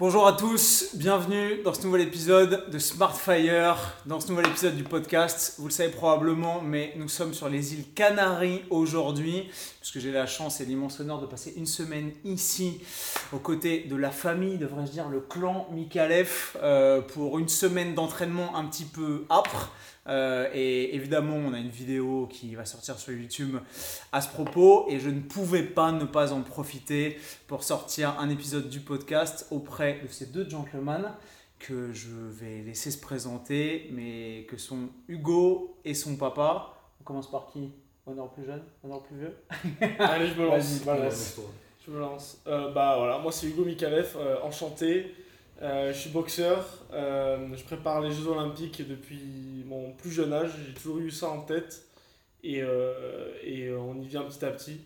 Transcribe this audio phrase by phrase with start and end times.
[0.00, 3.76] Bonjour à tous, bienvenue dans ce nouvel épisode de Smartfire,
[4.06, 5.56] dans ce nouvel épisode du podcast.
[5.58, 10.24] Vous le savez probablement, mais nous sommes sur les îles Canaries aujourd'hui, puisque j'ai la
[10.24, 12.80] chance et l'immense honneur de passer une semaine ici,
[13.34, 18.56] aux côtés de la famille, devrais-je dire, le clan Mikalev, euh, pour une semaine d'entraînement
[18.56, 19.70] un petit peu âpre.
[20.06, 23.56] Euh, et évidemment, on a une vidéo qui va sortir sur YouTube
[24.12, 24.86] à ce propos.
[24.88, 29.46] Et je ne pouvais pas ne pas en profiter pour sortir un épisode du podcast
[29.50, 31.12] auprès de ces deux gentlemen
[31.58, 36.74] que je vais laisser se présenter, mais que sont Hugo et son papa.
[37.00, 37.70] On commence par qui?
[38.06, 38.62] Honneur plus jeune?
[38.82, 39.36] Honneur plus vieux?
[39.98, 40.80] Allez, je me lance.
[41.86, 42.38] Je me lance.
[42.46, 45.14] Euh, bah voilà, moi c'est Hugo Mikalev, euh, enchanté.
[45.62, 50.52] Euh, je suis boxeur, euh, je prépare les Jeux Olympiques depuis mon plus jeune âge,
[50.66, 51.84] j'ai toujours eu ça en tête
[52.42, 54.80] et, euh, et on y vient petit à petit.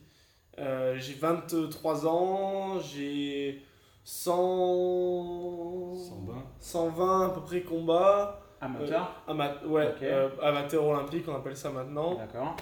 [0.58, 3.62] Euh, j'ai 23 ans, j'ai
[4.02, 5.94] 100...
[5.94, 6.42] 120.
[6.58, 8.40] 120 à peu près combats.
[8.60, 12.14] Amateur Ama- ouais, euh, amateur olympique, on appelle ça maintenant.
[12.16, 12.56] D'accord.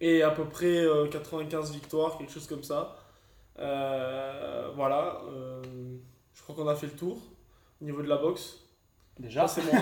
[0.00, 2.96] Et à peu près euh, 95 victoires, quelque chose comme ça.
[3.58, 5.62] Euh, voilà, euh,
[6.34, 7.18] je crois qu'on a fait le tour
[7.82, 8.58] au niveau de la boxe.
[9.18, 9.72] Déjà, c'est bon.
[9.76, 9.80] Il y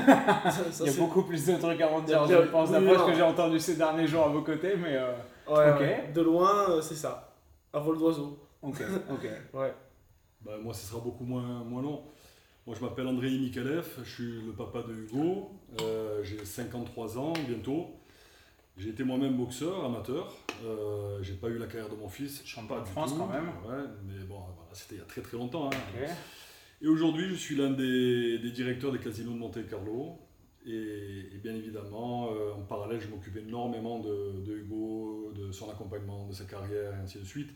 [0.88, 3.22] a c'est- beaucoup plus de trucs à en dire, je pense, d'après ce que j'ai
[3.22, 4.96] entendu ces derniers jours à vos côtés, mais...
[4.96, 5.12] euh,
[5.48, 5.80] Ouais, Ok.
[5.80, 6.10] ouais.
[6.14, 7.34] De loin, euh, c'est ça.
[7.72, 8.38] À vol d'oiseau.
[8.62, 9.26] Ok, ok.
[9.54, 9.72] Ouais.
[10.42, 12.02] Bah, moi, ce sera beaucoup moins, moins long.
[12.66, 15.50] Moi, je m'appelle André Mikalev, je suis le papa de Hugo,
[15.82, 17.86] euh, j'ai 53 ans bientôt.
[18.76, 20.32] J'ai été moi-même boxeur, amateur.
[20.64, 22.42] Euh, j'ai pas eu la carrière de mon fils.
[22.46, 23.18] Champion pas de France, tout.
[23.18, 23.48] quand même.
[23.66, 25.66] Ouais, mais bon, voilà, c'était il y a très très longtemps.
[25.66, 25.76] hein.
[25.94, 26.08] Ok.
[26.82, 30.18] Et aujourd'hui, je suis l'un des, des directeurs des casinos de Monte Carlo.
[30.66, 30.70] Et,
[31.34, 36.26] et bien évidemment, euh, en parallèle, je m'occupe énormément de, de Hugo, de son accompagnement,
[36.28, 37.50] de sa carrière, et ainsi de suite.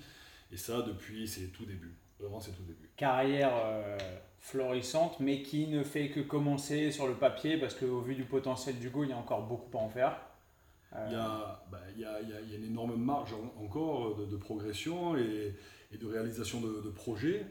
[0.52, 1.94] Et ça, depuis ses tout débuts.
[2.18, 2.88] Vraiment, c'est tout début.
[2.96, 3.98] Carrière euh,
[4.38, 8.78] florissante, mais qui ne fait que commencer sur le papier, parce qu'au vu du potentiel
[8.78, 10.16] d'Hugo, il y a encore beaucoup à en faire.
[11.08, 14.16] Il y a, bah, il y a- il y a- une énorme marge en- encore
[14.16, 15.52] de, de progression et,
[15.92, 17.44] et de réalisation de, de projets.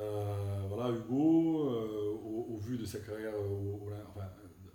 [0.00, 0.24] Euh,
[0.68, 4.70] voilà, Hugo, euh, au, au vu de sa carrière, au- au- enfin, euh,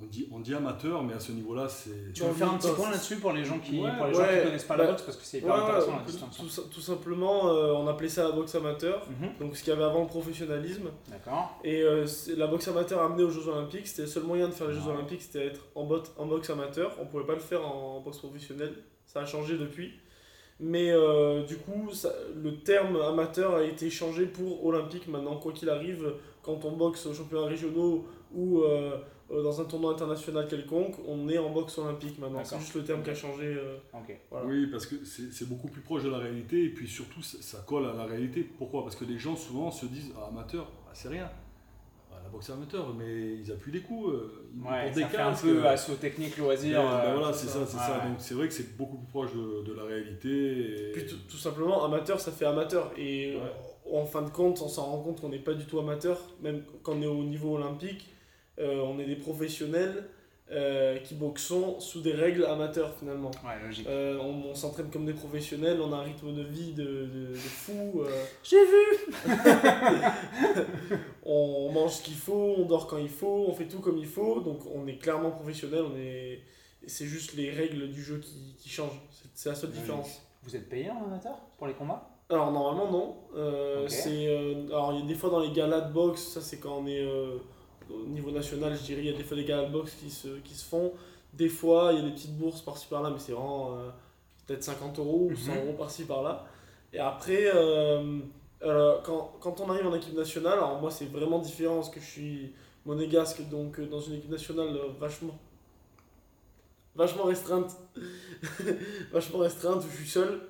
[0.00, 2.12] on, dit, on dit amateur, mais à ce niveau-là, c'est.
[2.12, 4.44] Tu veux faire un petit point là-dessus pour les gens qui Ouais, gens ouais, qui
[4.44, 6.12] connaissent pas la bah, boxe parce que c'est hyper Ouais, intéressant ouais, la
[6.54, 9.06] tout, tout simplement, euh, on appelait ça la boxe amateur.
[9.08, 10.90] Mhm, Donc ce qu'il y avait avant le professionnalisme.
[11.08, 11.58] D'accord.
[11.64, 12.06] Et euh,
[12.36, 14.82] la boxe amateur amenée aux Jeux Olympiques, c'était le seul moyen de faire les Jeux
[14.82, 14.92] Ouais.
[14.94, 16.94] Olympiques, c'était être en, boxe amateur.
[17.00, 18.74] On pouvait pas le faire en boxe professionnelle.
[19.06, 19.92] Ça a changé depuis.
[20.60, 25.52] Mais euh, du coup, ça- le terme amateur a été changé pour olympique maintenant, quoi
[25.52, 28.04] qu'il arrive, quand on boxe aux championnats régionaux
[28.34, 28.96] ou euh,
[29.30, 32.38] euh, dans un tournoi international quelconque, on est en boxe olympique maintenant.
[32.44, 33.44] C'est juste le terme qui a changé.
[33.44, 33.76] euh,
[34.30, 34.46] voilà.
[34.46, 37.38] Oui, parce que c'est c'est beaucoup plus proche de la réalité et puis surtout, ça,
[37.40, 38.42] ça colle à la réalité.
[38.42, 38.82] Pourquoi?
[38.82, 41.30] Parce que les gens souvent se disent ah, amateur, bah, c'est rien.
[42.28, 44.10] La boxe amateur, mais ils appuient les coups.
[44.12, 46.82] euh, ils Ouais, portent ça des fait un peu euh, assaut technique loisir.
[46.82, 47.98] Ben, ben voilà, c'est ça, c'est Ouais, ça.
[48.04, 48.08] ouais.
[48.10, 50.88] Donc c'est vrai que c'est beaucoup plus proche de, de la réalité.
[50.88, 52.92] et- Puis tout, simplement, amateur, ça fait amateur.
[52.98, 53.98] Et Ouais.
[53.98, 56.62] en fin de compte, on s'en rend compte qu'on n'est pas du tout amateur, même
[56.82, 58.10] quand on est au niveau olympique.
[58.60, 60.04] euh, on est des professionnels
[60.50, 63.30] euh, qui boxons sous des règles amateurs finalement.
[63.44, 63.86] Ouais, logique.
[63.86, 67.26] Euh, on on s'entraîne comme des professionnels, on a un rythme de vie de, de,
[67.32, 68.00] de fou.
[68.02, 69.34] euh, J'ai vu
[71.24, 74.06] on mange ce qu'il faut, on dort quand il faut, on fait tout comme il
[74.06, 74.40] faut.
[74.40, 76.40] Donc on est clairement professionnel, on est...
[76.86, 79.00] c'est juste les règles du jeu qui, qui changent.
[79.34, 79.84] C'est- la seule Logique.
[79.84, 80.22] différence.
[80.42, 82.08] Vous êtes payé en amateur pour les combats?
[82.30, 83.16] Alors normalement non.
[83.36, 86.40] Euh, c'est, euh, alors il y a des fois dans les galas de boxe, ça
[86.40, 87.38] c'est quand on est euh,
[87.90, 90.10] au niveau national, je dirais, il y a des fois des galas de boxe qui
[90.10, 90.92] se, qui se font.
[91.34, 93.90] Des fois il y a des petites bourses par-ci par-là, mais c'est vraiment euh,
[94.46, 95.58] peut-être 50 euros ou 100 Mhm.
[95.66, 96.46] euros par-ci par-là.
[96.92, 98.20] Et après, euh,
[98.62, 102.00] euh, quand, quand on arrive en équipe nationale, alors moi c'est vraiment différent parce que
[102.00, 102.52] je suis
[102.86, 105.38] monégasque, donc dans une équipe nationale vachement
[106.96, 107.76] vachement restreinte
[109.12, 110.40] vachement restreinte où je suis seul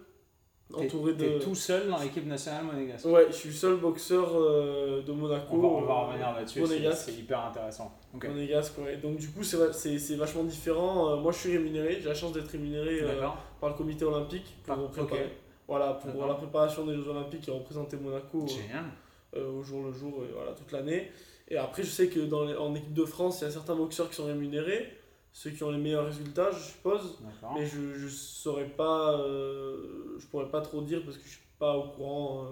[0.74, 3.06] entouré de t'es tout seul dans l'équipe nationale monégasque.
[3.06, 5.46] Ouais, je suis le seul boxeur euh, de Monaco.
[5.56, 7.92] On va, on va euh, revenir là-dessus, c'est- hyper intéressant.
[8.28, 8.96] Monégasque, ouais.
[8.96, 11.10] Donc du coup, c'est va- c'est c'est vachement différent.
[11.12, 11.98] Euh, moi, je suis rémunéré.
[12.00, 13.06] J'ai la chance d'être rémunéré euh,
[13.60, 15.32] par le comité olympique pour Par- préparer.
[15.66, 18.46] Voilà, pour la préparation des Jeux Olympiques et représenter Monaco
[19.36, 21.10] au jour le jour, voilà, toute l'année.
[21.50, 23.74] Et après, je sais que dans les- en équipe de France, il y a certains
[23.74, 24.88] boxeurs qui sont rémunérés,
[25.32, 27.18] ceux qui ont les meilleurs résultats, je suppose.
[27.54, 31.46] Mais je, je saurais pas, euh, je pourrais pas trop dire parce que je suis
[31.58, 32.48] pas au courant euh,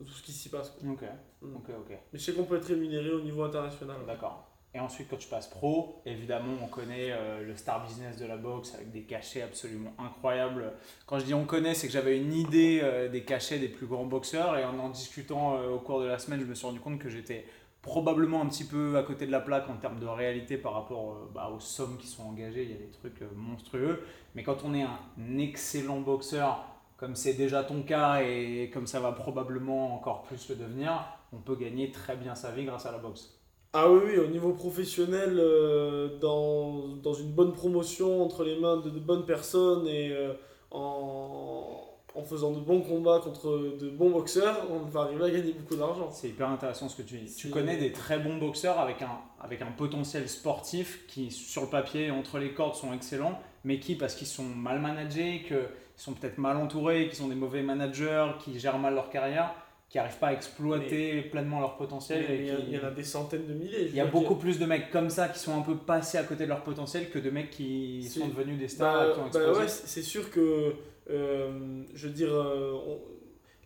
[0.00, 0.70] de tout ce qui s'y passe.
[0.70, 0.88] quoi.
[0.88, 0.92] Mm.
[0.92, 1.90] Ok, ok.
[2.12, 3.96] Mais je sais qu'on peut être rémunéré au niveau international.
[4.06, 4.50] D'accord.
[4.76, 8.36] Et ensuite, quand tu passes pro, évidemment, on connaît euh, le star business de la
[8.36, 10.72] boxe avec des cachets absolument incroyables.
[11.06, 14.04] Quand je dis on connaît, c'est que j'avais une idée des cachets des plus grands
[14.04, 14.56] boxeurs.
[14.58, 17.08] Et en en discutant au cours de la semaine, je me suis rendu compte que
[17.08, 17.44] j'étais
[17.84, 21.28] probablement un petit peu à côté de la plaque en termes de réalité par rapport
[21.34, 22.64] bah, aux sommes qui sont engagées.
[22.64, 24.00] Il y a des trucs monstrueux.
[24.34, 26.64] Mais quand on est un excellent boxeur,
[26.96, 31.38] comme c'est déjà ton cas et comme ça va probablement encore plus le devenir, on
[31.38, 33.38] peut gagner très bien sa vie grâce à la boxe.
[33.74, 38.76] Ah oui, oui, au niveau professionnel, euh, dans, dans, une bonne promotion entre les mains
[38.76, 40.32] de, de bonnes personnes et euh,
[40.70, 45.52] en, en, faisant de bons combats contre de bons boxeurs, on va arriver à gagner
[45.52, 46.10] beaucoup d'argent.
[46.12, 47.34] C'est hyper intéressant ce que tu dis.
[47.34, 51.68] Tu connais des très bons boxeurs avec un, avec un potentiel sportif qui, sur le
[51.68, 55.58] papier, entre les cordes, sont excellents, mais qui, parce qu'ils sont mal managés, qu'ils
[55.96, 59.54] sont peut-être mal entourés, qu'ils sont des mauvais managers, qui gèrent mal leur carrière,
[59.88, 62.24] qui n'arrivent pas à exploiter pleinement leur potentiel.
[62.28, 63.86] il y, en a des centaines de milliers.
[63.88, 66.24] Il y a beaucoup plus de mecs comme ça qui sont un peu passés à
[66.24, 69.30] côté de leur potentiel que de mecs qui sont devenus des stars bah, qui ont
[69.32, 69.68] bah explosé.
[69.68, 70.74] c'est sûr que,
[71.08, 72.74] je veux dire, euh,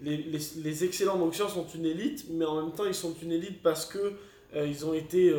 [0.00, 3.32] les, les, les, excellents boxeurs sont une élite, mais en même temps, ils sont une
[3.32, 4.14] élite parce que
[4.54, 5.32] euh, ils ont été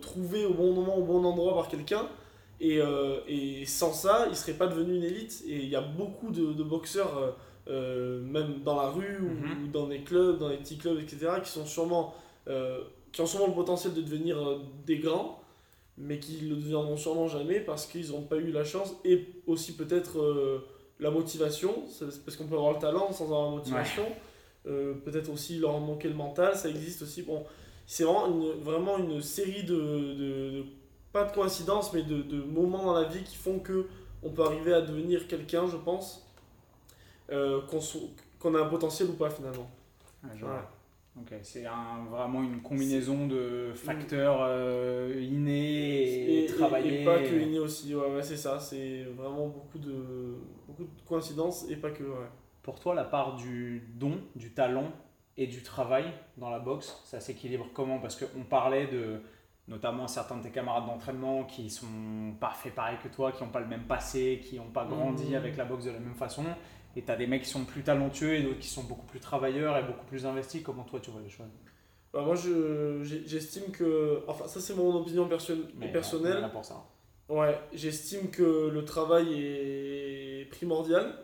[0.00, 2.08] trouvés au bon moment, au bon endroit par quelqu'un.
[2.60, 2.80] Et,
[3.28, 5.42] et, sans ça, ils ne seraient pas devenus une élite.
[5.46, 7.36] Et il y a beaucoup de, de boxeurs
[7.70, 9.70] euh, même dans la rue ou, mhm.
[9.70, 12.14] dans des clubs, dans des petits clubs, etc., qui, sont sûrement,
[12.48, 12.80] euh,
[13.12, 15.39] qui ont sûrement le potentiel de devenir euh, des grands,
[16.00, 19.26] mais qui ne le deviendront sûrement jamais parce qu'ils n'ont pas eu la chance et
[19.46, 20.18] aussi peut-être
[20.98, 21.84] la motivation,
[22.24, 24.06] parce qu'on peut avoir le talent sans avoir la motivation,
[24.64, 27.22] peut-être aussi leur manquer le mental, ça existe aussi.
[27.22, 27.44] Bon,
[27.86, 30.64] c'est vraiment une, vraiment une série de, de,
[31.12, 33.86] pas de coïncidences, mais de, de, moments dans la vie qui font que
[34.22, 36.26] on peut arriver à devenir quelqu'un, je pense.
[37.32, 37.60] Euh,
[38.38, 39.68] qu'on a un potentiel ou pas finalement.
[41.42, 41.64] C'est
[42.10, 47.02] vraiment une combinaison de facteurs euh, innés et, travaillés.
[47.02, 50.36] Et, pas que innés aussi, ouais, c'est ça, c'est vraiment beaucoup de,
[50.66, 52.04] beaucoup de coïncidences et pas que.
[52.62, 54.92] Pour toi, la part du don, du talent
[55.36, 56.04] et du travail
[56.36, 57.98] dans la boxe, ça s'équilibre comment?
[57.98, 59.20] Parce qu'on parlait de
[59.66, 63.50] notamment certains de tes camarades d'entraînement qui sont pas faits pareil que toi, qui n'ont
[63.50, 65.36] pas le même passé, qui n'ont pas grandi mmh.
[65.36, 66.44] avec la boxe de la même façon.
[66.96, 69.20] Et tu as des mecs qui sont plus talentueux et d'autres qui sont beaucoup plus
[69.20, 70.62] travailleurs et beaucoup plus investis.
[70.62, 71.46] Comment toi tu vois les choses?
[72.12, 74.22] Bah Moi j'estime que.
[74.26, 75.54] Enfin, ça c'est mon opinion perso
[75.92, 76.48] personnelle.
[76.52, 76.84] pour ça.
[77.28, 81.14] Ouais, j'estime que le travail est primordial.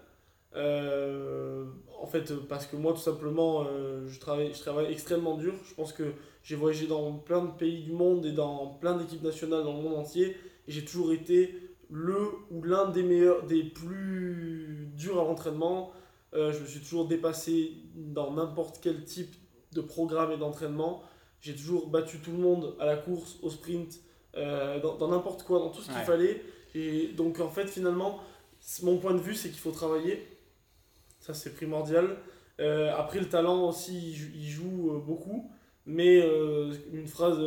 [0.54, 1.64] Euh,
[2.00, 5.54] en fait, parce que moi, tout simplement, euh, je, travaille, je travaille extrêmement dur.
[5.69, 9.22] Je pense que j'ai voyagé dans plein de pays du monde et dans plein d'équipes
[9.22, 10.36] nationales dans le monde entier.
[10.69, 11.54] Et j'ai toujours été
[11.90, 15.92] le ou l'un des meilleurs, des plus durs à l'entraînement.
[16.34, 19.34] Euh, je me suis toujours dépassé dans n'importe quel type
[19.72, 21.02] de programme et d'entraînement.
[21.40, 24.00] J'ai toujours battu tout le monde à la course, au sprint,
[24.36, 26.42] euh, dans n'importe quoi, dans tout ce qu'il fallait.
[26.74, 28.20] Et donc en fait finalement,
[28.82, 30.26] mon point de vue c'est qu'il faut travailler.
[31.20, 32.16] Ça c'est primordial.
[32.58, 35.50] Euh, après le talent aussi il joue beaucoup.
[35.88, 36.18] Mais
[36.92, 37.38] une phrase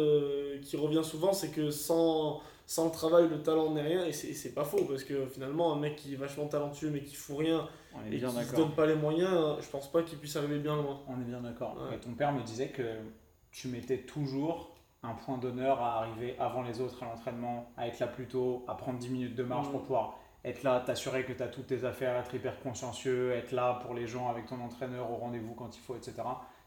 [0.62, 4.54] qui revient souvent c'est que sans sans le travail, le talent n'est rien, et c'est
[4.54, 7.68] pas faux, parce que finalement, un mec qui est vachement talentueux mais qui fout rien
[8.06, 10.76] et qui ne se donne pas les moyens, je pense pas qu'il puisse arriver bien
[10.76, 11.00] loin.
[11.08, 11.78] On est bien d'accord.
[12.00, 12.84] Ton père me disait que
[13.52, 17.98] tu mettais toujours un point d'honneur à arriver avant les autres à l'entraînement, à être
[17.98, 21.34] là plus tôt, à prendre 10 minutes de marche pour pouvoir être là, t'assurer que
[21.34, 24.62] tu as toutes tes affaires, être hyper consciencieux, être là pour les gens avec ton
[24.62, 26.14] entraîneur au rendez-vous quand il faut, etc.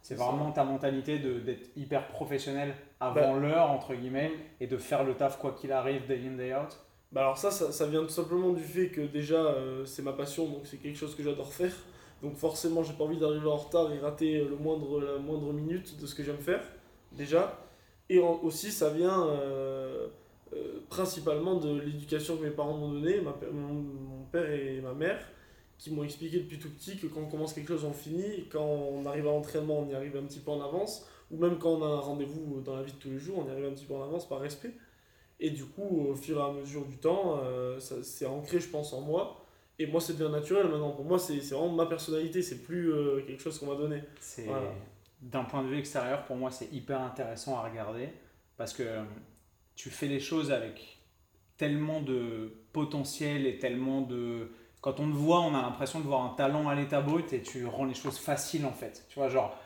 [0.03, 5.05] C'est vraiment ta mentalité d'être hyper professionnel avant bah, l'heure, entre guillemets, et de faire
[5.05, 6.77] le taf quoi qu'il arrive, day in, day out
[7.13, 10.49] bah alors ça, ça, vient tout simplement du fait que déjà euh, c'est ma passion,
[10.49, 11.75] donc c'est quelque chose que j'adore faire.
[12.23, 16.01] Donc forcément j'ai pas envie d'arriver en retard et rater le moindre, la moindre minute
[16.01, 16.63] de ce que j'aime faire,
[17.13, 17.59] déjà.
[18.09, 20.09] Et aussi ça vient euh,
[20.55, 25.21] euh, principalement de l'éducation que mes parents m'ont donnée, mon, père et ma mère
[25.83, 28.65] qui m'ont expliqué depuis tout petit que quand on commence quelque chose, on finit, quand
[28.65, 31.71] on arrive à l'entraînement, on y arrive un petit peu en avance, ou même quand
[31.71, 33.73] on a un rendez-vous dans la vie de tous les jours, on y arrive un
[33.73, 34.71] petit peu en avance par respect.
[35.41, 38.93] Et du coup, au fur et à mesure du temps, euh, c'est ancré, je pense,
[38.93, 39.45] en moi.
[39.81, 40.93] Et moi, c'est devenu naturel maintenant.
[40.93, 44.05] Pour moi, c'est vraiment ma personnalité, c'est plus euh, quelque chose qu'on m'a donné.
[45.21, 48.09] D'un point de vue extérieur, pour moi, c'est hyper intéressant à regarder
[48.57, 49.03] parce que euh,
[49.75, 51.01] tu fais les choses avec
[51.57, 54.49] tellement de potentiel et tellement de
[54.83, 57.41] quand on te voit, on a l'impression de voir un talent à l'état brut et
[57.41, 59.07] tu rends les choses faciles en fait.
[59.09, 59.57] Tu vois, genre,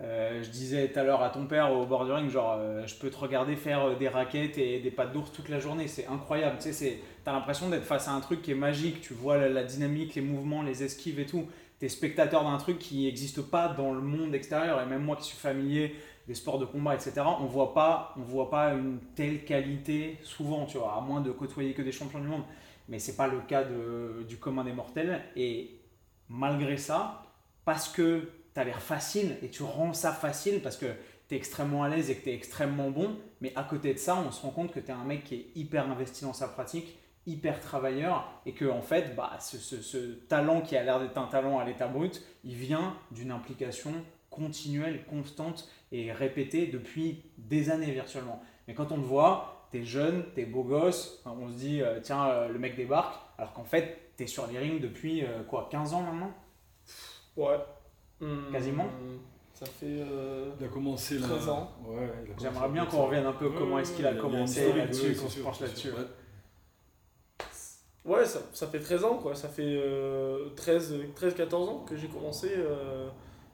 [0.00, 3.08] euh, je disais tout à l'heure à ton père au bordering, genre, euh, je peux
[3.08, 6.56] te regarder faire euh, des raquettes et des pattes d'ours toute la journée, c'est incroyable.
[6.60, 9.62] Tu sais, as l'impression d'être face à un truc qui est magique, tu vois la,
[9.62, 11.46] dynamique, les mouvements, les esquives et tout.
[11.80, 14.82] es spectateur d'un truc qui n'existe pas dans le monde extérieur.
[14.82, 15.94] Et même moi qui suis familier
[16.26, 20.64] des sports de combat, etc., on voit pas, on voit pas une telle qualité souvent,
[20.66, 22.42] tu vois, à moins de côtoyer que des champions du monde.
[22.88, 25.22] Mais c'est pas le cas de, du commun des mortels.
[25.36, 25.80] Et
[26.28, 27.22] malgré ça,
[27.64, 30.86] parce que tu as l'air facile et tu rends ça facile parce que
[31.28, 33.98] tu es extrêmement à l'aise et que tu es extrêmement bon, mais à côté de
[33.98, 36.32] ça, on se rend compte que tu es un mec qui est hyper investi dans
[36.32, 39.96] sa pratique, hyper travailleur et que en fait, bah, ce, ce, ce
[40.28, 43.92] talent qui a l'air d'être un talent à l'état brut, il vient d'une implication
[44.30, 48.42] continuelle, constante et répétée depuis des années virtuellement.
[48.66, 51.82] Mais quand on te voit, tu es jeune, tu es beau gosse, on se dit,
[51.82, 55.24] euh, tiens, euh, le mec débarque, alors qu'en fait, tu es sur les rings depuis
[55.24, 56.32] euh, quoi, 15 ans maintenant?
[57.36, 57.58] Ouais.
[58.52, 59.18] Quasiment Hum,
[59.52, 59.86] Ça fait.
[59.86, 61.26] euh, Il a commencé là.
[61.26, 61.70] 13 ans.
[61.86, 62.08] Ouais,
[62.40, 65.14] J'aimerais bien qu'on revienne un peu Ouais, comment ouais, est-ce qu'il a commencé là-dessus, ouais,
[65.16, 65.90] qu'on se penche là-dessus.
[65.90, 66.06] ouais.
[68.04, 69.34] Ouais, ça, ça fait 13 ans, quoi.
[69.34, 72.50] Ça fait euh, 13-14 ans que j'ai commencé.
[72.54, 73.08] euh,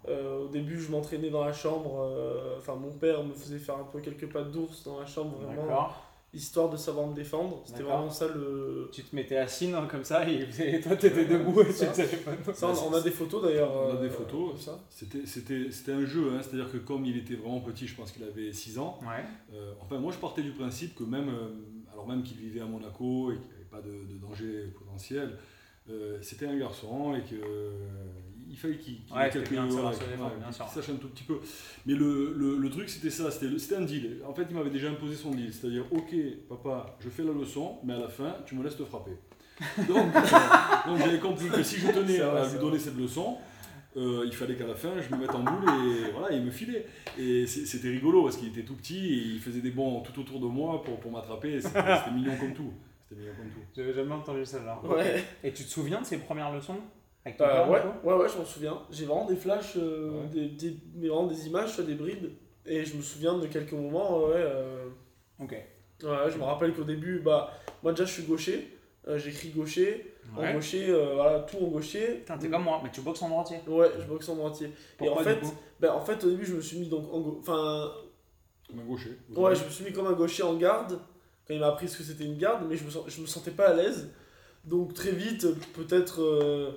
[0.09, 2.01] euh, au début, je m'entraînais dans la chambre.
[2.03, 5.37] euh, Enfin, mon père me faisait faire un peu quelques pattes d'ours dans la chambre,
[5.39, 6.03] vraiment, D'accord.
[6.33, 7.63] Histoire de savoir me défendre.
[7.67, 8.89] C'était vraiment ça le.
[8.93, 11.93] Tu te mettais assis non, comme ça et, et toi t'étais debout et tu ne
[11.93, 12.55] savais pas.
[12.55, 13.73] Ça, on, on a des photos d'ailleurs.
[13.75, 14.61] On a euh, des photos.
[14.61, 14.79] ça.
[14.91, 18.13] C'était, c'était, c'était un jeu, hein, c'est-à-dire que comme il était vraiment petit, je pense
[18.13, 19.25] qu'il avait 6 ans, Ouais.
[19.55, 21.49] euh, enfin moi je partais du principe que même, euh,
[21.93, 25.37] alors même qu'il vivait à Monaco et qu'il n'y avait pas de, de danger potentiel,
[25.89, 27.35] euh, c'était un garçon et que
[28.51, 29.83] il fallait qu'il, qu'il Ouais, quelques- bien ouais,
[30.39, 30.67] bien sûr.
[30.69, 31.39] sache un tout petit peu.
[31.87, 34.19] Mais le, le, le truc c'était ça, c'était, un deal.
[34.27, 36.15] En fait il m'avait déjà imposé son deal, c'est-à-dire ok
[36.49, 39.13] papa, je fais la leçon, mais à la fin tu me laisses te frapper.
[39.87, 42.59] Donc, euh, donc j'avais compris que si je tenais à lui vrai.
[42.59, 43.37] donner cette leçon,
[43.97, 46.51] euh, il fallait qu'à la fin je me mette en boule et voilà, il me
[46.51, 46.87] filait.
[47.19, 50.41] Et c'était rigolo parce qu'il était tout petit et il faisait des bonds tout autour
[50.41, 51.61] de moi pour, pour m'attraper.
[51.61, 52.73] C'était mignon comme tout.
[53.09, 53.61] C'était mignon comme tout.
[53.77, 54.81] J'avais jamais entendu celle-là.
[54.85, 55.25] Ouais.
[55.45, 56.79] Et tu te souviens de ces premières leçons?
[57.25, 58.79] Avec ton Euh, père, ouais, ouais, ouais, je m'en souviens.
[58.91, 60.27] J'ai vraiment des flashs, euh, Ouais.
[60.33, 62.31] des, des, mais vraiment des images, des brides.
[62.67, 64.33] Et je me souviens de quelques moments, ouais.
[64.37, 64.87] euh,
[65.39, 65.53] Ok.
[65.53, 67.51] ouais, je me rappelle qu'au début, bah,
[67.83, 68.77] moi déjà je suis gaucher.
[69.09, 70.15] euh, J'écris gaucher.
[70.37, 72.17] En gaucher, euh, voilà, tout en gaucher.
[72.19, 73.57] Putain, t'es comme moi, mais tu boxes en droitier.
[73.67, 74.71] Ouais, je boxe en droitier.
[74.97, 75.41] Pourquoi et en fait,
[75.81, 77.91] ben, en fait, au début, je me suis mis donc en Enfin,
[78.69, 79.19] Comme un gaucher.
[79.35, 81.01] ouais, je me suis mis comme un gaucher en garde.
[81.49, 83.51] Quand il m'a appris ce que c'était une garde, mais je me, je me sentais
[83.51, 84.11] pas à l'aise.
[84.65, 86.71] Donc très vite, peut-être euh,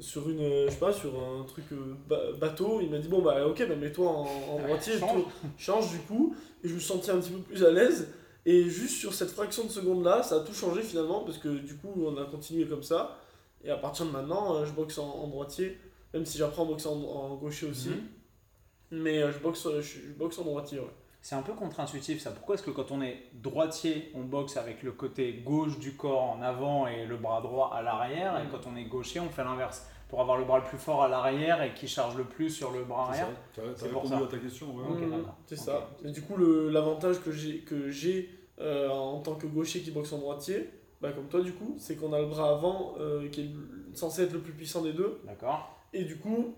[0.00, 3.08] sur une, euh, je sais pas, sur un truc euh, ba- bateau, il m'a dit
[3.08, 5.22] bon bah ok, bah, mets-toi en, en Ouais, droitier, change.
[5.22, 5.28] tout-
[5.58, 6.34] change du coup.
[6.64, 8.08] Et je me sentais un petit peu plus à l'aise.
[8.46, 11.48] Et juste sur cette fraction de seconde là, ça a tout changé finalement parce que
[11.48, 13.18] du coup on a continué comme ça.
[13.62, 15.76] Et à partir de maintenant, euh, je boxe en, en droitier,
[16.14, 17.90] même si j'apprends à boxer en, en gaucher aussi.
[17.90, 18.00] Mhm.
[18.92, 20.86] Mais je, boxe, je, je boxe en droitier, ouais.
[21.22, 22.30] C'est un peu contre-intuitif ça.
[22.30, 26.22] Pourquoi est-ce que quand on est droitier, on boxe avec le côté gauche du corps
[26.30, 28.50] en avant et le bras droit à l'arrière, et Mm.
[28.50, 31.08] quand on est gaucher, on fait l'inverse pour avoir le bras le plus fort à
[31.08, 33.24] l'arrière et qui charge le plus sur le bras C'est ça.
[33.24, 34.26] arrière C'est pour répondu ça.
[34.26, 34.66] à ta question.
[34.74, 35.06] ouais.
[35.10, 35.34] D'accord.
[35.46, 35.90] C'est ça.
[36.04, 40.12] Et du coup, l'avantage que j'ai que j'ai euh, en tant que gaucher qui boxe
[40.12, 40.68] en droitier,
[41.00, 43.90] bah, comme toi du coup, c'est qu'on a le bras avant euh, qui est le-
[43.94, 45.20] censé être le plus puissant des deux.
[45.26, 46.54] D'accord Et du coup,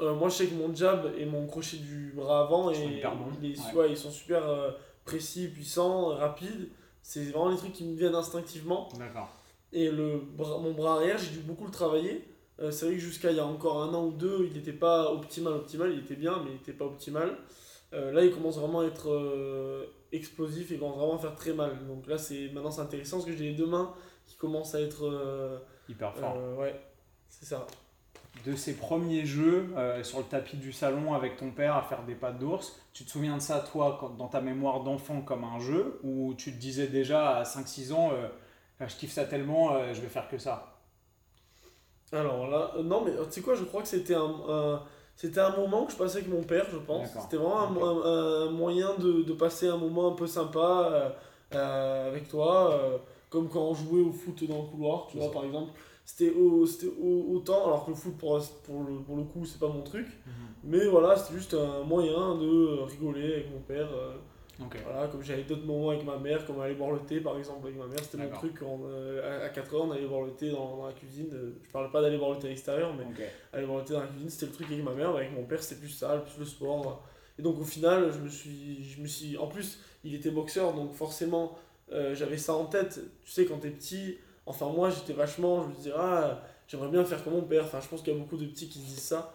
[0.00, 2.82] euh, moi je sais que mon jab et mon crochet du bras avant, Ils sont
[2.90, 3.26] et, hyper bons.
[3.42, 3.74] il est- Ouais.
[3.74, 4.70] ouais, ils sont super euh,
[5.04, 6.68] précis, puissants, rapides.
[7.02, 8.88] C'est vraiment les trucs qui me viennent instinctivement.
[8.98, 9.28] D'accord.
[9.72, 12.24] Et le bras- mon bras arrière, j'ai dû beaucoup le travailler.
[12.60, 14.72] Euh, c'est vrai que jusqu'à il y a encore un an ou deux, il n'était
[14.72, 15.92] pas optimal, optimal.
[15.92, 17.36] Il était bien, mais il n'était pas optimal.
[17.92, 19.08] Là, il commence vraiment à être
[20.12, 21.86] explosif et il commence vraiment à faire très mal.
[21.86, 23.94] Donc là, c'est maintenant c'est intéressant parce que j'ai les deux mains
[24.26, 25.60] qui commencent à être.
[25.88, 26.36] Hyper fort.
[26.58, 26.78] ouais,
[27.28, 27.66] c'est ça.
[28.44, 32.02] De ces premiers jeux euh, sur le tapis du salon avec ton père à faire
[32.04, 32.78] des pattes d'ours.
[32.92, 36.34] Tu te souviens de ça, toi, quand- dans ta mémoire d'enfant, comme un jeu Ou
[36.36, 38.28] tu te disais déjà à 5-6 ans, euh,
[38.78, 40.74] Ah, je kiffe ça tellement, euh, je vais faire que ça?
[42.12, 44.82] Alors là, non, mais tu sais quoi, je crois que c'était un, un-
[45.16, 47.08] c'était un moment que je passais avec mon père, je pense.
[47.22, 47.82] C'était vraiment un, Ok.
[47.82, 51.14] un- un moyen de, de passer un moment un peu sympa
[51.50, 52.78] avec toi,
[53.30, 55.32] comme quand on jouait au foot dans le couloir, tu vois, ça.
[55.32, 55.72] par exemple.
[56.08, 59.44] C'était au, c'était au- autant, alors que le foot, pour, pour, le, pour le coup,
[59.44, 60.06] c'est pas mon truc.
[60.64, 63.88] Mais voilà, c'était juste un moyen de rigoler avec mon père.
[63.92, 64.14] euh,
[64.84, 67.66] voilà, comme j'avais d'autres moments avec ma mère, comme aller boire le thé par exemple
[67.66, 68.62] avec ma mère, c'était mon truc.
[68.62, 71.28] on, euh, à- à 4h, on allait boire le thé dans, dans la cuisine.
[71.34, 73.04] euh, Je parle pas d'aller boire le thé à l'extérieur, mais
[73.52, 75.10] aller boire le thé dans la cuisine, c'était le truc avec ma mère.
[75.10, 77.04] Avec mon père, c'était plus ça, plus le sport.
[77.38, 78.82] Et donc au final, je me suis.
[78.84, 81.54] Je me suis en plus, il était boxeur, donc forcément,
[81.92, 83.00] euh, j'avais ça en tête.
[83.24, 85.62] Tu sais, quand t'es petit, enfin moi, j'étais vachement.
[85.64, 87.64] Je me disais, ah, j'aimerais bien faire comme mon père.
[87.64, 89.34] Enfin, je pense qu'il y a beaucoup de petits qui se disent ça.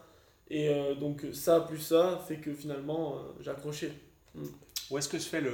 [0.49, 3.91] Et euh, donc ça, plus ça, fait que finalement, euh, j'ai accroché.
[4.89, 5.53] Où est-ce que se fait le.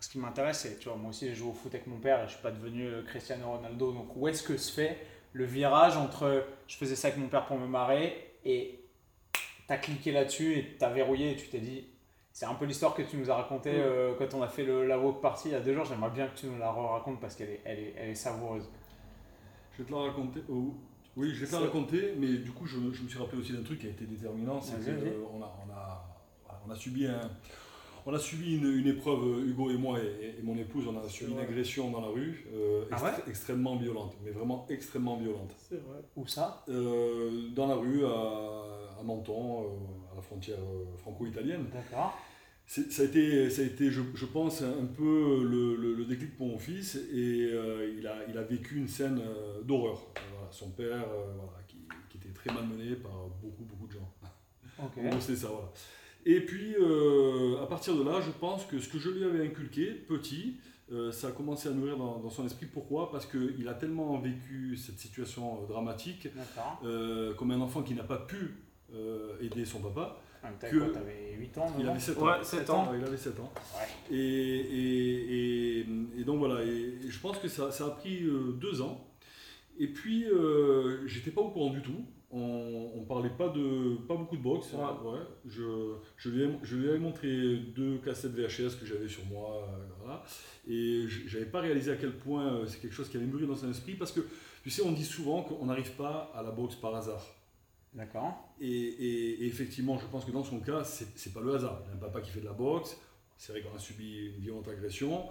[0.00, 2.20] Ce qui m'intéresse, c'est, tu vois, moi aussi j'ai joué au foot avec mon père
[2.24, 4.98] et je suis pas devenu euh, Cristiano Ronaldo, donc où est-ce que se fait
[5.32, 8.80] le virage entre je faisais ça avec mon père pour me marrer et
[9.68, 11.86] t'as cliqué là-dessus et t'as verrouillé et tu t'es dit.
[12.32, 13.80] C'est un peu l'histoire que tu nous as racontée Mm.
[13.80, 15.84] euh, quand on a fait le, la walk party il y a deux jours.
[15.84, 18.68] J'aimerais bien que tu nous la racontes parce qu'elle est, elle est, elle est savoureuse.
[19.76, 20.40] Je vais te la raconter.
[20.50, 20.74] oh,
[21.16, 23.40] oui, je vais te la raconter, mais du coup, je, me- je me suis rappelé
[23.40, 24.60] aussi d'un truc qui a été déterminant.
[24.60, 26.04] C'est qu'on a, on a,
[26.66, 27.20] on a subi, un,
[28.06, 30.98] on a subi une, une épreuve, euh, Hugo et moi et, et mon épouse, on
[30.98, 33.22] a subi une agression dans la rue, euh, Ah extré- ouais?
[33.28, 35.54] extrêmement violente, mais vraiment extrêmement violente.
[35.68, 36.00] C'est vrai.
[36.16, 36.64] Où ça?
[36.68, 41.66] Euh, dans la rue, à, à Menton, euh, à la frontière euh, franco-italienne.
[41.72, 42.18] D'accord.
[42.80, 46.34] Ça a été, ça a été je, je pense, un peu le, le- le déclic
[46.38, 50.06] pour mon fils et euh, il, a, il a vécu une scène euh, d'horreur.
[50.32, 51.76] Voilà, son père, euh, voilà, qui,
[52.08, 53.12] qui était très malmené par
[53.42, 54.10] beaucoup, beaucoup de gens.
[54.82, 55.04] Ok.
[55.04, 55.70] En gros, c'est ça, voilà.
[56.24, 56.74] Et puis,
[57.60, 60.56] à partir de là, je pense que ce que je lui avais inculqué, petit,
[61.12, 62.66] ça a commencé à nourrir dans, dans son esprit.
[62.66, 63.10] Pourquoi?
[63.10, 66.28] Parce qu'il a tellement vécu cette situation dramatique,
[67.36, 68.54] comme un enfant qui n'a pas pu
[69.40, 70.21] aider son papa.
[70.42, 72.26] Ah, T'avais Que- quoi T'avais 8 ans Il avait 7 ans.
[72.26, 72.92] Ouais, 7 ans.
[72.98, 73.52] Il avait 7 ans.
[73.76, 74.16] Ouais.
[74.16, 75.86] Et, et, et,
[76.18, 76.68] et donc voilà, et,
[77.04, 79.06] et je pense que ça, ça a pris euh, deux ans.
[79.78, 82.04] Et puis, euh, j'étais pas au courant du tout.
[82.34, 84.72] On, on parlait pas de pas beaucoup de boxe.
[84.72, 85.10] Ouais.
[85.10, 85.18] Ouais.
[85.46, 89.62] Je, je, lui ai, je lui avais montré deux cassettes VHS que j'avais sur moi.
[89.68, 90.22] euh, voilà.
[90.66, 93.54] Et j'avais pas réalisé à quel point euh, c'est quelque chose qui avait mûri dans
[93.56, 93.94] son esprit.
[93.94, 94.20] Parce que,
[94.62, 97.22] tu sais, on dit souvent qu'on n'arrive pas à la boxe par hasard.
[97.94, 98.54] D'accord.
[98.60, 101.80] Et, et- et effectivement, je pense que dans son cas, c'est pas le hasard.
[101.84, 102.96] Il y a un papa qui fait de la boxe,
[103.36, 105.24] c'est vrai qu'on a subi une violente agression.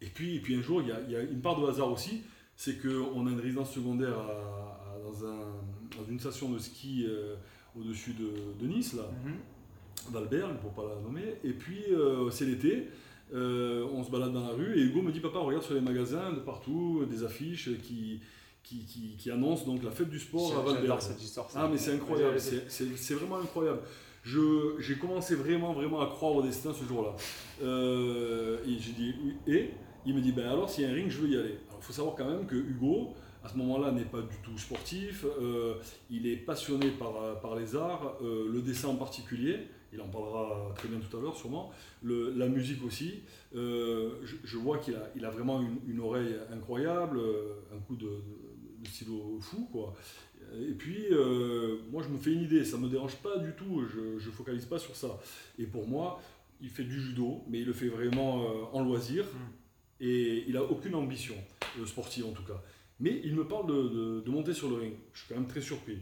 [0.00, 1.66] Et puis, et puis un jour, il y, a, il y a une part de
[1.66, 2.22] hasard aussi,
[2.56, 7.04] c'est qu'on a une résidence secondaire à- à- dans, un- dans une station de ski
[7.08, 7.36] euh,
[7.78, 10.12] au-dessus de, de Nice, là, Mhm.
[10.12, 11.34] d'Alberg, pour pas la nommer.
[11.44, 12.88] Et puis, euh, c'est l'été,
[13.32, 15.80] euh, on se balade dans la rue, et Hugo me dit, papa, regarde sur les
[15.80, 18.20] magasins de partout, des affiches qui,
[18.68, 20.82] qui, qui, qui annoncent donc la fête du sport à Valberg.
[20.82, 21.48] J'adore cette histoire.
[21.54, 23.80] Ah, mais c'est incroyable, c'est- vraiment incroyable.
[24.78, 27.14] J'ai commencé vraiment, vraiment à croire au destin ce jour-là.
[27.62, 29.70] Euh, et j'ai dit, oui, et
[30.06, 31.58] il me dit, ben alors s'il y a un ring, je veux y aller.
[31.68, 34.58] Alors il faut savoir quand même que Hugo, à ce moment-là, n'est pas du tout
[34.58, 35.74] sportif, euh,
[36.10, 39.56] il est passionné par, par les arts, euh, le dessin en particulier,
[39.92, 41.70] il en parlera très bien tout à l'heure sûrement,
[42.02, 43.22] le- la musique aussi.
[43.54, 44.10] Je,
[44.44, 47.18] je vois qu'il a, il a vraiment une, une oreille incroyable,
[47.74, 48.47] un coup de, de-
[48.88, 49.94] de stylo fou, quoi.
[50.68, 53.84] Et puis, euh, moi, je me fais une idée, ça me dérange pas du tout,
[53.88, 55.18] je ne focalise pas sur ça.
[55.58, 56.20] Et pour moi,
[56.60, 59.24] il fait du judo, mais il le fait vraiment euh, en loisir,
[60.00, 61.34] et il n'a aucune ambition
[61.78, 62.62] euh, sportive en tout cas.
[63.00, 65.48] Mais il me parle de, de- de monter sur le ring, je suis quand même
[65.48, 65.98] très surpris.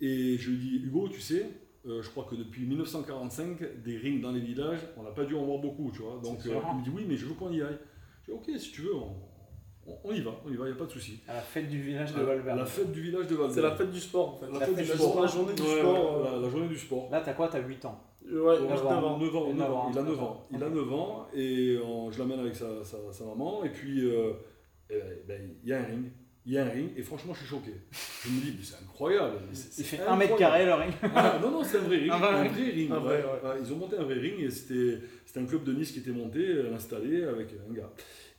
[0.00, 1.46] Et je lui dis, Hugo, tu sais,
[1.86, 5.34] euh, je crois que depuis 1945, des rings dans les villages, on n'a pas dû
[5.34, 6.20] en voir beaucoup, tu vois.
[6.22, 7.78] Donc il me dit, oui, mais je veux qu'on y aille.
[8.26, 9.16] Je dis, ok, si tu veux, on,
[10.04, 11.20] on- y va, on y va, il n'y a pas de souci.
[11.28, 12.58] À la fête du village de Valverde.
[12.58, 13.52] La fête du village de Valberg.
[13.54, 14.46] C'est la fête du sport en fait.
[14.46, 15.10] La La fête fête du du sport.
[15.10, 15.22] sport.
[15.22, 16.20] La journée du Ouais, sport.
[16.22, 17.08] ouais, euh, la, la journée du sport.
[17.10, 17.48] Là, t'as quoi?
[17.48, 18.00] T'as 8 ans.
[18.24, 19.04] Ouais, Neuf neuf ans.
[19.14, 19.18] ans.
[19.18, 20.46] 9 ans, Et neuf neuf ans, ans, il a neuf 9 ans.
[20.50, 20.74] Il a Ok.
[20.74, 24.32] 9 ans et on- je l'amène avec sa, sa, sa maman et puis euh,
[24.90, 26.10] eh ben, il y a un ring.
[26.46, 27.72] Il y a un ring et franchement je suis choqué.
[28.24, 29.38] Je me dis mais c'est incroyable.
[29.48, 30.92] mais c'est- Il fait 1 mètre carré le ring.
[31.14, 32.10] Ah, non non c'est un vrai ring.
[32.12, 32.52] Un vrai un ring.
[32.52, 32.92] vrai ring.
[32.92, 33.24] Un vrai, ouais.
[33.24, 33.48] ouais.
[33.50, 35.98] Ouais, Ils ont monté un vrai ring et c'était c'était un club de Nice qui
[35.98, 37.90] était monté, euh, installé avec un gars.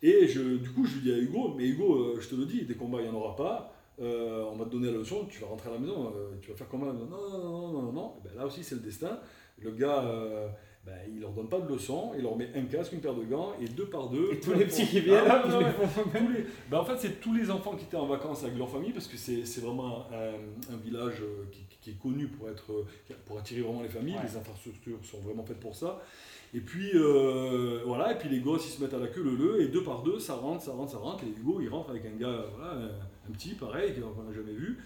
[0.01, 2.45] Et je, du coup je lui dis à Hugo mais Hugo euh, je te le
[2.45, 3.73] dis des combats il n'y en aura pas.
[3.99, 6.55] Euh, on va te donner la leçon, tu vas rentrer à la maison, tu vas
[6.55, 8.13] faire comment Non, non, non, non, non, non, non.
[8.23, 9.19] Et ben là aussi, c'est le destin.
[9.59, 10.47] Le gars, euh,
[10.87, 13.23] ben, il leur donne pas de leçon, il leur met un casque, une paire de
[13.25, 14.29] gants, et deux par deux.
[14.31, 16.37] Et tous les petits qui viennent, Ah, ils ouais, les ouais.
[16.39, 18.93] les- ben, en fait, c'est tous les enfants qui étaient en vacances avec leur famille,
[18.93, 23.13] parce que c'est vraiment un, un village euh, qui, qui est connu pour, être, euh,
[23.25, 24.15] pour attirer vraiment les familles.
[24.15, 24.23] Ouais.
[24.31, 26.01] Les infrastructures sont vraiment faites pour ça.
[26.53, 29.35] Et puis, euh, voilà, et puis les gosses, ils se mettent à la queue le
[29.35, 31.25] le, et deux par deux, ça rentre, ça rentre, ça rentre.
[31.25, 32.85] Et Hugo, il rentre avec un gars, voilà, un,
[33.29, 34.77] un petit, pareil, qu'on n'a jamais vu.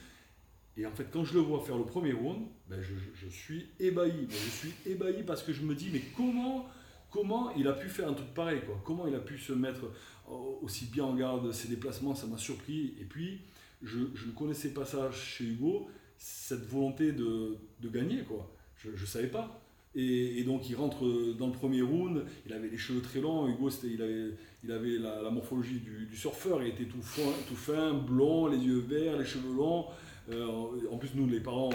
[0.78, 4.28] Et en fait, quand je le vois faire le premier round, ben, je, suis ébahi.
[4.28, 6.68] Mais je suis ébahi parce que je me dis, mais comment,
[7.10, 8.82] comment il a pu faire un truc pareil quoi?
[8.86, 9.86] Comment il a pu se mettre
[10.30, 12.94] euh, aussi bien en garde Ses déplacements, ça m'a surpris.
[13.02, 13.42] Et puis,
[13.82, 18.56] je, ne connaissais pas ça chez Hugo, cette volonté de, de gagner, quoi.
[18.78, 19.62] Je ne savais pas.
[19.94, 21.06] Et, donc, il rentre
[21.38, 23.50] dans le premier round, il avait les cheveux très longs.
[23.50, 24.30] Hugo, il avait,
[24.64, 28.48] il avait la, la morphologie du, du surfeur, il était tout fin, tout fin, blond,
[28.48, 29.88] les yeux verts, les cheveux longs.
[30.30, 30.46] Euh,
[30.92, 31.70] en plus, nous, les parents,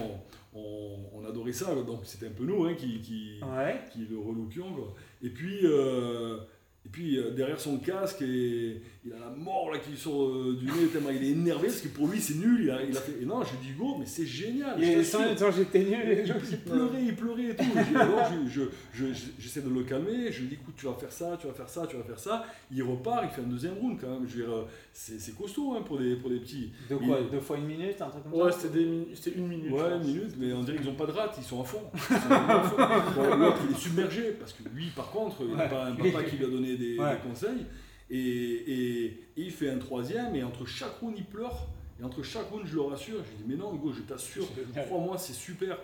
[0.55, 3.81] on, on adorait ça, donc c'était un peu nous hein, qui, qui, Ouais.
[3.93, 4.73] qui le relookions.
[4.73, 4.95] Quoi.
[5.23, 6.39] Et puis, euh,
[6.87, 10.57] Et puis euh, derrière son casque, et, il a la mort là qui sort euh,
[10.59, 12.61] du nez tellement il est énervé parce que pour lui c'est nul.
[12.63, 13.23] Il a, il a fait.
[13.23, 14.77] Et non, je lui dis Hugo, mais c'est génial.
[14.81, 15.21] je Et sans
[15.51, 17.65] j'étais nul et Il, il pleurait, il pleurait et tout.
[17.97, 20.31] Alors, je- je- je- je- j'essaie de le calmer.
[20.33, 22.19] Je lui dis, écoute, tu vas faire ça, tu vas faire ça, tu vas faire
[22.19, 22.45] ça.
[22.73, 24.27] Il repart, il fait un deuxième round quand même.
[24.29, 26.71] Je veux dire, euh, c'est, c'est costaud hein, pour, des, pour des petits.
[26.91, 29.39] De quoi Deux fois une minute, un truc comme Ouais, ça c'était des minu- c'était
[29.39, 29.67] une minute.
[29.69, 31.65] je Ouais, une minute, mais on dirait qu'ils n'ont pas de rate, ils sont à
[31.65, 31.83] fond.
[31.95, 32.63] Ils sont vraiment à
[33.03, 33.23] fond.
[33.23, 35.69] Bon, l'autre, il est submergé, parce que lui, par contre, il n'a Ouais.
[35.71, 37.15] pas un papa qui lui a donné des, Ouais.
[37.17, 37.67] des conseils.
[38.11, 41.67] Et, et- et il fait un troisième, et entre chaque round, il pleure.
[42.01, 43.17] Et entre chaque round, je le rassure.
[43.25, 44.47] Je lui dis, mais non, Hugo, je t'assure,
[44.87, 45.79] crois-moi, c'est super.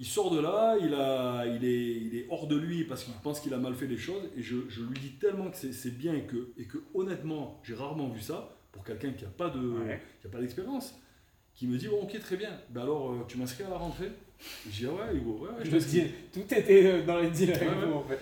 [0.00, 3.14] Il sort de là, il, a, il, est, il est hors de lui parce qu'il
[3.22, 4.22] pense qu'il a mal fait les choses.
[4.36, 7.74] Et je, je lui dis tellement que c'est, bien et que, et que, honnêtement, j'ai
[7.74, 10.00] rarement vu ça pour quelqu'un qui n'a pas, de, Ouais.
[10.20, 10.94] qui a pas d'expérience.
[11.54, 12.50] Qui me dit, bon, ok, très bien.
[12.70, 14.10] Ben alors, euh, tu m'inscris à la rentrée?
[14.66, 16.00] Je dis, ah ouais, Hugo, ouais, ouais, je Le t'inscris.
[16.00, 17.86] deal, tout était euh, dans les deals Ouais, ouais.
[17.86, 18.18] vous en fait.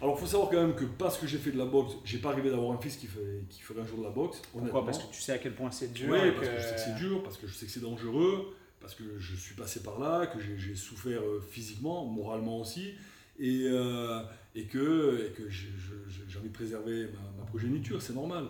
[0.00, 2.18] Alors, il faut savoir quand même que parce que j'ai fait de la boxe, j'ai
[2.18, 4.42] pas arrivé d'avoir un fils qui, fait, qui ferait un jour de la boxe.
[4.52, 4.84] Pourquoi?
[4.84, 6.08] Parce que tu sais à quel point c'est dur.
[6.12, 7.80] Oui, parce que que- je sais que c'est dur, parce que je sais que c'est
[7.80, 12.92] dangereux, parce que je suis passé par là, que j'ai- souffert euh, physiquement, moralement aussi,
[13.40, 14.20] et, euh,
[14.54, 18.46] et que, et j'ai envie de préserver ma, ma progéniture, c'est normal.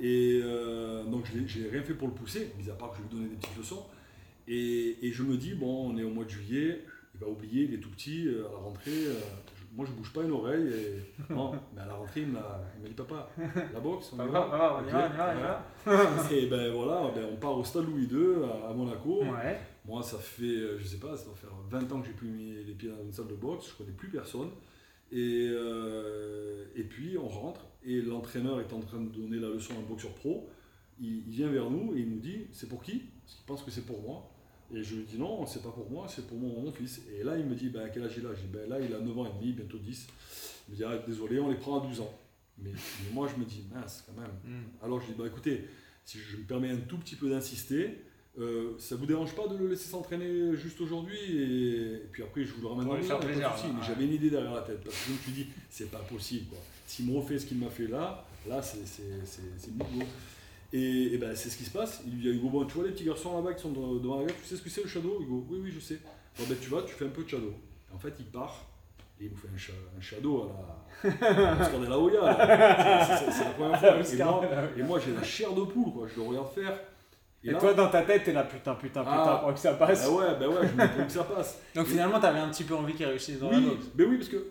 [0.00, 3.08] Et euh, donc j'ai rien fait pour le pousser, mis à part que je lui
[3.10, 3.84] donnais des petites leçons.
[4.48, 6.80] Et, et je me dis, bon, on est au mois de juillet,
[7.14, 8.90] il va oublier, il est tout petit, euh, à la rentrée,
[9.74, 12.94] moi je bouge pas une oreille, et, non, mais à la rentrée il m'a dit,
[12.94, 13.28] papa,
[13.72, 15.90] la boxe, on y Papa, va papa, on y Ok, va, on y va, on
[15.90, 15.94] y
[16.28, 16.34] va.
[16.34, 19.22] et ben voilà, ben on part au stade Louis II à, à Monaco.
[19.22, 19.58] Ouais.
[19.84, 22.28] Moi, ça fait, euh, je sais pas, ça doit faire 20 ans que j'ai plus
[22.28, 24.50] mis les pieds dans une salle de boxe, je connais plus personne.
[25.10, 29.72] Et, euh, et puis on rentre, et l'entraîneur est en train de donner la leçon
[29.74, 30.50] à un boxeur pro.
[31.00, 33.04] Il, il vient vers nous et il nous dit C'est pour qui?
[33.24, 34.28] Parce qu'il pense que c'est pour moi.
[34.74, 37.00] Et je lui dis Non, c'est pas pour moi, c'est pour mon, mon fils.
[37.18, 38.34] Et là, il me dit ben, À quel âge il a?
[38.34, 40.06] Je dis ben, Là, il a 9 ans et demi, bientôt 10.
[40.68, 42.12] Il me dit ah, Désolé, on les prend à 12 ans.
[42.58, 44.30] Mais, mais moi, je me dis Mince, quand même.
[44.44, 44.64] Mm.
[44.82, 45.64] Alors je dis, bah écoutez,
[46.04, 48.02] si je me permets un tout petit peu d'insister,
[48.38, 51.92] euh, ça vous dérange pas de le laisser s'entraîner juste aujourd'hui et...
[51.94, 54.30] et puis après je vous le ramène lui le faire plaisir, Mais j'avais une idée
[54.30, 56.58] derrière la tête parce que je me suis dit, c'est pas possible quoi.
[56.86, 60.04] S'il me refait ce qu'il m'a fait là, là c'est c'est- c'est- c'est Hugo.
[60.72, 62.02] Et, et ben c'est ce qui se passe.
[62.06, 64.20] Il dit à Hugo, bon, tu vois les petits garçons là-bas qui sont de- devant
[64.20, 65.46] la gare, tu sais ce que c'est le shadow Hugo?
[65.50, 65.98] Oui, oui, je sais.
[66.38, 67.54] Bon, ben tu vas, tu fais un peu de shadow.
[67.90, 68.66] Et en fait, il part
[69.20, 72.20] et il nous fait un, shadow à la Oscar de la Hoya.
[72.20, 73.04] là.
[73.30, 73.88] C'est- la première fois.
[73.98, 74.44] Et moi,
[74.76, 76.06] et moi, j'ai la chair de poule, quoi.
[76.06, 76.78] Je le regarde faire.
[77.44, 79.40] Et, là- toi, dans ta tête, t'es là, putain, putain, putain, Ah.
[79.42, 80.04] pour que ça passe.
[80.06, 81.60] Bah ouais, bah ouais, je me dis que ça passe.
[81.74, 83.86] Donc finalement, t'avais un petit peu envie qu'il réussisse dans oui, la boxe.
[83.96, 84.44] mais oui, parce que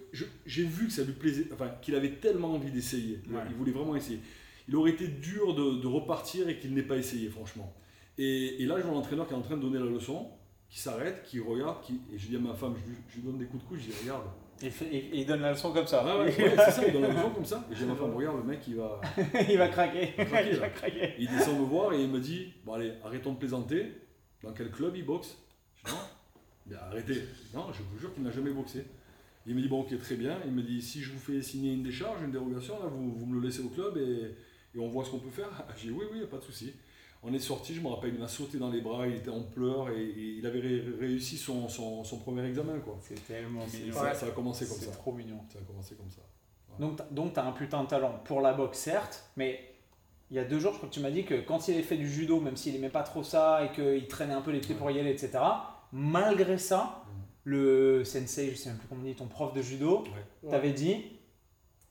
[0.45, 3.19] j'ai vu que ça lui plaisait, enfin, qu'il avait tellement envie d'essayer.
[3.29, 3.41] Ouais.
[3.49, 4.19] Il voulait vraiment essayer.
[4.67, 7.73] Il aurait été dur de, de repartir et qu'il n'ait pas essayé, franchement.
[8.17, 10.27] Et, et là, je vois l'entraîneur qui est en train de donner la leçon,
[10.69, 13.23] qui s'arrête, qui regarde, qui, et je dis à ma femme, je lui, je lui
[13.23, 14.25] donne des coups de coude, je dis, regarde.
[14.61, 16.03] Et, il donne la leçon comme ça.
[16.05, 17.63] Ah ouais, ouais, c'est ça, il donne la leçon comme ça.
[17.71, 18.99] Et je dis à ma femme, regarde, le mec, il va.
[19.49, 20.13] il va craquer.
[20.17, 20.69] Il va craquer, il va là.
[20.69, 21.13] craquer.
[21.19, 23.93] Il descend me voir et il me dit Bon, allez, arrêtons de plaisanter.
[24.43, 25.37] Dans quel club il boxe?
[25.75, 26.01] Je dis Non.
[26.65, 27.21] Mais arrêtez.
[27.53, 28.85] Non, je vous jure qu'il n'a jamais boxé.
[29.45, 30.39] Il me dit Bon, ok, très bien.
[30.45, 33.25] Il me dit Si je vous fais signer une décharge, une dérogation, là, vous, vous
[33.27, 34.35] me le laissez au club et,
[34.75, 35.49] et on voit ce qu'on peut faire.
[35.77, 36.73] J'ai dit Oui, oui, pas de souci.
[37.23, 39.41] On est sorti, je me rappelle, il m'a sauté dans les bras, il était en
[39.41, 42.77] pleurs et, et il avait ré- réussi son, son, son premier examen.
[42.79, 42.97] Quoi.
[43.01, 43.93] C'est tellement C'est- mignon.
[43.95, 44.91] ça, ça a commencé comme C'est ça.
[44.91, 45.39] trop mignon.
[45.51, 46.21] Ça a commencé comme ça.
[47.11, 49.59] Donc, tu as un putain de talent pour la boxe, certes, mais
[50.29, 51.83] il y a deux jours, je crois que tu m'as dit que quand il avait
[51.83, 54.59] fait du judo, même s'il aimait pas trop ça et qu'il traînait un peu les
[54.59, 55.39] pieds pour y aller, etc.,
[55.91, 57.03] malgré ça,
[57.45, 60.03] le sensei, je sais même plus comment on dit, ton prof de judo,
[60.43, 60.51] Ouais.
[60.51, 60.97] t'avait dit,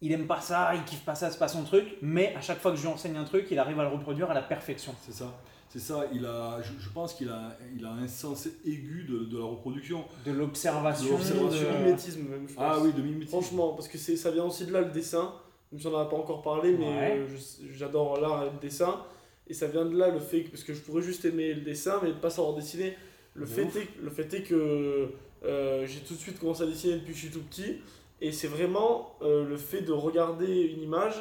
[0.02, 2.58] il aime pas ça, il kiffe pas ça, c'est pas son truc, mais à chaque
[2.60, 4.94] fois que je lui enseigne un truc, il arrive à le reproduire à la perfection.
[5.02, 5.32] C'est ça.
[5.68, 9.24] C'est ça, il a, je, je pense qu'il a, il a un sens aigu de,
[9.24, 10.04] de la reproduction.
[10.24, 11.18] De l'observation.
[11.18, 12.64] De mimétisme même, je pense.
[12.66, 13.28] Ah oui, de mimétisme.
[13.40, 15.32] Franchement, parce que c'est- ça vient aussi de là le dessin.
[15.72, 17.18] Même si on n'en a pas encore parlé, mais Ouais.
[17.18, 17.26] euh,
[17.72, 19.02] j'adore l'art et le dessin.
[19.48, 21.60] Et ça vient de là le fait que, parce que je pourrais juste aimer le
[21.62, 22.96] dessin, mais ne pas savoir dessiner.
[23.34, 23.76] Le, De fait ouf.
[23.76, 25.10] est, le fait est que
[25.44, 27.78] euh, j'ai tout de suite commencé à dessiner depuis que je suis tout petit.
[28.20, 31.14] Et c'est vraiment euh, le fait de regarder une image,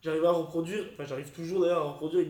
[0.00, 2.26] j'arrive à reproduire, enfin j'arrive toujours d'ailleurs à reproduire,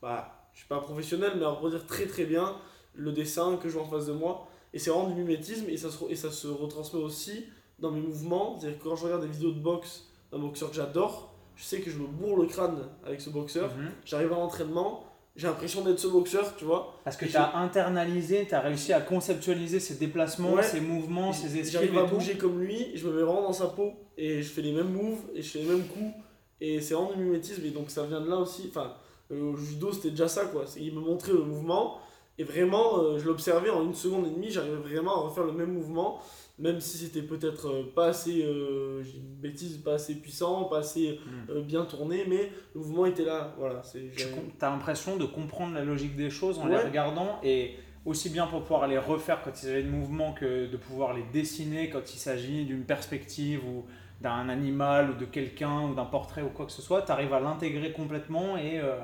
[0.00, 2.56] bah, je suis pas un professionnel, mais à reproduire très très bien
[2.94, 4.48] le dessin que je vois en face de moi.
[4.72, 7.46] Et c'est vraiment du mimétisme et ça se, et ça se retransmet aussi
[7.78, 8.58] dans mes mouvements.
[8.58, 11.80] C'est-à-dire que quand je regarde des vidéos de boxe d'un boxeur que j'adore, je sais
[11.80, 13.74] que je me bourre le crâne avec ce boxeur.
[13.76, 13.90] Mhm.
[14.04, 15.04] J'arrive à l'entraînement,
[15.36, 16.94] j'ai l'impression d'être ce boxeur, tu vois.
[17.04, 20.62] Parce que tu as internalisé, tu as réussi à conceptualiser ses déplacements, Ouais.
[20.62, 23.66] ses mouvements, ses esquives J'arrive à bouger comme lui, je me mets vraiment dans sa
[23.66, 26.12] peau et je fais les mêmes moves et je fais les mêmes coups.
[26.60, 28.66] Et c'est vraiment du mimétisme et donc ça vient de là aussi.
[28.70, 28.94] Enfin,
[29.30, 30.64] euh, au judo c'était déjà ça quoi.
[30.78, 31.98] Il me montrait le mouvement
[32.38, 35.52] et vraiment euh, je l'observais en une seconde et demie, j'arrivais vraiment à refaire le
[35.52, 36.18] même mouvement.
[36.58, 40.78] Même si c'était peut-être euh, pas assez, euh, j'ai une bêtise, pas assez puissant, pas
[40.78, 41.50] assez Hmm.
[41.50, 43.54] euh, bien tourné, mais le mouvement était là.
[43.58, 44.24] Voilà, c'est, Tu
[44.64, 48.62] as l'impression de comprendre la logique des choses en les regardant et aussi bien pour
[48.62, 52.18] pouvoir les refaire quand il s'agit de mouvements que de pouvoir les dessiner quand il
[52.18, 53.84] s'agit d'une perspective ou
[54.20, 57.02] d'un animal ou de quelqu'un ou d'un portrait ou quoi que ce soit.
[57.02, 58.96] Tu arrives à l'intégrer complètement et euh,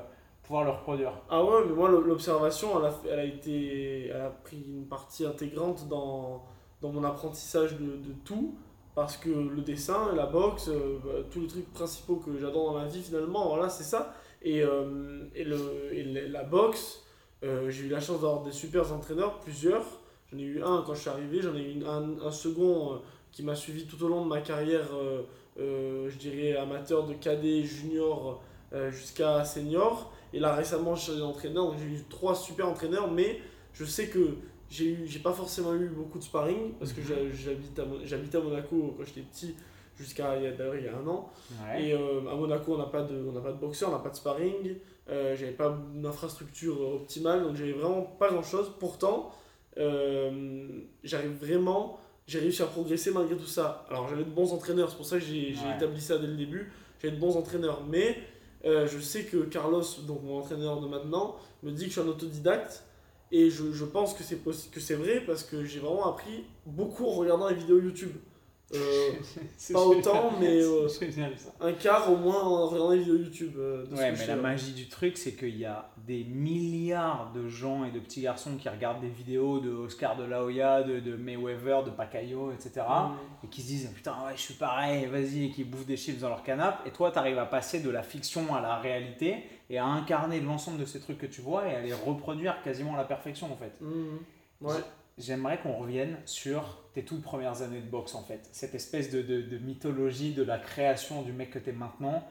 [0.42, 1.12] pouvoir le reproduire.
[1.28, 4.86] Ah ouais, mais moi l'observation, elle a, fait- elle a été, elle a pris une
[4.86, 6.44] partie intégrante dans,
[6.82, 8.56] dans mon apprentissage de, tout,
[8.94, 12.78] parce que le dessin, la boxe, euh, bah, tous les trucs principaux que j'adore dans
[12.78, 14.14] ma vie finalement, voilà, c'est ça.
[14.42, 15.58] Et, euh, et, le,
[15.92, 17.04] et la boxe,
[17.44, 19.84] euh, j'ai eu la chance d'avoir des super entraîneurs, plusieurs.
[20.30, 23.54] J'en ai eu un quand je suis arrivé, j'en ai eu un, second qui m'a
[23.54, 24.88] suivi tout au long de ma carrière,
[25.58, 28.42] je dirais amateur de cadet, junior,
[28.90, 30.10] jusqu'à senior.
[30.32, 33.40] Et là récemment, je suis entraîneur, donc j'ai eu trois super entraîneurs, mais
[33.74, 34.38] je sais que
[34.72, 38.40] j'ai eu, j'ai pas forcément eu beaucoup de sparring parce que j'ha- j'habite à, à
[38.40, 39.54] Monaco quand j'étais petit,
[39.98, 41.30] jusqu'à il y a- d'ailleurs il y a un an.
[41.62, 41.84] Ouais.
[41.88, 43.98] Et euh, à Monaco, on n'a pas, de, on n'a pas de boxeur, on n'a
[43.98, 44.76] pas de sparring,
[45.10, 48.72] euh, j'avais pas une infrastructure optimale, donc j'avais vraiment pas grand chose.
[48.80, 49.30] Pourtant,
[49.78, 50.66] euh,
[51.04, 53.84] j'arrive vraiment, j'ai réussi à progresser malgré tout ça.
[53.90, 55.76] Alors j'avais de bons entraîneurs, c'est pour ça que j'ai, j'ai Ouais.
[55.76, 56.72] établi ça dès le début.
[57.00, 58.16] J'avais de bons entraîneurs, mais
[58.64, 62.08] je sais que Carlos, donc mon entraîneur de maintenant, me dit que je suis un
[62.08, 62.84] autodidacte.
[63.32, 66.44] Et je, je pense que c'est, possi- que c'est vrai parce que j'ai vraiment appris
[66.66, 68.12] beaucoup en regardant les vidéos YouTube.
[68.74, 69.12] Euh,
[69.72, 70.88] pas autant, mais, euh,
[71.60, 73.52] un quart au moins en regardant les vidéos YouTube.
[73.58, 77.84] euh, Ouais, mais la magie du truc, c'est qu'il y a des milliards de gens
[77.84, 81.16] et de petits garçons qui regardent des vidéos de Oscar de la Hoya, de, de
[81.16, 82.86] Mayweather, de Pacquiao, etc.
[82.86, 83.44] Mm.
[83.44, 86.20] Et qui se disent putain, ouais, je suis pareil, vas-y, et qui bouffent des chips
[86.20, 86.88] dans leur canapé.
[86.88, 90.40] Et toi, tu arrives à passer de la fiction à la réalité et à incarner
[90.40, 93.52] l'ensemble de ces trucs que tu vois et à les reproduire quasiment à la perfection
[93.52, 93.72] en fait.
[93.80, 94.16] Mm.
[94.62, 94.74] Ouais.
[95.18, 98.48] J'aimerais qu'on revienne sur tes toutes premières années de boxe en fait.
[98.52, 102.22] Cette espèce de, de- de mythologie de la création du mec que tu es maintenant.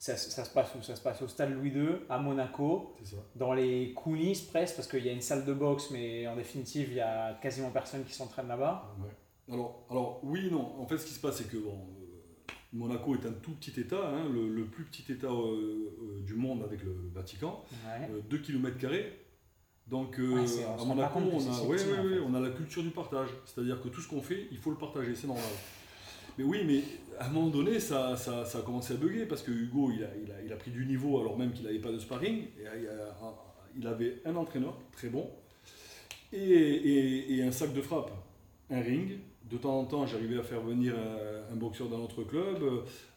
[0.00, 0.82] Ça, ça se passe où?
[0.82, 2.94] Ça se passe au stade Louis II, à Monaco,
[3.34, 6.88] dans les coulisses presque, parce qu'il y a une salle de boxe, mais en définitive,
[6.90, 8.94] il y a quasiment personne qui s'entraîne là-bas.
[9.00, 9.52] Ouais.
[9.52, 10.80] Alors, alors, oui, non.
[10.80, 13.80] En fait, ce qui se passe, c'est que bon, euh, Monaco est un tout petit
[13.80, 18.08] État, hein, le, le plus petit État euh, euh, du monde avec le Vatican, Ouais.
[18.08, 18.76] euh, 2 km.
[19.90, 22.20] Donc, euh, Ouais, à Monaco, on a, si ouais, petit, ouais, en ouais, fait.
[22.20, 23.28] on a la culture du partage.
[23.46, 25.44] C'est-à-dire que tout ce qu'on fait, il faut le partager, c'est normal.
[26.36, 26.82] Mais oui, mais
[27.18, 30.04] à un moment donné, ça, ça, ça a commencé à bugger parce que Hugo, il
[30.04, 32.42] a, il a, il a pris du niveau alors même qu'il n'avait pas de sparring.
[32.60, 33.08] Et, euh,
[33.76, 35.28] il avait un entraîneur très bon
[36.32, 38.10] et, et- et un sac de frappe,
[38.70, 39.18] un ring.
[39.50, 42.62] De temps en temps, j'arrivais à faire venir un, un boxeur d'un autre club.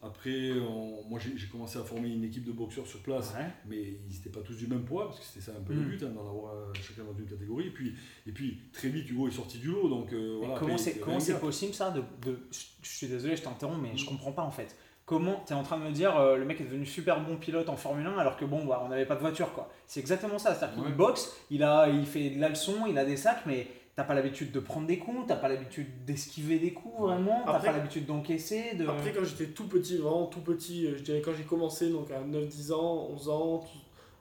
[0.02, 3.46] Après, on- moi, j'ai commencé à former une équipe de boxeurs sur place Ouais.
[3.68, 3.78] mais
[4.10, 6.02] ils n'étaient pas tous du même poids, parce que c'était ça un peu le but,
[6.04, 7.68] hein, d'en avoir euh, chacun dans une catégorie.
[7.68, 7.94] Et puis,
[8.28, 10.56] et puis très vite, Hugo est sorti du lot, donc euh, voilà.
[10.60, 14.08] comment après, c'est possible ça de, de- je, suis désolé, je t'interromps, mais je Mm.
[14.08, 14.76] comprends pas en fait.
[15.06, 17.36] Comment tu es en train de me dire euh, le mec est devenu super bon
[17.36, 19.70] pilote en Formule 1 alors que bon, bah, on n'avait pas de voiture quoi.
[19.86, 20.56] C'est exactement ça.
[20.56, 23.68] C'est-à-dire qu'il boxe, il, a, il fait de la leçon, il a des sacs, mais
[23.96, 27.60] t'as pas l'habitude de prendre des coups, t'as pas l'habitude d'esquiver des coups vraiment, t'as
[27.60, 28.76] pas l'habitude d'encaisser.
[28.76, 28.88] De...
[28.88, 32.10] Après, quand j'étais tout petit, vraiment tout petit, euh, je dirais quand j'ai commencé, donc
[32.12, 33.64] à 9-10 ans, 11 ans,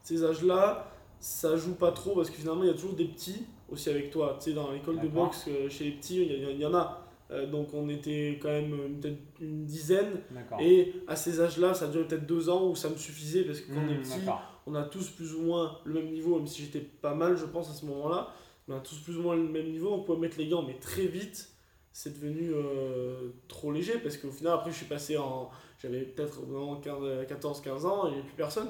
[0.03, 3.47] ces âges-là, ça joue pas trop parce que finalement, il y a toujours des petits
[3.71, 4.37] aussi avec toi.
[4.39, 7.07] Tu sais, dans l'école de boxe, euh, chez les petits, il y, en a.
[7.31, 10.21] Euh, donc on était quand même peut-être une dizaine.
[10.61, 13.73] Et à ces âges-là, ça duré peut-être deux ans où ça me suffisait parce que
[13.73, 14.21] quand on est Mm, petit,
[14.67, 17.45] on a tous plus ou moins le même niveau, même si j'étais pas mal, je
[17.45, 18.29] pense, à ce moment-là.
[18.71, 20.75] On a tous plus ou moins le même niveau, on pouvait mettre les gants, mais
[20.75, 21.49] très vite,
[21.93, 25.51] c'est devenu euh, trop léger parce qu'au final, après, je suis passé en.
[25.83, 26.95] J'avais peut-être vraiment 15,
[27.29, 28.69] 14-15 ans et il n'y avait plus personne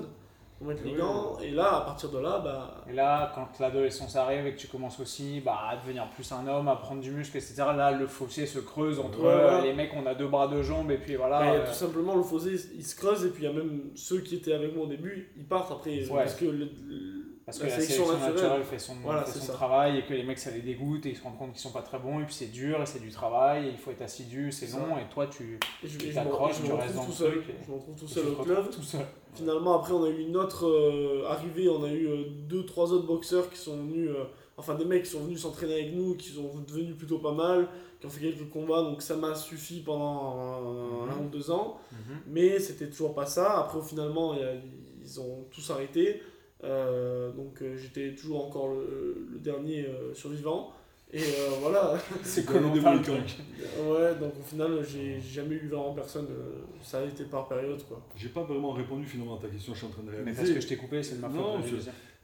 [0.57, 1.39] pour mettre les gants.
[1.41, 2.85] Et là, à partir de là, bah.
[2.89, 6.47] Et là, quand l'adolescence arrive et que tu commences aussi bah, à devenir plus un
[6.47, 9.73] homme, à prendre du muscle, etc., là, le fossé se creuse entre Ouais, euh, les
[9.75, 11.41] mecs, on a deux bras, deux jambes, et puis voilà.
[11.41, 13.91] bah, euh, Tout simplement, le fossé, il se creuse et puis il y a même
[13.97, 16.09] ceux qui étaient avec moi au début, ils partent après.
[16.09, 16.17] Ouais.
[16.17, 17.20] Parce que le- le-
[17.51, 19.53] Parce que la sélection, naturelle, fait son, Voilà, fait c'est son ça.
[19.55, 21.73] travail et que les mecs ça les dégoûte et ils se rendent compte qu'ils sont
[21.73, 24.03] pas très bons et puis c'est dur et c'est du travail et il faut être
[24.03, 25.59] assidu, c'est long et toi tu
[26.15, 27.39] t'accroches, tu restes dans tout le seul.
[27.39, 28.71] et- Je me retrouve tout seul au club.
[28.71, 29.01] tout seul.
[29.35, 31.69] Finalement, après, on a eu une autre euh, arrivée.
[31.69, 34.25] On a eu euh, deux, trois autres boxeurs qui sont venus, euh,
[34.57, 37.69] enfin des mecs qui sont venus s'entraîner avec nous, qui sont devenus plutôt pas mal,
[38.01, 38.83] qui ont fait quelques combats.
[38.83, 41.27] Donc ça m'a suffi pendant un, Mhm.
[41.27, 41.79] ou deux ans.
[42.27, 43.59] Mais c'était toujours pas ça.
[43.61, 44.55] Après, finalement, il y a-
[45.03, 46.21] ils ont tous arrêté.
[46.65, 50.73] Euh, donc euh, j'étais toujours encore le, le dernier euh, survivant.
[51.13, 51.95] Et euh, voilà.
[52.23, 52.81] C'est des le
[53.93, 56.27] ouais, donc au final, j'ai jamais eu vraiment personne.
[56.31, 58.01] euh, ça a été par période, quoi.
[58.17, 60.37] J'ai pas vraiment répondu finalement à ta question, je suis en train de Mais réaliser.
[60.37, 61.37] parce que je t'ai coupé, c'est de ma faute.
[61.39, 61.61] Non.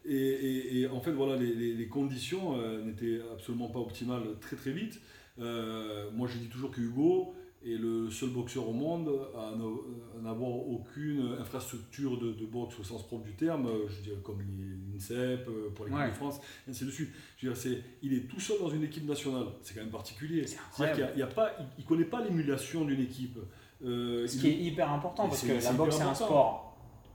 [0.08, 4.22] Et, et- et en fait, voilà, les, les- les conditions euh, n'étaient absolument pas optimales
[4.40, 5.00] très très vite.
[5.40, 7.34] euh, moi je dis toujours que Hugo
[7.72, 12.84] est le seul boxeur au monde à ne- n'avoir aucune infrastructure de, de boxe au
[12.84, 16.08] sens propre du terme, euh, je dirais comme l'INSEP, euh, pour l'équipe Ouais.
[16.08, 17.10] de France, et ainsi de suite.
[17.38, 19.90] Je veux dire, c'est, il est tout seul dans une équipe nationale, c'est quand même
[19.90, 20.46] particulier.
[20.46, 21.12] C'est C'est-à-dire qu'il y a- incroyable.
[21.16, 23.38] il y a pas, il ne connaît pas l'émulation d'une équipe.
[23.84, 26.64] Euh, Ce il- qui est hyper important parce que la boxe c'est un sport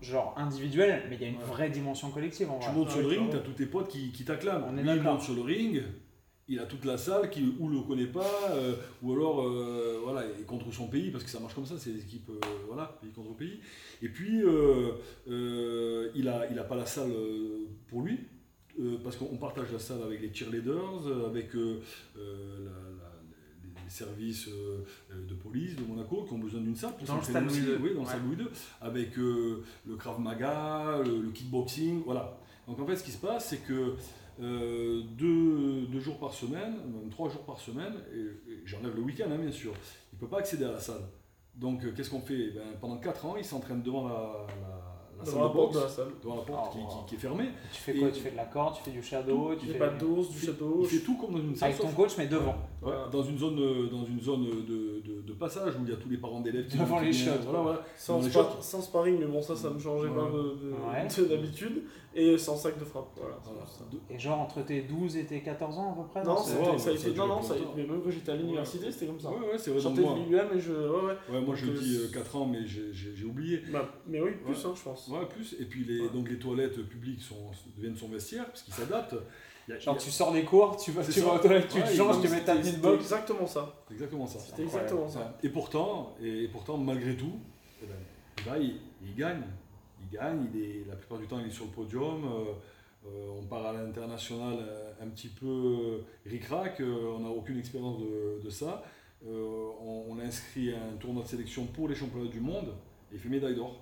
[0.01, 1.43] genre individuel, mais il y a une Ouais.
[1.43, 2.75] vraie dimension collective en Tu vrai.
[2.75, 4.65] montes sur le ring, tu as tous tes potes qui, qui t'acclament.
[4.67, 5.13] On est Lui, il d'accord.
[5.13, 5.83] monte sur le ring,
[6.51, 10.23] il a toute la salle qui ou le connaît pas, euh, ou alors euh, voilà,
[10.25, 12.39] il est contre son pays, parce que ça marche comme ça, c'est les équipes, euh,
[12.67, 13.59] voilà, pays contre pays.
[14.01, 14.41] Et puis,
[15.27, 17.11] il n'a il a pas la salle
[17.87, 18.19] pour lui,
[19.03, 21.61] parce qu'on partage la salle avec les cheerleaders, avec la-
[22.15, 23.07] la-
[23.87, 27.43] services de police de Monaco qui ont besoin d'une salle pour Dans le stade.
[27.45, 27.75] Louis II.
[27.81, 28.19] Oui, dans Ouais.
[28.25, 28.47] Louis II,
[28.79, 32.37] avec euh, le Krav Maga, le, le kickboxing, voilà.
[32.67, 33.95] Donc en fait, ce qui se passe, c'est que
[34.41, 39.01] euh, deux, deux jours par semaine, même trois jours par semaine, et, et j'enlève le
[39.01, 39.71] week-end hein, bien sûr,
[40.11, 41.01] il ne peut pas accéder à la salle.
[41.55, 42.51] Donc euh, qu'est-ce qu'on fait?
[42.51, 45.75] Ben, Pendant quatre ans, il s'entraîne devant la, la, la salle la de porte boxe,
[45.75, 46.11] de la salle.
[46.23, 46.87] devant la porte Oh, qui, wow.
[46.89, 47.49] qui- qui est fermée.
[47.73, 48.07] Tu fais quoi?
[48.07, 50.29] Et- Tu fais de la corde, tu fais du shadow, tu fais pas de dose,
[50.31, 50.79] du château.
[50.81, 51.69] Il fait tout comme dans une salle.
[51.71, 52.55] avec ton coach mais devant.
[52.81, 53.07] Ouais, Voilà.
[53.11, 55.97] dans une zone, euh, dans une zone de, de- de passage où il y a
[55.97, 57.85] tous les parents d'élèves qui Devant les shots, Voilà, voilà.
[57.95, 60.15] Sans, spa- sans sparring, mais bon, ça, ça me changeait Ouais.
[60.15, 61.07] pas de- de- Ouais.
[61.07, 61.83] de d'habitude.
[62.13, 63.07] Et sans sac de frappe.
[63.15, 63.37] Voilà.
[64.09, 66.93] Et genre entre tes 12 et tes 14 ans à peu près Non, ça a
[66.93, 67.13] été.
[67.13, 69.29] Non, non, ça a été- mais même quand j'étais à l'université, c'était comme ça.
[69.29, 70.01] Ouais, ouais, c'est Je vrai.
[70.01, 70.71] moi, de l'IUM et je.
[70.73, 71.35] Ouais, ouais.
[71.35, 73.61] ouais, moi je dis euh, 4 ans, mais j'ai- oublié.
[73.71, 75.07] Bah, mais oui, plus, hein, je pense.
[75.07, 75.55] Ouais, plus.
[75.59, 76.09] Et puis les, Ouais.
[76.09, 77.35] donc les toilettes publiques sont,
[77.77, 79.15] deviennent son vestiaire, parce qu'ils s'adaptent.
[79.67, 81.25] Il y a- Genre il y a- tu sors des cours, tu vas, tu ça.
[81.25, 83.03] vas aux toilettes, tu Ouais, te changes, tu mets ta C'était petite c'était box.
[83.03, 83.75] exactement ça.
[83.87, 84.39] C'est exactement ça.
[84.39, 85.19] C'était exactement ça.
[85.19, 85.25] Ouais.
[85.43, 87.33] Et pourtant, et, pourtant, malgré tout,
[87.81, 87.95] eh ben,
[88.39, 88.75] eh ben, il,
[89.07, 89.43] il gagne.
[90.01, 92.23] Il gagne, il est, la plupart du temps il est sur le podium.
[92.25, 92.53] euh,
[93.07, 97.97] euh, on part à l'international euh, un petit peu ric-rac, euh, on n'a aucune expérience
[97.99, 98.83] de, de ça.
[99.27, 102.69] Euh, on, inscrit à un tournoi de sélection pour les championnats du monde
[103.11, 103.75] et il fait médaille d'or.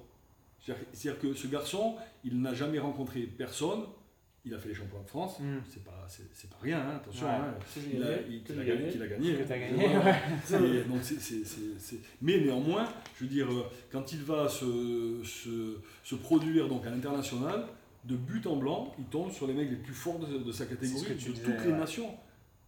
[0.61, 3.83] C'est-à-dire que ce garçon, il n'a jamais rencontré personne.
[4.45, 5.39] Il a fait les championnats de France.
[5.39, 5.57] Hmm.
[5.69, 7.27] C'est pas, c'est, pas rien, hein, attention.
[7.27, 7.33] Ouais.
[7.33, 7.53] hein.
[7.93, 8.07] Il a,
[8.63, 8.87] gagné.
[8.95, 9.45] il- a gagné, a
[11.77, 13.47] c'est- Mais néanmoins, je veux dire,
[13.91, 17.65] quand il va se, se, se produire donc à l'international,
[18.05, 20.65] de but en blanc, il tombe sur les mecs les plus forts de, de sa
[20.65, 22.09] catégorie, de disais, toutes les nations.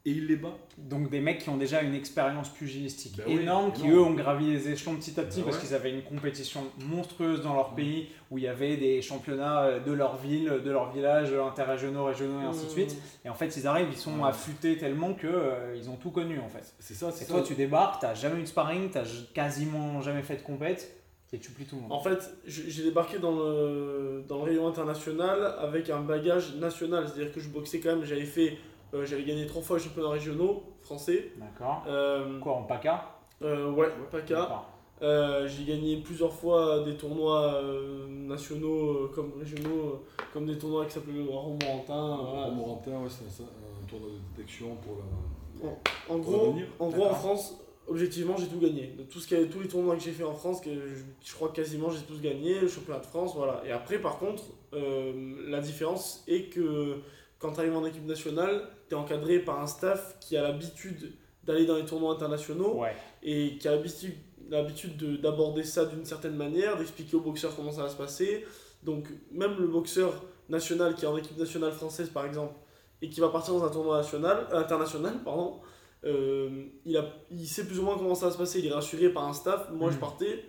[0.04, 0.58] Et il les bat.
[0.80, 4.00] Donc des mecs qui ont déjà une expérience pugilistique Bah oui, énorme, qui énorme.
[4.00, 5.64] eux ont gravi les échelons petit à petit Bah parce ouais.
[5.64, 9.80] qu'ils avaient une compétition monstrueuse dans leur pays où il y avait des championnats euh,
[9.80, 12.72] de leur ville, de leur village, interrégionaux, régionaux et ainsi de Mmh.
[12.72, 12.96] suite.
[13.26, 14.30] Et en fait ils arrivent, ils sont Ouais.
[14.30, 16.74] affûtés tellement que euh, ils ont tout connu en fait.
[16.80, 17.34] C'est ça, c'est Et ça.
[17.36, 19.04] toi tu débarques, t'as jamais eu de sparring, t'as
[19.36, 20.96] quasiment jamais fait de compète
[21.34, 21.92] et tu plies tout le monde.
[21.94, 27.08] En fait, j'ai débarqué dans le, dans le rayon international avec un bagage national.
[27.08, 28.58] C'est-à-dire que je boxais quand même, j'avais fait.
[28.94, 31.32] Euh, j'avais gagné trois fois les championnats régionaux français.
[31.38, 31.84] D'accord.
[31.88, 34.64] Euh, Quoi en PACA euh, ouais, PACA.
[35.02, 40.58] Euh, j'ai gagné plusieurs fois des tournois euh, nationaux euh, comme régionaux, euh, comme des
[40.60, 42.18] tournois qui s'appelaient le Romorantin.
[42.22, 42.46] voilà.
[42.46, 45.70] Romorantin, ouais, c'est un, un tournoi de détection pour la.
[45.70, 45.76] En
[46.08, 47.14] Pour gros, en, gros en.
[47.16, 48.94] France, objectivement, j'ai tout gagné.
[48.98, 51.34] De tout ce a- tous les tournois que j'ai fait en France, que je, je
[51.34, 53.64] crois que quasiment j'ai tous gagné, le championnat de France, voilà.
[53.66, 56.98] Et après, par contre, euh, la différence est que
[57.42, 61.14] quand tu arrives en équipe nationale, tu es encadré par un staff qui a l'habitude
[61.44, 62.94] d'aller dans les tournois internationaux Ouais.
[63.24, 64.14] et qui a l'habitude
[64.50, 68.46] l'habitude de- d'aborder ça d'une certaine manière, d'expliquer aux boxeurs comment ça va se passer.
[68.84, 70.12] Donc même le boxeur
[70.50, 72.54] national qui est en équipe nationale française par exemple
[73.02, 75.62] et qui va partir dans un tournoi national, euh, international, pardon,
[76.04, 78.74] euh, il, a, il sait plus ou moins comment ça va se passer, il est
[78.74, 79.70] rassuré par un staff.
[79.72, 80.00] Moi je Mhm.
[80.02, 80.44] partais,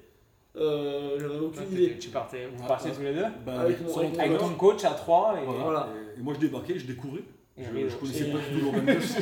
[0.57, 1.97] euh, j'en avais aucune idée.
[1.99, 2.97] Tu partais, vous Ah, partiez ah.
[2.97, 5.45] tous les deux Bah, Avec mon- avec mon Avec entraîneur, ton coach à 3 et
[5.45, 5.63] voilà.
[5.63, 5.89] Voilà.
[6.17, 7.23] Et, moi je débarquais, je découvrais.
[7.59, 7.65] Je,
[7.97, 9.21] connaissais pas du tout l'organisation.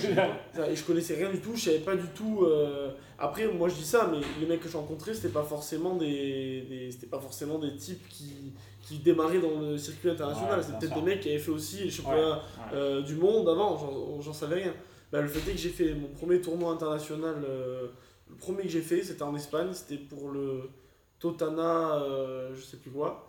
[0.74, 2.44] Je connaissais rien du tout, je savais pas du tout.
[2.44, 5.96] euh, Après, moi je dis ça, mais les mecs que j'ai rencontrés, c'était pas forcément
[5.96, 10.59] des, des- c'était pas forcément des types qui, qui démarraient dans le circuit international.
[10.61, 12.74] Ouais, c'était peut-être des mecs qui avaient fait aussi les championnats Ouais.
[12.74, 14.74] euh, du monde avant, j'en- j'en savais rien.
[15.11, 17.88] Bah, le fait est que j'ai fait mon premier tournoi international, euh,
[18.29, 20.70] le premier que j'ai fait, c'était en Espagne, c'était pour le
[21.18, 23.29] Totana, euh, je sais plus quoi.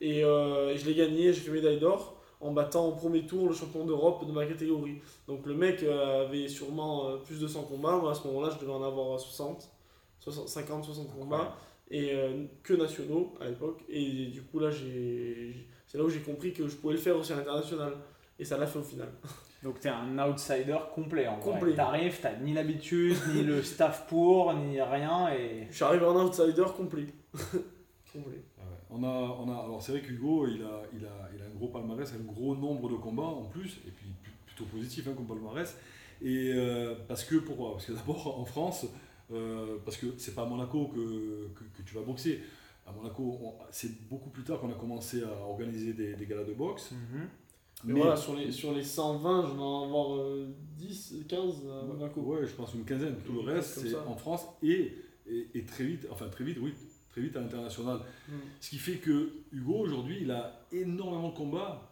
[0.00, 3.48] Et, euh, et je l'ai gagné, j'ai fait médaille d'or en battant au premier tour
[3.48, 5.00] le champion d'Europe de ma catégorie.
[5.28, 8.50] Donc le mec euh, avait sûrement euh, plus de 100 combats, moi à ce moment-là
[8.54, 9.70] je devais en avoir 60,
[10.20, 11.56] 60 50, 60 combats,
[11.90, 13.82] et euh, que nationaux à l'époque.
[13.88, 17.16] Et du coup là, j'ai c'est là où j'ai compris que je pouvais le faire
[17.16, 17.94] aussi à l'international.
[18.38, 19.08] Et ça l'a fait au final.
[19.62, 21.52] Donc t'es un outsider complet en vrai.
[21.52, 21.74] Complet.
[21.74, 25.66] T'arrives, t'as ni l'habitude, ni le staff pour, ni rien et...
[25.68, 27.06] Je suis arrivé en outsider complet.
[28.12, 28.42] complet.
[28.58, 28.78] Ah ouais.
[28.88, 31.29] On a, on a, alors c'est vrai qu'Hugo, il a, il, a,
[31.60, 35.12] gros palmarès, un gros nombre de combats en plus, et puis pu- plutôt positif hein,
[35.16, 35.76] comme palmarès.
[36.22, 38.86] Et euh, parce que pourquoi Parce que d'abord en France,
[39.32, 42.40] euh, parce que c'est pas à Monaco que, que, que tu vas boxer.
[42.86, 46.44] À Monaco, on- c'est beaucoup plus tard qu'on a commencé à organiser des, des galas
[46.44, 46.90] de boxe.
[46.92, 47.28] Mhm.
[47.84, 51.84] Mais voilà, sur les, sur les 120, je vais en avoir euh, 10, 15 à
[51.86, 52.20] Monaco.
[52.20, 53.16] Ouais, je pense une quinzaine.
[53.24, 54.92] Tout le reste, c'est en France et,
[55.26, 56.74] et, et très vite, enfin très vite, oui,
[57.10, 57.98] très vite à l'international.
[58.28, 58.32] Mm.
[58.60, 61.90] Ce qui fait que Hugo, aujourd'hui, il a énormément de combats.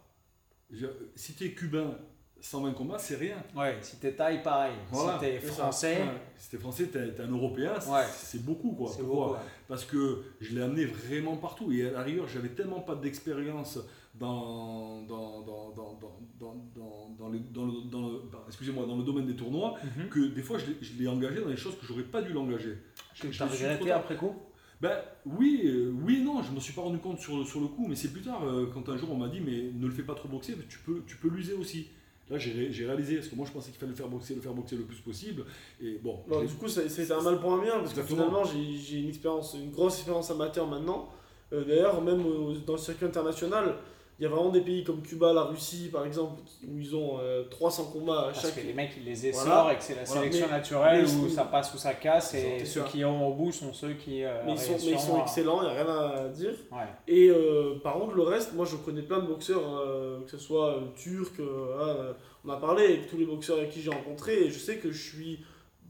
[1.15, 1.97] Si tu es cubain,
[2.41, 3.43] 120 combats, c'est rien.
[3.55, 4.73] Ouais, si t'es taille, pareil.
[4.91, 5.51] Voilà, si t'es ça.
[5.63, 6.21] français, Ouais.
[6.37, 8.05] Si tu es français, tu es, un Européen, c'est Ouais.
[8.13, 8.71] c'est beaucoup.
[8.73, 8.91] Quoi.
[8.95, 9.37] c'est ouais.
[9.67, 11.71] Parce que je l'ai amené vraiment partout.
[11.71, 13.79] Et à la rigueur, j'avais tellement pas d'expérience
[14.15, 18.97] dans, dans, dans, dans, dans, dans, dans, dans le, dans le- dans le- excusez-moi, dans
[18.97, 20.09] le domaine des tournois Mhm.
[20.09, 22.31] que des fois je l'ai- je l'ai engagé dans des choses que j'aurais pas dû
[22.33, 22.77] l'engager.
[23.13, 24.35] Je- je T'as regretté après coup?
[24.81, 27.67] Ben oui, euh, oui et non, je me suis pas rendu compte sur, sur le
[27.67, 29.91] coup, mais c'est plus tard euh, quand un jour on m'a dit mais ne le
[29.91, 31.87] fais pas trop boxer, tu peux, tu peux l'user aussi.
[32.29, 34.41] Là j'ai j'ai réalisé, parce que moi je pensais qu'il fallait le faire boxer, le
[34.41, 35.43] faire boxer le plus possible,
[35.81, 38.77] et bon, l'ai- du coup, c'était un mal pour un bien, parce que finalement, j'ai
[38.77, 41.09] j'ai une expérience, une grosse expérience amateur maintenant.
[41.51, 43.75] Euh, D'ailleurs, même au- dans le circuit international,
[44.19, 47.19] il y a vraiment des pays comme Cuba, la Russie, par exemple, où ils ont
[47.21, 48.55] euh, 300 combats à Parce chaque.
[48.55, 49.73] que les mecs ils les essorent Voilà.
[49.73, 51.93] et que c'est la Voilà, sélection mais- naturelle mais où ils- ça passe ou ça
[51.93, 54.23] casse et ceux qui ont au bout sont ceux qui.
[54.25, 56.53] euh, Mais ils sont, mais ils sont excellents, il n'y a rien à dire.
[56.71, 56.77] Ouais.
[57.07, 60.37] Et euh, par contre, le reste, moi je connais plein de boxeurs, euh, que ce
[60.37, 62.13] soit euh, turcs, euh, ah,
[62.45, 64.91] on a parlé avec tous les boxeurs avec qui j'ai rencontré, et je sais que
[64.91, 65.39] je suis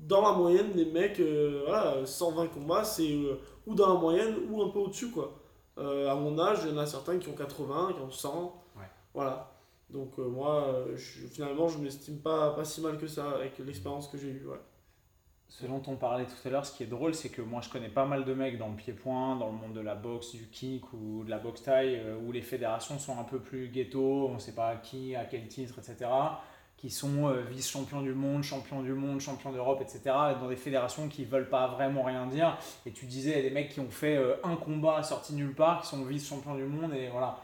[0.08, 4.36] dans la moyenne des mecs, euh, voilà, 120 combats, c'est euh, ou dans la moyenne
[4.50, 5.34] ou un peu au-dessus, quoi.
[5.80, 8.62] Euh, à mon âge, il y en a certains qui ont 80, qui ont 100,
[8.78, 8.84] Ouais.
[9.14, 9.52] voilà.
[9.90, 13.32] Donc euh, moi, euh, je- finalement, je ne m'estime pas, pas si mal que ça
[13.32, 14.60] avec l'expérience que j'ai eue, ouais.
[15.48, 17.70] Ce dont on parlait tout à l'heure, ce qui est drôle, c'est que moi je
[17.70, 20.48] connais pas mal de mecs dans le pied-point, dans le monde de la boxe, du
[20.48, 24.38] kick ou de la boxe taille, où les fédérations sont un peu plus ghetto, on
[24.38, 26.08] sait pas qui, à quel titre, etc.
[26.80, 30.02] Qui sont euh, vice-champions du monde, champions du monde, champions d'Europe, etc.
[30.40, 32.58] Dans des fédérations qui veulent pas vraiment rien dire.
[32.86, 35.34] Et tu disais, il y a des mecs qui ont fait euh, un combat sorti
[35.34, 37.38] nulle part, qui sont vice-champions du monde, et voilà.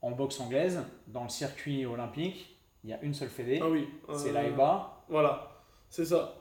[0.00, 3.88] En boxe anglaise, dans le circuit olympique, il y a une seule fédé, Ah oui.
[4.16, 5.02] c'est euh, l'AEBA.
[5.08, 5.50] Voilà,
[5.90, 6.34] c'est ça.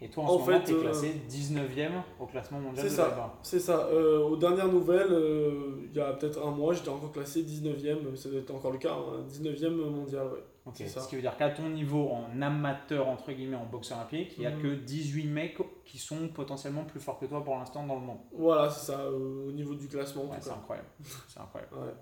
[0.00, 1.90] Et toi, en, En ce moment, fait, tu es euh, classé 19e
[2.20, 3.38] au classement mondial C'est de ça.
[3.42, 3.86] C'est ça.
[3.90, 8.14] Euh, aux dernières nouvelles, euh, il y a peut-être un mois, j'étais encore classé 19ème,
[8.14, 10.44] ça doit être encore le cas, hein, 19ème mondial, ouais.
[10.66, 11.00] Ok, C'est ça.
[11.00, 14.40] Ce qui veut dire qu'à ton niveau, en amateur, entre guillemets, en boxe olympique, il
[14.40, 14.62] n'y a Mhm.
[14.62, 18.18] que 18 mecs qui sont potentiellement plus forts que toi pour l'instant dans le monde.
[18.32, 20.88] Voilà, c'est ça, euh, au niveau du classement en Ouais, c'est incroyable.
[21.26, 21.74] C'est incroyable.
[21.74, 21.94] Ouais.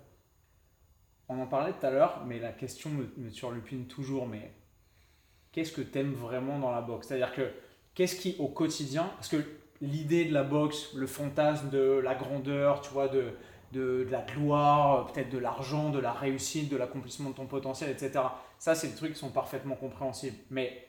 [1.29, 4.27] On en parlait tout à l'heure, mais la question me, me surlupine toujours.
[4.27, 4.51] Mais
[5.51, 7.07] qu'est-ce que tu aimes vraiment dans la boxe?
[7.07, 7.49] C'est-à-dire que
[7.97, 9.37] qu'est-ce qui, au quotidien, parce que
[9.81, 13.33] l'idée de la boxe, le fantasme de la grandeur, tu vois, de,
[13.73, 18.19] la gloire, peut-être de l'argent, de la réussite, de l'accomplissement de ton potentiel, etc.
[18.59, 20.37] Ça, c'est des trucs qui sont parfaitement compréhensibles.
[20.51, 20.87] Mais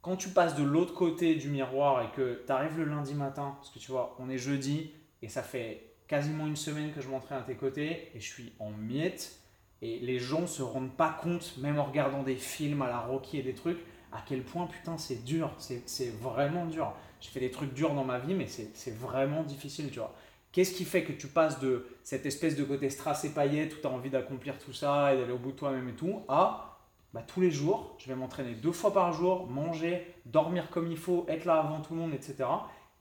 [0.00, 3.56] quand tu passes de l'autre côté du miroir et que tu arrives le lundi matin,
[3.58, 7.08] parce que tu vois, on est jeudi et ça fait quasiment une semaine que je
[7.08, 9.38] m'entraîne à tes côtés et je suis en miettes
[9.82, 13.38] et les gens se rendent pas compte, même en regardant des films à la Rocky
[13.38, 13.78] et des trucs,
[14.12, 16.92] à quel point putain c'est dur, c'est vraiment dur.
[17.20, 20.14] J'ai fait des trucs durs dans ma vie, mais c'est vraiment difficile, tu vois.
[20.52, 23.80] Qu'est-ce qui fait que tu passes de cette espèce de côté strass et paillettes où
[23.80, 26.78] tu as envie d'accomplir tout ça et d'aller au bout de toi-même et tout, à
[27.12, 30.96] bah, tous les jours, je vais m'entraîner deux fois par jour, manger, dormir comme il
[30.96, 32.44] faut, être là avant tout le monde, etc.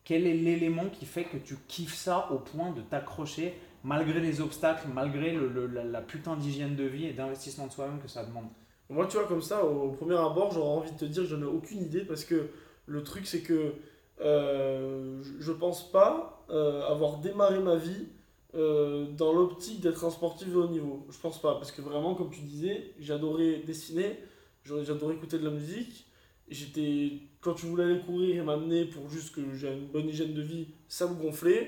[0.03, 4.41] Quel est l'élément qui fait que tu kiffes ça au point de t'accrocher malgré les
[4.41, 8.49] obstacles, malgré la, la putain d'hygiène de vie et d'investissement de soi-même que ça demande?
[8.89, 11.35] Moi, tu vois, comme ça, au premier abord, j'aurais envie de te dire que je
[11.35, 12.47] n'ai aucune idée parce que
[12.87, 13.73] le truc, c'est que
[14.21, 18.07] euh, je- pense pas euh, avoir démarré ma vie
[18.55, 21.05] euh, dans l'optique d'être un sportif de haut niveau.
[21.11, 24.17] Je pense pas parce que vraiment, comme tu disais, j'adorais dessiner,
[24.65, 26.07] j'adorais écouter de la musique.
[26.49, 27.11] J'étais,
[27.41, 30.41] quand tu voulais aller courir et m'amener pour juste que j'ai une bonne hygiène de
[30.41, 31.67] vie, ça me gonflait.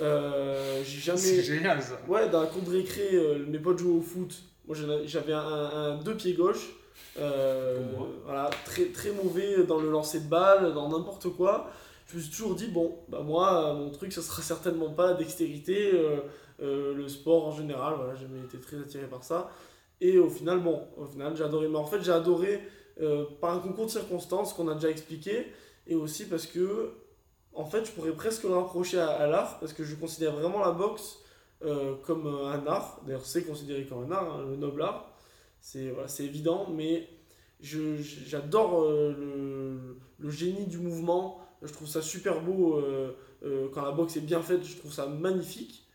[0.00, 1.42] Euh, j'ai jamais.
[1.42, 3.08] génial ça Ouais, dans la cour de récré,
[3.46, 4.42] mes potes jouaient au foot.
[4.70, 6.70] Moi, j'avais un, un deux pieds gauche.
[7.18, 7.80] Euh,
[8.24, 11.68] voilà, très, très mauvais dans le lancer de balle, dans n'importe quoi.
[12.06, 15.14] Je me suis toujours dit, bon, bah moi, mon truc, ça sera certainement pas la
[15.14, 16.20] dextérité, euh,
[16.62, 17.94] euh, le sport en général.
[17.96, 19.50] Voilà, j'ai été très attiré par ça.
[20.00, 21.66] Et au final, bon, au final, j'ai adoré.
[21.66, 22.62] Mais en fait, j'ai adoré
[23.00, 25.46] euh, par un concours de circonstances qu'on a déjà expliqué.
[25.88, 26.92] Et aussi parce que,
[27.54, 30.60] en fait, je pourrais presque le rapprocher à, à l'art, parce que je considère vraiment
[30.60, 31.19] la boxe
[31.62, 33.00] euh, comme euh, un art.
[33.06, 35.10] D'ailleurs, c'est considéré comme un art, hein, le noble art.
[35.60, 37.08] C'est voilà, évident, mais
[37.60, 41.38] j'adore euh, le, le génie du mouvement.
[41.62, 43.12] Je trouve ça super beau euh,
[43.74, 44.64] quand la boxe est bien faite.
[44.64, 45.86] Je trouve ça magnifique.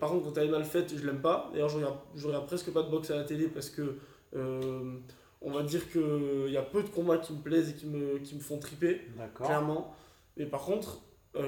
[0.00, 1.48] Par contre, quand elle est mal faite, je l'aime pas.
[1.52, 3.96] D'ailleurs, je regarde, je regarde presque pas de boxe à la télé parce que
[4.34, 8.18] on va dire qu'il y a peu de combats qui me plaisent et qui me,
[8.18, 9.00] qui me font triper,
[9.34, 9.94] clairement.
[10.36, 11.00] Mais par contre,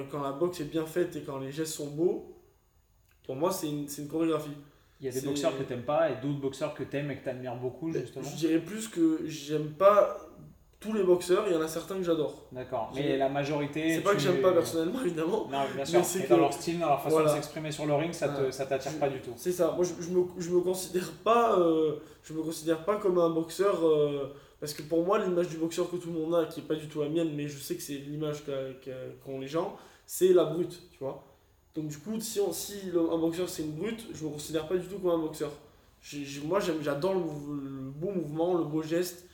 [0.09, 2.34] quand la boxe est bien faite et quand les gestes sont beaux,
[3.25, 4.51] pour moi, c'est une, c'est une chorégraphie.
[5.01, 7.17] Il y a des C'est- boxeurs que t'aimes pas et d'autres boxeurs que t'aimes et
[7.17, 8.23] que t'admires beaucoup, justement.
[8.25, 10.17] Je dirais plus que j'aime pas
[10.79, 12.45] tous les boxeurs, il y en a certains que j'adore.
[12.51, 12.91] D'accord.
[12.95, 13.95] Mais la majorité.
[13.95, 15.47] C'est pas que j'aime pas personnellement, évidemment.
[15.51, 16.05] Non, bien sûr.
[16.05, 17.31] c'est Mais que- dans leur style, dans leur façon Voilà.
[17.31, 19.31] de s'exprimer sur le ring, ça ça t'attire pas du tout.
[19.35, 22.97] C'est ça, moi je, je me, je me considère pas euh, je me considère pas
[22.97, 26.35] comme un boxeur euh, parce que pour moi l'image du boxeur que tout le monde
[26.35, 28.43] a qui est pas du tout la mienne mais je sais que c'est l'image
[29.25, 31.23] qu'ont les gens c'est la brute tu vois
[31.75, 34.67] donc du coup si, on, si le- un boxeur c'est une brute je me considère
[34.67, 35.51] pas du tout comme un boxeur.
[36.01, 39.25] J'ai- j'ai- moi j'aime j'adore le, le beau mouvement le beau geste.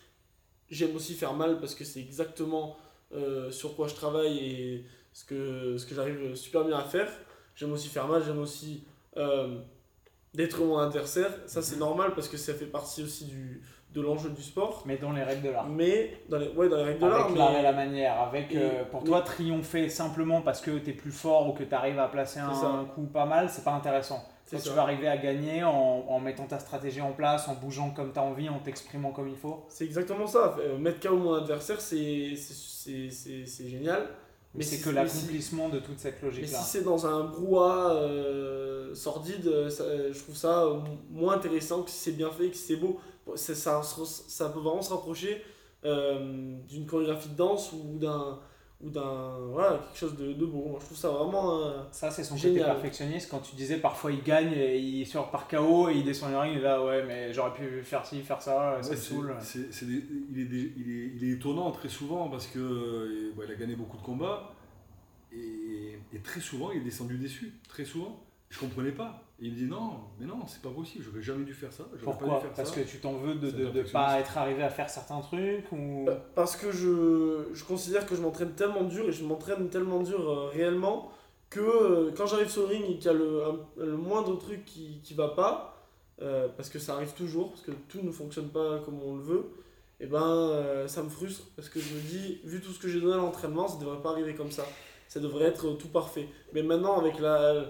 [0.70, 2.78] J'aime aussi faire mal parce que c'est exactement
[3.14, 7.12] euh, sur quoi je travaille et ce que, ce que j'arrive super bien à faire.
[7.56, 8.84] J'aime aussi faire mal j'aime aussi
[9.18, 9.60] euh,
[10.34, 11.32] détruire mon adversaire.
[11.48, 13.62] Ça, c'est normal parce que ça fait partie aussi du,
[13.94, 14.84] de l'enjeu du sport.
[14.86, 15.68] Mais dans les règles de l'art.
[15.68, 18.20] Mais dans les, ouais, dans les règles de l'art, Avec l'art et mais la manière.
[18.22, 21.64] Avec, Et- euh, pour mais- toi, triompher simplement parce que t'es plus fort ou que
[21.64, 24.24] t'arrives à placer un, coup pas mal, c'est pas intéressant.
[24.50, 25.72] tu vas arriver à gagner en,
[26.10, 29.38] en mettant ta stratégie en place, en bougeant comme t'as envie, en t'exprimant comme il
[29.38, 29.64] faut.
[29.70, 30.58] C'est exactement ça.
[30.60, 34.02] Euh, mettre KO mon adversaire, c'est c'est- c'est- c'est- génial.
[34.54, 36.58] Mais Mais c'est si- que mais si- l'accomplissement de toute cette Mais logique-là.
[36.58, 40.66] si c'est dans un brouhaha euh, sordide, ça- je trouve ça
[41.10, 43.00] moins intéressant que si c'est bien fait, que si c'est beau.
[43.36, 45.44] Ça, peut vraiment se rapprocher
[45.86, 48.40] euh, d'une chorégraphie de danse ou d'un
[48.84, 50.66] ou d'un voilà quelque chose de, de beau.
[50.70, 52.64] Moi, je trouve ça vraiment euh, Ça, c'est son Génial.
[52.64, 53.30] côté perfectionniste.
[53.30, 56.40] Quand tu disais parfois il gagne et il sort par KO et il descend le
[56.40, 59.02] ring, il est là, ouais, mais j'aurais pu faire ci, faire ça, ça me c'est-
[59.14, 59.36] saoule.
[59.42, 63.32] c'est- c'est des- il, est il, est, il est étonnant très souvent parce que euh,
[63.36, 64.52] bon, il a gagné beaucoup de combats
[65.32, 67.54] et, et très souvent il est descendu déçu.
[67.70, 68.20] Très souvent,
[68.50, 69.24] je comprenais pas.
[69.42, 71.84] Et il me dit non, mais non, c'est pas possible, j'aurais jamais dû faire ça.
[71.96, 72.76] j'aurais pas Pourquoi dû faire Parce ça.
[72.82, 76.06] que tu t'en veux de ne pas être arrivé à faire certains trucs ou...
[76.06, 80.02] Pa- Parce que je, je considère que je m'entraîne tellement dur et je m'entraîne tellement
[80.04, 81.12] dur euh, réellement
[81.50, 84.38] que euh, quand j'arrive sur le ring et qu'il y a le, un- le moindre
[84.38, 85.76] truc qui, qui va pas,
[86.22, 89.24] euh, parce que ça arrive toujours, parce que tout ne fonctionne pas comme on le
[89.24, 89.50] veut,
[90.00, 92.88] et ben euh, ça me frustre parce que je me dis, vu tout ce que
[92.88, 94.66] j'ai donné à l'entraînement, ça devrait pas arriver comme ça.
[95.08, 96.28] Ça devrait être tout parfait.
[96.54, 97.66] Mais maintenant, avec la,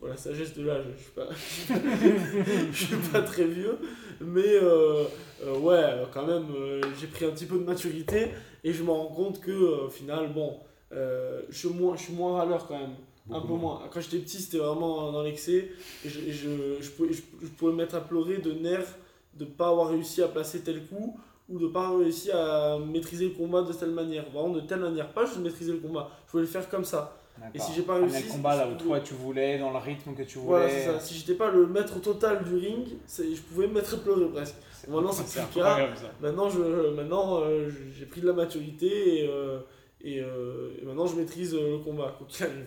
[0.00, 1.28] voilà, sagesse de l'âge, je suis pas,
[2.72, 3.78] je suis pas très vieux,
[4.20, 5.04] mais euh,
[5.44, 8.28] euh, ouais, quand même, euh, j'ai pris un petit peu de maturité
[8.64, 10.58] et je me rends compte que, au final, bon,
[10.90, 12.94] je, suis moins, je suis moins râleur quand même.
[13.30, 13.82] un peu moins.
[13.92, 15.70] Quand j'étais petit, c'était vraiment dans l'excès
[16.04, 16.48] et, je, et je,
[16.80, 18.96] je, pouvais, je, je pouvais me mettre à pleurer de nerfs
[19.34, 22.78] de ne pas avoir réussi à placer tel coup ou de pas avoir réussi à
[22.78, 24.24] maîtriser le combat de telle manière.
[24.30, 25.12] Vraiment de telle manière.
[25.12, 27.19] Pas juste maîtriser le combat, je voulais le faire comme ça.
[27.54, 29.78] Et si j'ai pas réussi, le combat là où pouvais- toi tu voulais, dans le
[29.78, 30.58] rythme que tu voulais.
[30.58, 31.00] Voilà, c'est ça.
[31.00, 34.56] Si j'étais pas le maître total du ring, je pouvais me mettre à pleurer presque.
[34.88, 35.88] Maintenant, c'est plus le cas.
[36.20, 39.60] Maintenant, je, maintenant euh, j'ai pris de la maturité et, euh,
[40.02, 42.66] et, euh, et maintenant je maîtrise le combat, quoi qu'il arrive.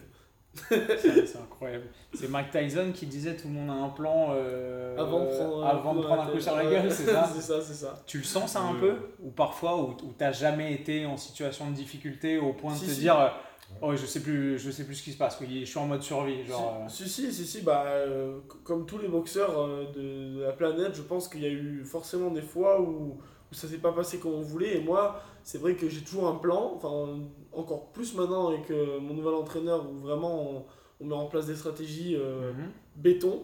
[1.00, 1.86] C'est incroyable.
[2.14, 5.66] C'est Mike Tyson qui disait tout le monde a un plan euh, Avant de prendre,
[5.66, 8.04] avant de prendre un la coup sur la gueule, c'est ça C'est ça, c'est ça.
[8.06, 8.94] Tu le sens ça un peu?
[9.24, 12.86] Ou parfois où, où t'as jamais été en situation de difficulté au point de Si,
[12.86, 13.00] te si.
[13.02, 13.34] dire
[13.82, 15.86] oh je sais plus je sais plus ce qui se passe, oui, je suis en
[15.86, 19.86] mode survie genre euh, Si, si, si, si, bah, euh, comme tous les boxeurs euh,
[19.94, 23.18] de, de la planète, je pense qu'il y a eu forcément des fois où,
[23.52, 24.78] où ça s'est pas passé comme on voulait.
[24.78, 27.20] Et moi, c'est vrai que j'ai toujours un plan, enfin,
[27.52, 30.66] encore plus maintenant avec mon nouvel entraîneur où vraiment on,
[31.02, 32.70] on met en place des stratégies mhm.
[32.96, 33.44] béton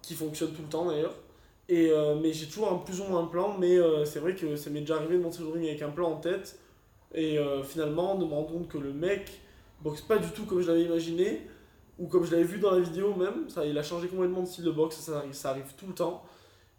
[0.00, 1.14] qui fonctionnent tout le temps d'ailleurs.
[1.68, 1.90] Et,
[2.20, 4.80] mais j'ai toujours un plus ou moins un plan, mais c'est vrai que ça m'est
[4.80, 6.58] déjà arrivé de monter le ring avec un plan en tête
[7.14, 9.40] et euh, finalement de me rendre compte que le mec
[9.82, 11.46] boxe pas du tout comme je l'avais imaginé
[11.98, 13.48] ou comme je l'avais vu dans la vidéo même.
[13.48, 15.94] Ça, il a changé complètement de style de boxe, ça, arrive, ça arrive tout le
[15.94, 16.22] temps.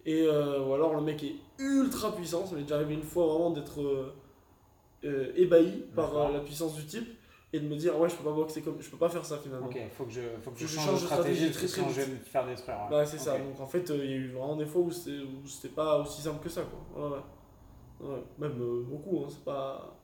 [0.06, 3.26] Et euh, ou alors le mec est ultra puissant, ça m'est déjà arrivé une fois
[3.28, 4.14] vraiment d'être euh,
[5.06, 7.08] euh, ébahi par euh, la puissance du type
[7.54, 9.38] et de me dire ouais je peux pas boxer comme je peux pas faire ça
[9.38, 9.68] finalement.
[9.68, 11.90] Ok, faut que je, faut que je, Je change, change de stratégie, parce que sinon
[11.90, 12.78] je vais me faire détruire.
[12.78, 12.90] ouais.
[12.90, 13.44] Bah c'est ça, Ok.
[13.46, 15.74] donc en fait euh, il y a eu vraiment des fois où c'était où c'était
[15.74, 17.02] pas aussi simple que ça quoi.
[17.10, 18.10] Ouais, ouais.
[18.10, 19.96] Ouais, même euh, beaucoup, hein, c'est pas...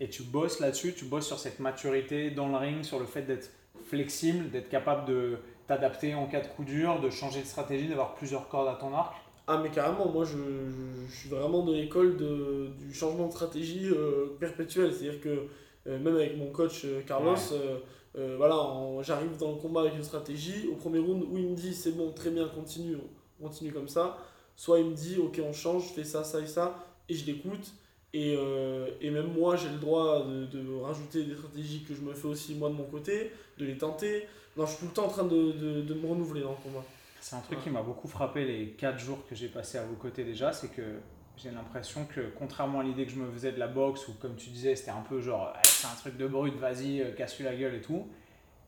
[0.00, 3.22] Et tu bosses là-dessus, tu bosses sur cette maturité dans le ring, sur le fait
[3.22, 3.50] d'être
[3.88, 8.14] flexible, d'être capable de t'adapter en cas de coup dur, de changer de stratégie, d'avoir
[8.14, 9.14] plusieurs cordes à ton arc.
[9.48, 13.88] Ah mais carrément, moi je, je, je suis vraiment de l'école du changement de stratégie
[13.90, 15.46] euh, perpétuel, c'est-à-dire que
[15.86, 18.34] euh, même avec mon coach euh, Carlos, Ouais.
[18.38, 18.56] voilà,
[19.02, 21.92] j'arrive dans le combat avec une stratégie, au premier round où il me dit c'est
[21.92, 22.96] bon, très bien, continue,
[23.40, 24.16] on continue comme ça,
[24.56, 26.76] soit il me dit ok on change, je fais ça, ça et ça,
[27.10, 27.72] et je l'écoute,
[28.12, 32.00] et, euh, et même moi j'ai le droit de, de rajouter des stratégies que je
[32.00, 34.26] me fais aussi moi de mon côté, de les tenter,
[34.56, 36.56] non je suis tout le temps en train de, de, de me renouveler dans le
[36.56, 36.84] combat.
[37.20, 39.96] C'est un truc qui m'a beaucoup frappé les 4 jours que j'ai passé à vos
[39.96, 41.00] côtés déjà, c'est que
[41.36, 44.36] j'ai l'impression que contrairement à l'idée que je me faisais de la boxe, ou comme
[44.36, 47.44] tu disais, c'était un peu genre, eh, c'est un truc de brut, vas-y, euh, casse-lui
[47.44, 48.06] la gueule et tout,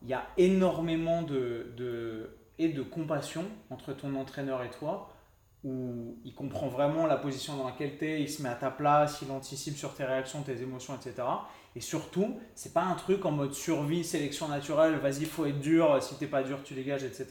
[0.03, 5.11] il y a énormément de, de, et de compassion entre ton entraîneur et toi,
[5.65, 8.71] où il comprend vraiment la position dans laquelle tu es, il se met à ta
[8.71, 11.27] place, il anticipe sur tes réactions, tes émotions, etc.
[11.75, 16.01] Et surtout, c'est pas un truc en mode survie, sélection naturelle, vas-y, faut être dur,
[16.03, 17.27] si t'es pas dur, tu dégages, etc.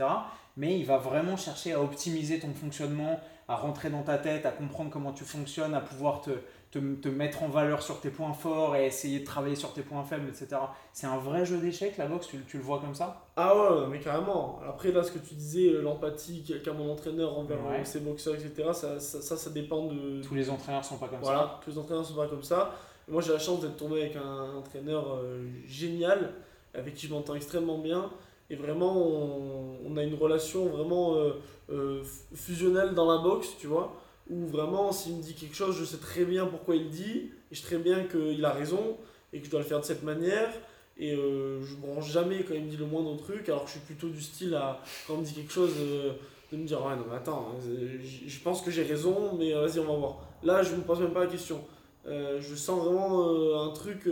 [0.57, 4.51] Mais il va vraiment chercher à optimiser ton fonctionnement, à rentrer dans ta tête, à
[4.51, 6.31] comprendre comment tu fonctionnes, à pouvoir te,
[6.71, 9.81] te, te mettre en valeur sur tes points forts et essayer de travailler sur tes
[9.81, 10.47] points faibles, etc.
[10.93, 13.25] C'est un vrai jeu d'échecs, la boxe, tu, tu le vois comme ça?
[13.37, 14.59] Ah ouais, mais carrément.
[14.67, 17.79] Après, là, ce que tu disais, euh, l'empathie qu'a mon entraîneur envers Ouais.
[17.81, 20.21] euh, ses boxeurs, etc., ça, ça, ça, ça dépend de.
[20.21, 21.31] Tous les entraîneurs sont pas comme ça.
[21.31, 22.73] Voilà, tous les entraîneurs sont pas comme ça.
[23.07, 26.33] Moi, j'ai la chance d'être tombé avec un entraîneur euh, génial,
[26.73, 28.09] avec qui je m'entends extrêmement bien.
[28.49, 31.31] Et vraiment, on, on a une relation vraiment euh,
[31.69, 32.01] euh,
[32.33, 33.93] fusionnelle dans la boxe, tu vois.
[34.29, 37.31] Où vraiment, s'il me dit quelque chose, je sais très bien pourquoi il dit.
[37.51, 38.97] Et je sais très bien qu'il a raison
[39.33, 40.49] et que je dois le faire de cette manière.
[40.97, 43.73] Et euh, je branche jamais quand il me dit le moindre truc, alors que je
[43.73, 46.13] suis plutôt du style à, quand on me dit quelque chose, euh,
[46.51, 47.55] de me dire Ouais, non, mais attends,
[48.01, 50.19] j- je pense que j'ai raison, mais euh, vas-y, on va voir.
[50.43, 51.61] Là, je ne me pose même pas la question.
[52.07, 54.09] Euh, je sens vraiment un truc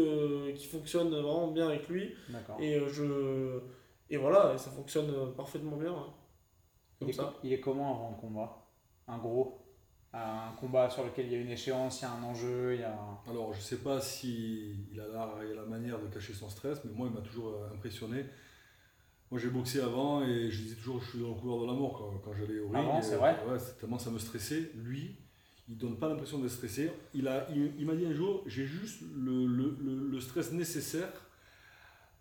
[0.55, 2.13] qui fonctionne vraiment bien avec lui.
[2.59, 3.59] Et, je...
[4.09, 5.95] et voilà, et ça fonctionne parfaitement bien.
[5.95, 7.33] Il Comme est, ça.
[7.43, 8.67] il est comment avant le combat?
[9.07, 9.64] Un gros?
[10.17, 12.79] Un combat sur lequel il y a une échéance, il y a un enjeu, il
[12.79, 12.97] y a.
[13.29, 16.79] Alors, je sais pas si il a l'art et la manière de cacher son stress,
[16.85, 18.25] mais moi, il m'a toujours euh, impressionné.
[19.29, 21.67] Moi, j'ai boxé avant et je disais toujours que je suis dans le couloir de
[21.67, 22.77] la mort quand, quand j'allais au ring.
[22.77, 24.71] Avant, c'est vrai Ouais, tellement ça me stressait.
[24.75, 25.17] Lui,
[25.67, 26.91] il donne pas l'impression d'être stressé.
[27.13, 30.53] Il a, il, il m'a dit un jour, j'ai juste le, le, le, le stress
[30.53, 31.11] nécessaire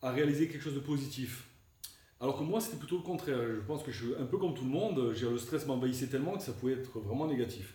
[0.02, 1.46] à réaliser quelque chose de positif.
[2.20, 3.38] Alors que moi, c'était plutôt le contraire.
[3.54, 5.12] Je pense que je suis un peu comme tout le monde.
[5.14, 7.74] j'ai- Le stress m'envahissait tellement que ça pouvait être vraiment négatif.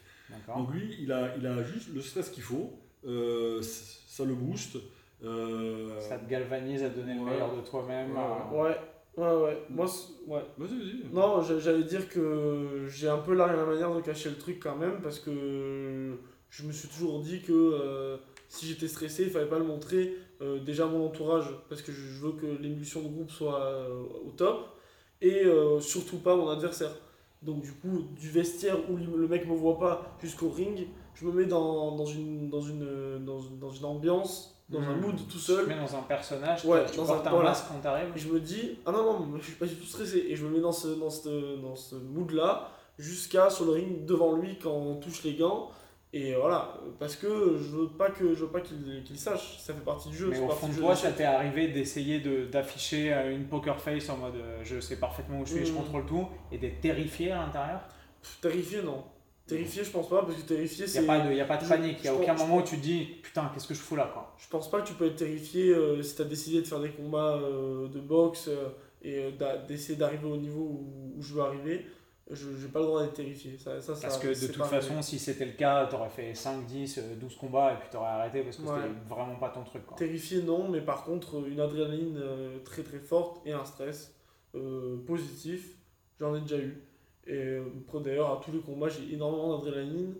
[0.55, 2.71] Donc lui, il a, il a juste le stress qu'il faut,
[3.05, 4.77] euh, ça le booste.
[5.23, 8.11] euh, Ça te galvanise à donner le meilleur de toi-même.
[8.11, 8.77] Ouais, à- Ouais,
[9.17, 9.57] ouais, ouais.
[9.69, 9.85] Moi,
[10.27, 10.41] ouais.
[10.57, 11.13] Vas-y, vas-y.
[11.13, 14.37] Non, j'a- j'allais dire que j'ai un peu l'art et la manière de cacher le
[14.37, 16.15] truc quand même parce que
[16.49, 18.17] je me suis toujours dit que euh,
[18.47, 21.91] si j'étais stressé, il fallait pas le montrer euh, déjà à mon entourage parce que
[21.91, 24.69] je veux que l'émulsion de groupe soit euh, au top
[25.21, 26.91] et euh, surtout pas mon adversaire.
[27.41, 31.31] Donc du coup, du vestiaire où le mec me voit pas jusqu'au ring, je me
[31.31, 35.01] mets dans, dans, une, dans, une, dans, dans une ambiance, dans un Mhm.
[35.01, 35.67] mood tout Tu te seul.
[35.67, 37.49] mets dans un personnage, Ouais, tu dans portes un- un, voilà.
[37.49, 38.11] masque quand t'arrives.
[38.15, 40.25] Et je me dis, ah non, non, je suis pas du tout stressé.
[40.27, 44.05] Et je me mets dans ce, dans ce, dans ce mood-là, jusqu'à sur le ring
[44.05, 45.69] devant lui quand on touche les gants.
[46.11, 49.75] Et voilà, parce que je veux pas que je veux pas qu'il qu'il sache, ça
[49.75, 50.29] fait partie du jeu.
[50.31, 54.09] Mais au fond de toi, ça t'est arrivé d'essayer de- d'afficher euh, une poker face
[54.09, 55.77] en mode euh, je sais parfaitement où je suis, je Mhm.
[55.77, 57.81] contrôle tout, et d'être terrifié à l'intérieur?
[58.41, 59.03] Terrifié, non.
[59.45, 61.01] Terrifié, je pense pas, parce que terrifié, Il c'est.
[61.01, 62.57] n'y a, pas de- y a pas de panique, il n'y a aucun pense- moment
[62.57, 64.33] où tu te dis putain, qu'est-ce que je fous là quoi.
[64.39, 66.79] Je pense pas que tu peux être terrifié euh, si tu as décidé de faire
[66.79, 68.69] des combats euh, de boxe euh,
[69.03, 69.31] et
[69.67, 71.85] d'essayer d'arriver au niveau où, où je veux arriver.
[72.29, 73.57] Je n'ai pas le droit d'être terrifié.
[73.57, 76.97] Ça, ça, Parce que de toute façon, si c'était le cas, t'aurais fait 5, 10,
[76.99, 78.75] euh, 12 combats et puis t'aurais arrêté parce que Ouais.
[78.83, 79.97] c'était vraiment pas ton truc quoi.
[79.97, 84.13] Terrifié, non, mais par contre, une adrénaline euh, très très forte et un stress
[84.55, 85.75] euh, positif,
[86.19, 86.83] j'en ai déjà eu.
[87.25, 87.63] Et euh,
[88.03, 90.13] d'ailleurs, à tous les combats, j'ai énormément d'adrénaline.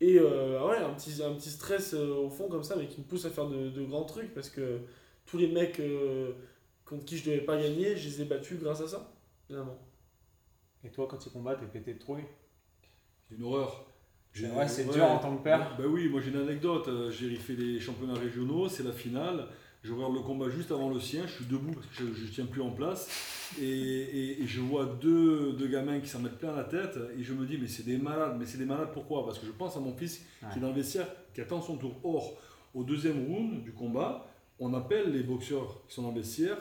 [0.00, 3.00] Et euh, ouais, un petit, un petit stress euh, au fond comme ça, mais qui
[3.02, 4.80] me pousse à faire de, de grands trucs parce que
[5.26, 6.32] tous les mecs euh,
[6.86, 9.12] contre qui je devais pas gagner, je les ai battus grâce à ça,
[9.46, 9.76] finalement.
[10.84, 12.24] Et toi, quand tu combats, t'es pété de trouille.
[13.28, 13.86] C'est une horreur.
[14.34, 14.94] Vrai, c'est ouais.
[14.94, 15.58] dur en tant que père.
[15.58, 16.86] Bah, bah oui, moi j'ai une anecdote.
[16.88, 19.46] Euh, J'ai fait des championnats régionaux, c'est la finale.
[19.82, 22.28] Je regarde le combat juste avant le sien, je suis debout parce que je ne
[22.28, 23.08] tiens plus en place.
[23.60, 26.96] Et, et- et je vois deux, deux gamins qui s'en mettent plein la tête.
[27.18, 28.36] Et je me dis, mais c'est des malades.
[28.38, 29.24] Mais c'est des malades pourquoi?
[29.24, 31.76] Parce que je pense à mon fils qui est dans le vestiaire, qui attend son
[31.76, 31.94] tour.
[32.04, 32.38] Or,
[32.74, 34.26] au deuxième round du combat,
[34.60, 36.58] on appelle les boxeurs qui sont dans le vestiaire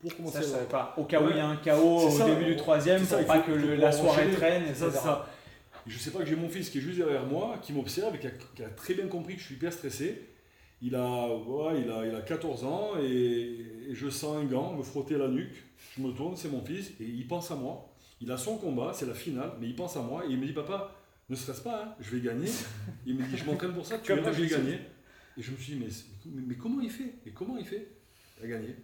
[0.00, 0.94] pour commencer Ça, je à- savais pas.
[0.96, 3.40] Au cas où il y a un C'est au ça, début du troisième, pour pas
[3.40, 4.90] que le- la soirée traîne, etc.
[4.92, 5.28] ça,
[5.86, 8.18] je sais pas que j'ai mon fils qui est juste derrière moi, qui m'observe et
[8.18, 10.22] qui a, qui a très bien compris que je suis hyper stressé.
[10.80, 13.06] Il a, ouais, il a, il a 14 ans et,
[13.90, 15.64] et je sens un gant me frotter la nuque.
[15.96, 17.90] Je me tourne, c'est mon fils et il pense à moi.
[18.20, 20.46] Il a son combat, c'est la finale, mais il pense à moi et il me
[20.46, 20.92] dit Papa,
[21.28, 22.48] ne stresse pas, hein, je vais gagner.
[23.06, 24.78] Il me dit Je m'entraîne pour ça, tu verras, je vais gagner.
[25.36, 25.90] Et je me suis dit Mais,
[26.26, 27.14] mais, mais comment il fait?
[27.26, 27.88] Mais comment il fait
[28.40, 28.76] Il a gagné.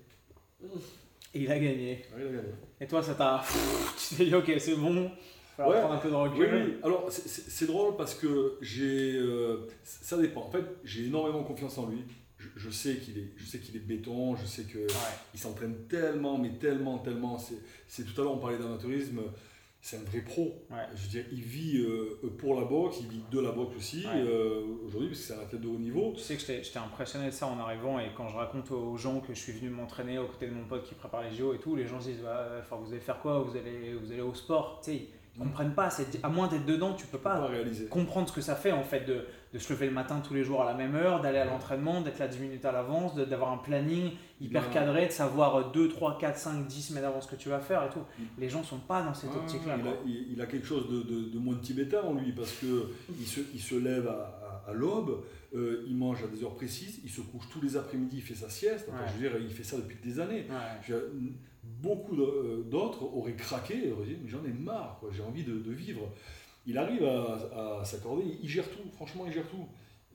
[1.34, 2.04] Et il a gagné.
[2.14, 2.48] Ouais, il a gagné.
[2.80, 3.42] Et toi, ça t'a.
[4.08, 5.10] Tu t'es dit, ok, c'est bon,
[5.56, 5.78] faut Ouais.
[5.80, 6.48] prendre un peu de recul.
[6.52, 6.74] oui.
[6.82, 9.16] Alors, c'est- drôle parce que j'ai.
[9.16, 10.42] euh, ça dépend.
[10.42, 12.04] En fait, j'ai énormément confiance en lui.
[12.38, 14.36] Je, je sais qu'il est, je sais qu'il est béton.
[14.36, 15.14] Je sais que Ouais.
[15.32, 17.38] il s'entraîne tellement, mais tellement, tellement.
[17.38, 17.54] C'est,
[17.88, 19.20] c'est tout à l'heure on parlait d'amateurisme.
[19.84, 20.64] C'est un vrai pro.
[20.70, 20.78] Ouais.
[20.94, 23.98] Je veux dire, il vit euh, pour la boxe, il vit de la boxe aussi
[24.06, 24.22] Ouais.
[24.22, 26.14] euh, aujourd'hui, parce que c'est un athlète de haut niveau.
[26.16, 29.20] Tu sais que j'étais impressionné de ça en arrivant et quand je raconte aux gens
[29.20, 31.58] que je suis venu m'entraîner aux côtés de mon pote qui prépare les JO et
[31.58, 33.40] tout, les gens se disent vous allez faire quoi?
[33.40, 34.80] Vous allez, vous allez au sport?
[34.82, 35.06] Tu sais,
[35.36, 35.90] ils comprennent pas,
[36.22, 37.50] à moins d'être dedans, tu peux Pas pas
[37.90, 40.42] comprendre ce que ça fait en fait de, de se lever le matin tous les
[40.42, 43.52] jours à la même heure, d'aller à l'entraînement, d'être là 10 minutes à l'avance, d'avoir
[43.52, 47.36] un planning hyper cadré, de savoir 2, 3, 4, 5, 10 semaines avant ce que
[47.36, 48.00] tu vas faire et tout.
[48.00, 48.22] Mm.
[48.38, 49.76] Les gens sont pas dans cette Ah, optique-là.
[49.80, 52.50] il, a, il- il a quelque chose de, de, de moins tibétain en lui parce
[52.54, 55.22] que il se, il se lève à, à- à l'aube,
[55.54, 58.34] euh, il mange à des heures précises, il se couche tous les après-midi, il fait
[58.34, 58.88] sa sieste.
[58.88, 59.08] Enfin, Ouais.
[59.16, 60.46] je veux dire, il fait ça depuis des années.
[60.50, 60.84] Ouais.
[60.84, 60.96] Dire,
[61.62, 65.58] beaucoup euh, d'autres auraient craqué et auraient dit mais j'en ai marre, j'ai envie de,
[65.60, 66.08] de vivre.
[66.66, 69.66] Il arrive à, à s'accorder, il, gère tout, franchement il gère tout.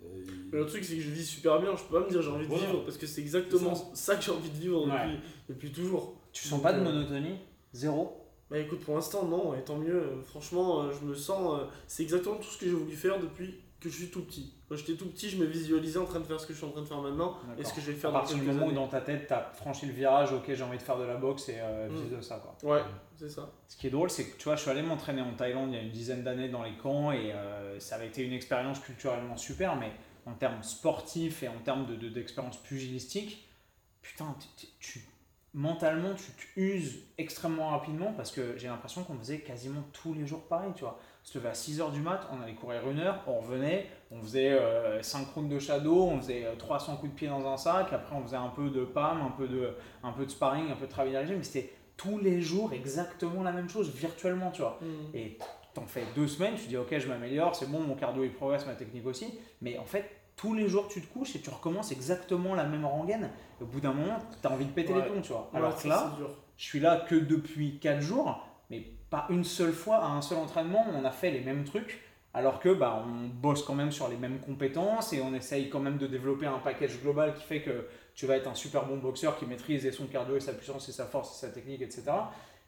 [0.03, 1.75] Euh, il- le truc, c'est que je vis super bien.
[1.75, 2.65] Je peux pas me dire j'ai envie de Voilà.
[2.67, 4.15] vivre parce que c'est exactement ça.
[4.15, 5.19] que j'ai envie de vivre depuis, Ouais.
[5.49, 6.15] depuis toujours.
[6.31, 7.35] Tu sens pas de euh, monotonie?
[7.73, 8.15] Zéro?
[8.49, 9.93] Bah écoute, pour l'instant, non, et tant mieux.
[10.01, 11.61] Euh, Franchement, je me sens.
[11.85, 14.53] c'est exactement tout ce que j'ai voulu faire depuis que je suis tout petit.
[14.67, 16.67] Quand j'étais tout petit, je me visualisais en train de faire ce que je suis
[16.67, 18.43] en train de faire maintenant et ce que je vais À faire dans partir du
[18.43, 20.97] moment où dans ta tête, tu as franchi le virage, ok, j'ai envie de faire
[20.97, 21.95] de la boxe et euh, Mm.
[21.95, 22.43] vice de ça.
[22.61, 22.75] Quoi.
[22.75, 22.81] Ouais,
[23.17, 23.49] c'est ça.
[23.67, 25.75] Ce qui est drôle, c'est que tu vois, je suis allé m'entraîner en Thaïlande il
[25.75, 28.79] y a une dizaine d'années dans les camps et euh, ça avait été une expérience
[28.79, 29.91] culturellement super, mais
[30.25, 33.47] en termes sportifs et en termes de- de- d'expérience pugilistique,
[34.01, 34.35] putain,
[34.79, 35.01] tu,
[35.53, 40.27] mentalement, tu, tu uses extrêmement rapidement parce que j'ai l'impression qu'on faisait quasiment tous les
[40.27, 40.99] jours pareil, tu vois.
[41.23, 44.21] On se levait à 6h du mat, on allait courir une heure, on revenait, on
[44.21, 44.57] faisait
[45.01, 48.15] 5 rounds de shadow, on faisait euh, 300 coups de pied dans un sac, après
[48.15, 50.85] on faisait un peu de PAM, un peu de, un peu de sparring, un peu
[50.87, 54.79] de travail dirigé, mais c'était tous les jours exactement la même chose, virtuellement, tu vois.
[54.81, 55.15] Mm.
[55.15, 55.37] Et
[55.73, 58.65] t'en fais deux semaines, tu dis ok, je m'améliore, c'est bon, mon cardio il progresse,
[58.65, 59.37] ma technique aussi.
[59.61, 62.85] Mais en fait, tous les jours tu te couches et tu recommences exactement la même
[62.85, 63.29] rengaine.
[63.59, 65.01] Et au bout d'un moment, t'as envie de péter Ouais.
[65.03, 65.51] les plombs, tu vois.
[65.53, 66.17] Alors que là,
[66.57, 70.37] je suis là que depuis 4 jours, mais pas une seule fois, à un seul
[70.37, 72.01] entraînement, on a fait les mêmes trucs.
[72.33, 75.79] Alors que bah, on bosse quand même sur les mêmes compétences et on essaye quand
[75.79, 78.97] même de développer un package global qui fait que tu vas être un super bon
[78.97, 81.81] boxeur qui maîtrise et son cardio et sa puissance et sa force et sa technique,
[81.81, 82.03] etc.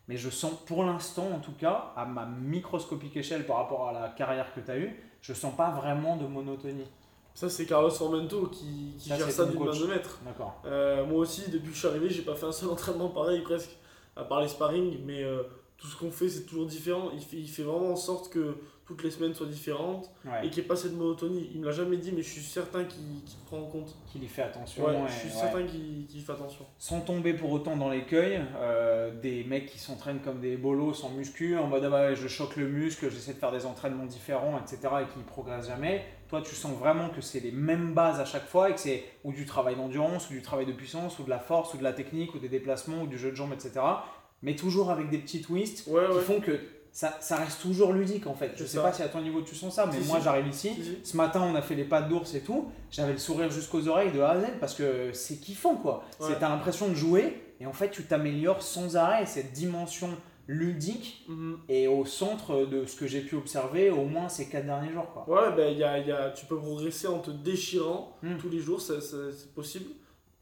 [0.07, 3.93] Mais je sens pour l'instant, en tout cas, à ma microscopique échelle par rapport à
[3.93, 6.89] la carrière que tu as eue, je sens pas vraiment de monotonie.
[7.33, 10.19] Ça, c'est Carlos Formento qui, qui Ça, gère ça d'une main de maître.
[10.25, 10.61] D'accord.
[10.65, 13.41] Euh, moi aussi, depuis que je suis arrivé, j'ai pas fait un seul entraînement pareil
[13.41, 13.77] presque,
[14.15, 15.43] à part les sparring, mais euh,
[15.81, 17.09] tout ce qu'on fait, c'est toujours différent.
[17.15, 18.55] Il fait, il fait vraiment en sorte que
[18.85, 20.45] toutes les semaines soient différentes Ouais.
[20.45, 21.49] et qu'il n'y ait pas cette monotonie.
[21.55, 23.01] Il me l'a jamais dit, mais je suis certain qu'il
[23.47, 23.95] prend en compte.
[24.11, 24.85] Qu'il y fait attention.
[24.85, 25.33] Ouais, je suis ouais.
[25.33, 26.65] certain qu'il qu'il fait attention.
[26.77, 31.09] sans tomber pour autant dans l'écueil, euh, des mecs qui s'entraînent comme des bolos sans
[31.09, 34.59] muscu, en mode ah bah, je choque le muscle, j'essaie de faire des entraînements différents,
[34.59, 34.77] etc.
[35.01, 36.05] et qui ne progressent jamais.
[36.27, 39.03] Toi, tu sens vraiment que c'est les mêmes bases à chaque fois et que c'est
[39.23, 41.83] ou du travail d'endurance, ou du travail de puissance, ou de la force, ou de
[41.83, 43.79] la technique, ou des déplacements, ou du jeu de jambes, etc.
[44.43, 46.21] Mais toujours avec des petits twists Ouais, qui ouais.
[46.21, 46.59] font que
[46.91, 48.51] ça, ça reste toujours ludique en fait.
[48.57, 48.83] Je sais ça.
[48.83, 50.23] pas si à ton niveau tu sens ça, mais Si, moi si.
[50.25, 50.71] j'arrive ici.
[50.75, 50.97] Si.
[51.03, 52.69] Ce matin, on a fait les pattes d'ours et tout.
[52.89, 56.03] J'avais le sourire jusqu'aux oreilles de A à Z parce que c'est kiffant quoi.
[56.19, 56.27] Ouais.
[56.29, 59.25] C'est t'as l'impression de jouer et en fait tu t'améliores sans arrêt.
[59.25, 60.09] Cette dimension
[60.47, 61.59] ludique Mhm.
[61.69, 65.07] est au centre de ce que j'ai pu observer au moins ces quatre derniers jours
[65.13, 65.29] quoi.
[65.29, 68.37] Ouais, ben, y a, y a, tu peux progresser en te déchirant Mm.
[68.37, 68.95] tous les jours, c'est
[69.53, 69.85] possible,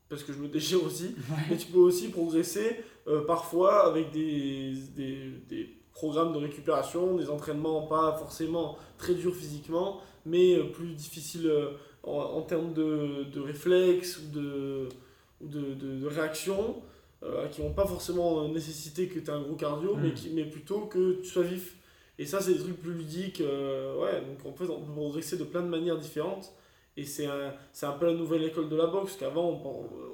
[0.10, 1.16] parce que je me déchire aussi.
[1.50, 2.78] Mais tu peux aussi progresser
[3.10, 9.36] euh, parfois avec des, des, des programmes de récupération, des entraînements pas forcément très durs
[9.36, 11.72] physiquement, mais euh, plus difficiles euh,
[12.04, 14.90] en, en termes de, de réflexes ou de,
[15.42, 16.78] ou de, de, de réaction,
[17.24, 20.02] euh, qui vont pas forcément nécessiter que tu aies un gros cardio, Mm.
[20.02, 21.76] mais, qui, mais plutôt que tu sois vif.
[22.18, 23.42] Et ça, c'est des trucs plus ludiques.
[23.42, 26.52] euh, ouais, donc en fait, on peut progresser de plein de manières différentes.
[26.98, 27.54] Et c'est un,
[27.84, 29.50] un peu la nouvelle école de la boxe, qu'avant,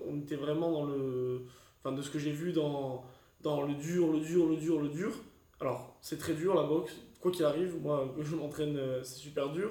[0.07, 1.41] on, on était vraiment dans le.
[1.85, 3.03] Enfin, de ce que j'ai vu dans,
[3.41, 5.11] dans le dur, le dur, le dur, le dur.
[5.61, 7.75] Alors, c'est très dur la boxe, quoi qu'il arrive.
[7.79, 9.69] Moi, je m'entraîne, euh, c'est super dur.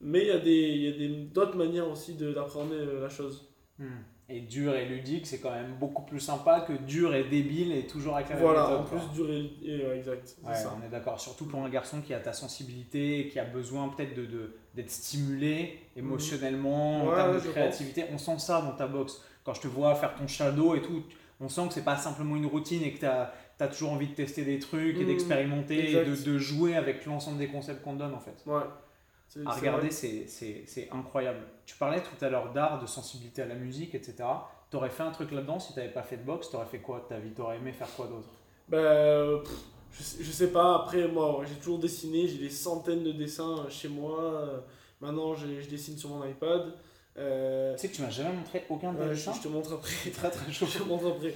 [0.00, 3.50] Mais il y a des- d'autres manières aussi d'appréhender euh, la chose.
[3.78, 3.88] Hmm.
[4.30, 7.86] Et dur et ludique, c'est quand même beaucoup plus sympa que dur et débile et
[7.86, 9.50] toujours avec la même Voilà, méthode, en plus, dur et.
[9.62, 10.74] et, euh, exact, Ouais, ça.
[10.80, 11.20] on est d'accord.
[11.20, 14.90] Surtout pour un garçon qui a ta sensibilité, qui a besoin peut-être de, de- d'être
[14.90, 18.04] stimulé émotionnellement, en Ouais, termes ouais, de créativité.
[18.12, 19.22] On sent ça dans ta boxe.
[19.44, 21.02] Quand je te vois faire ton shadow et tout,
[21.40, 24.14] on sent que c'est pas simplement une routine et que tu as, toujours envie de
[24.14, 27.98] tester des trucs et Mhm, d'expérimenter et de, jouer avec l'ensemble des concepts qu'on te
[27.98, 28.42] donne en fait.
[28.46, 28.62] Ouais.
[29.46, 31.40] À regarder, c'est, incroyable.
[31.66, 34.16] Tu parlais tout à l'heure d'art, de sensibilité à la musique, etc.
[34.70, 37.04] T'aurais fait un truc là-dedans si t'avais pas fait de boxe, t'aurais fait quoi de
[37.14, 37.30] ta vie?
[37.30, 38.28] T'aurais aimé faire quoi d'autre?
[38.70, 39.52] Pff,
[39.92, 43.64] je, sais, je sais pas, après moi j'ai toujours dessiné, j'ai des centaines de dessins
[43.66, 44.20] euh, chez moi.
[44.20, 44.60] euh,
[45.00, 46.74] Maintenant je dessine sur mon iPad.
[47.18, 49.72] Euh, Tu sais que tu m'as jamais montré aucun de ouais, je, je te montre
[49.74, 49.90] après.
[50.04, 50.66] C'est très très chaud.
[50.72, 51.34] je te montre après.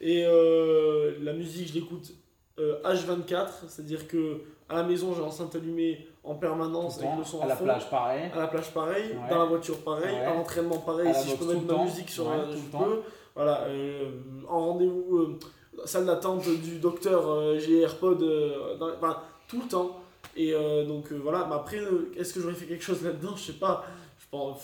[0.00, 2.12] Et euh, la musique, je l'écoute
[2.58, 7.40] euh, H24, c'est-à-dire que à la maison j'ai l'enceinte allumée en permanence avec le son
[7.42, 7.64] à la fond.
[7.64, 8.30] plage, pareil.
[8.34, 9.28] À la plage pareil, Ouais.
[9.30, 10.24] dans la voiture pareil, Ouais.
[10.24, 12.78] à l'entraînement pareil, À si je peux mettre ma musique sur Ouais, la- tout je
[12.78, 13.02] peux.
[13.34, 14.10] Voilà, euh,
[14.48, 15.38] en rendez-vous, euh,
[15.86, 19.18] salle d'attente du docteur, euh, j'ai AirPod, euh, dans- enfin,
[19.48, 20.00] tout le temps.
[20.36, 23.34] Et euh, donc euh, voilà, mais après, euh, est-ce que j'aurais fait quelque chose là-dedans?
[23.36, 23.84] Je sais pas.
[24.18, 24.62] Je pense,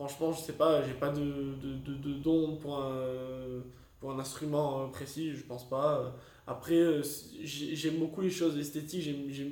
[0.00, 3.60] franchement, je sais pas, j'ai pas de, de, de, de don pour un,
[4.00, 6.14] pour un instrument euh, précis, je pense pas.
[6.46, 7.02] Après, euh,
[7.42, 9.02] j'ai- j'aime beaucoup les choses esthétiques,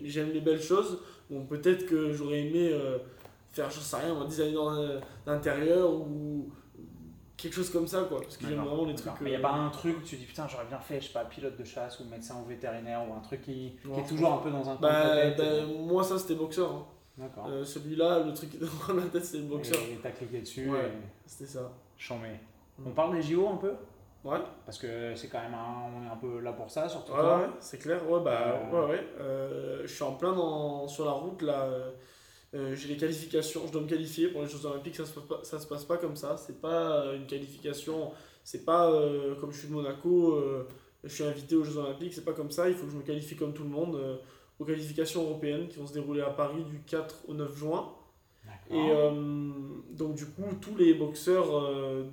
[0.07, 1.01] j'aime- les belles choses.
[1.31, 2.97] Donc peut-être que j'aurais aimé euh,
[3.51, 6.49] faire, je sais rien, un designer d'in- d'intérieur ou
[7.37, 8.23] quelque chose comme ça, quoi.
[8.23, 9.21] Parce que j'aime vraiment les trucs.
[9.21, 11.09] Mais il n'y a pas un truc où tu dis putain, j'aurais bien fait, je
[11.09, 14.33] sais pas, pilote de chasse ou médecin ou vétérinaire ou un truc qui, est toujours
[14.33, 15.45] un peu dans un Bah, bah,
[15.79, 16.71] moi, ça c'était boxeur.
[16.73, 16.87] hein.
[17.19, 17.47] D'accord.
[17.49, 18.59] Euh, Celui-là, le truc qui
[18.89, 19.79] dans la tête, c'était le boxeur.
[19.91, 20.93] Et t'as cliqué dessus Ouais.
[21.27, 21.71] C'était ça.
[21.97, 22.29] chambé.
[22.79, 22.87] Mm.
[22.87, 23.73] On parle des JO un peu?
[24.25, 27.13] Ouais, Parce que c'est quand même un, on est un peu là pour ça, surtout
[27.13, 28.09] ouais, ouais, c'est clair.
[28.11, 29.07] Ouais, bah, Euh, ouais, ouais.
[29.21, 31.69] Euh, je suis en plein dans, sur la route là.
[32.55, 35.25] euh, j'ai les qualifications, je dois me qualifier pour les Jeux Olympiques, ça se passe
[35.29, 36.37] pas, ça se passe pas comme ça.
[36.37, 38.11] C'est pas une qualification,
[38.43, 38.91] c'est pas
[39.41, 40.37] comme je suis de Monaco,
[41.05, 42.69] je suis invité aux Jeux Olympiques, c'est pas comme ça.
[42.69, 44.19] Il faut que je me qualifie comme tout le monde
[44.59, 47.93] aux qualifications européennes qui vont se dérouler à Paris du 4 au 9 juin.
[48.71, 49.11] Et euh,
[49.93, 52.05] donc, du coup, tous les boxeurs euh,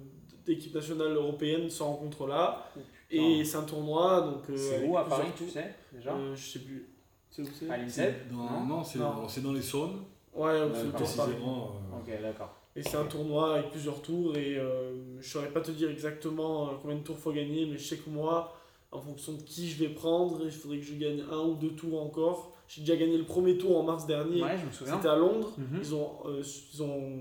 [0.46, 2.70] d'équipe nationale européenne se rencontrent là.
[3.12, 4.22] Et c'est un tournoi.
[4.22, 6.90] Donc, euh, c'est où à Paris, tu sais déjà Euh, Je sais plus.
[7.30, 7.70] C'est où c'est?
[7.70, 10.60] À l'INSEP Non Non, c'est dans les Saônes, Ouais,
[10.94, 11.74] précisément.
[11.94, 12.54] euh, Ok, d'accord.
[12.78, 14.36] Et c'est un tournoi avec plusieurs tours.
[14.38, 17.66] Et euh, je saurais pas te dire exactement combien de tours faut gagner.
[17.66, 18.54] Mais je sais que moi,
[18.96, 21.76] en fonction de qui je vais prendre, il faudrait que je gagne un ou deux
[21.76, 22.52] tours encore.
[22.68, 24.42] J'ai déjà gagné le premier tour en mars dernier.
[24.42, 24.96] Ouais, je me souviens.
[24.96, 25.54] C'était à Londres.
[25.58, 25.80] Mhm.
[25.82, 26.42] Ils ont, euh,
[26.74, 27.20] ils ont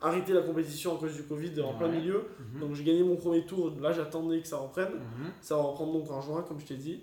[0.00, 2.26] arrêté la compétition à cause du Covid en plein milieu.
[2.54, 2.60] Mhm.
[2.60, 3.70] Donc j'ai gagné mon premier tour.
[3.80, 4.94] Là, j'attendais que ça reprenne.
[4.94, 5.30] Mhm.
[5.42, 7.02] Ça va reprendre donc en juin, comme je t'ai dit.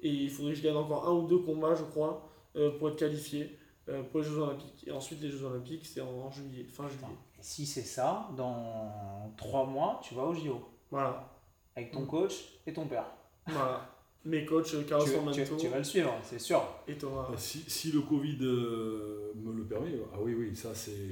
[0.00, 2.88] Et il faudrait que je gagne encore un ou deux combats, je crois, euh, pour
[2.88, 3.56] être qualifié
[3.88, 4.84] euh, pour les Jeux Olympiques.
[4.86, 7.06] Et ensuite, les Jeux Olympiques, c'est en juillet, fin juillet.
[7.38, 10.58] Et si c'est ça, dans trois mois, tu vas au JO
[10.90, 11.30] Voilà.
[11.76, 12.06] avec ton Mm.
[12.08, 12.34] coach
[12.66, 13.06] et ton père.
[13.46, 13.90] Voilà.
[14.26, 16.62] Mes coachs, euh, Carlos Tu, tu- Formento tu vas le suivre, c'est sûr.
[16.88, 17.26] et Thomas.
[17.30, 21.10] Ah, Si, si le Covid euh, me le permet, ah oui, oui, ça c'est.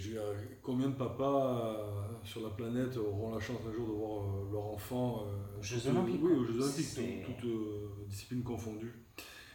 [0.62, 4.52] Combien de papas euh, sur la planète auront la chance un jour de voir euh,
[4.52, 8.94] leur enfant euh, Aux Jeux Olympiques, Oui, aux Jeux Olympiques, toutes, euh, disciplines confondues.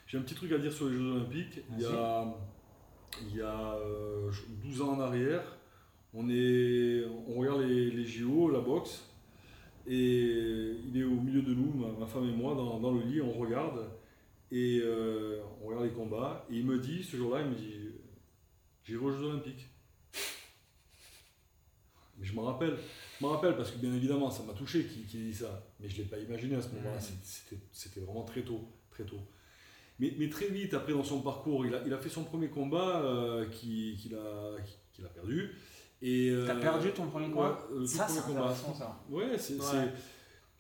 [0.06, 1.62] J'ai un petit truc à dire sur les Jeux Olympiques.
[1.76, 2.26] Il y a,
[3.28, 4.30] il y a euh,
[4.64, 5.58] 12 ans en arrière,
[6.14, 9.07] on, est, on regarde les, les JO, la boxe,
[9.88, 13.02] et il est au milieu de nous, ma, ma femme et moi, dans, dans le
[13.02, 13.90] lit, on regarde,
[14.52, 17.74] et euh, on regarde les combats, et il me dit, ce jour-là, il me dit,
[18.84, 19.68] j'irai aux Jeux Olympiques.
[22.18, 22.76] Mais je m'en rappelle,
[23.20, 25.88] je m'en rappelle parce que bien évidemment ça m'a touché qui, qui dit ça, mais
[25.88, 29.20] je ne l'ai pas imaginé à ce moment-là, c'était, vraiment très tôt, très tôt.
[30.00, 32.50] Mais, mais très vite après dans son parcours, il a, il a fait son premier
[32.50, 34.56] combat euh, qu'il a,
[34.94, 35.52] qu'il a perdu.
[36.02, 38.98] Et, T'as euh, perdu ton premier combat tout Ça, c'est intéressant, ça.
[39.10, 39.90] Ouais, c'est, Ouais.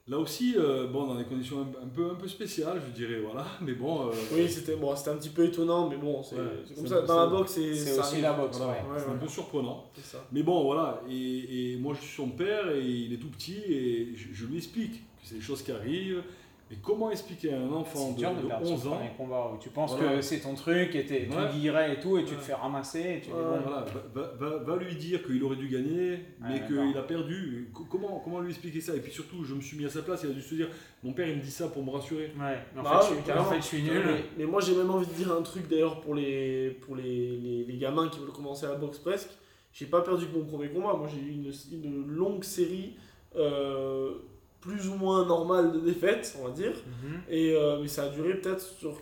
[0.07, 3.19] là aussi, euh, bon, dans des conditions un, un peu, un peu spéciales, je dirais,
[3.19, 4.07] voilà, mais bon.
[4.07, 6.41] euh, Oui, c'était bon, c'était un petit peu étonnant, mais bon, c'est Ouais,
[6.75, 7.01] comme ça.
[7.01, 8.21] Dans la boxe, c'est aussi arrive.
[8.23, 8.79] la boxe, voilà, ouais.
[8.93, 9.85] Ouais, c'est un peu surprenant.
[10.03, 10.25] Ça.
[10.31, 13.57] Mais bon, voilà, et, et moi je suis son père et il est tout petit
[13.67, 16.23] et je, je lui explique que c'est des choses qui arrivent.
[16.69, 19.57] Mais comment expliquer à un enfant de, de de perdre son 11 ans combat où
[19.57, 20.15] tu penses Voilà.
[20.17, 21.93] que c'est ton truc et t'es Ouais.
[21.93, 23.41] et tout et tu te fais ramasser et tu dis Ouais.
[23.41, 27.03] bon, voilà, va, va- va- va lui dire qu'il aurait dû gagner, mais qu'il a
[27.03, 27.69] perdu.
[27.73, 28.95] Co- Comment, comment lui expliquer ça?
[28.95, 30.67] Et puis surtout, je me suis mis à sa place, il a dû se dire
[31.03, 32.33] mon père il me dit ça pour me rassurer.
[32.37, 33.47] Ouais, mais en, Bah fait, je, suis- carrément.
[33.47, 34.03] en fait, je suis nul.
[34.05, 37.37] Mais, mais moi j'ai même envie de dire un truc d'ailleurs pour les, pour les,
[37.37, 39.29] les, les gamins qui veulent commencer la boxe presque.
[39.71, 41.51] J'ai pas perdu que mon premier combat, moi j'ai eu une,
[41.83, 42.95] une longue série
[43.35, 44.15] euh,
[44.61, 46.73] plus ou moins normale de défaites, on va dire.
[47.03, 47.21] Mhm.
[47.29, 48.99] Et, euh, mais ça a duré peut-être sur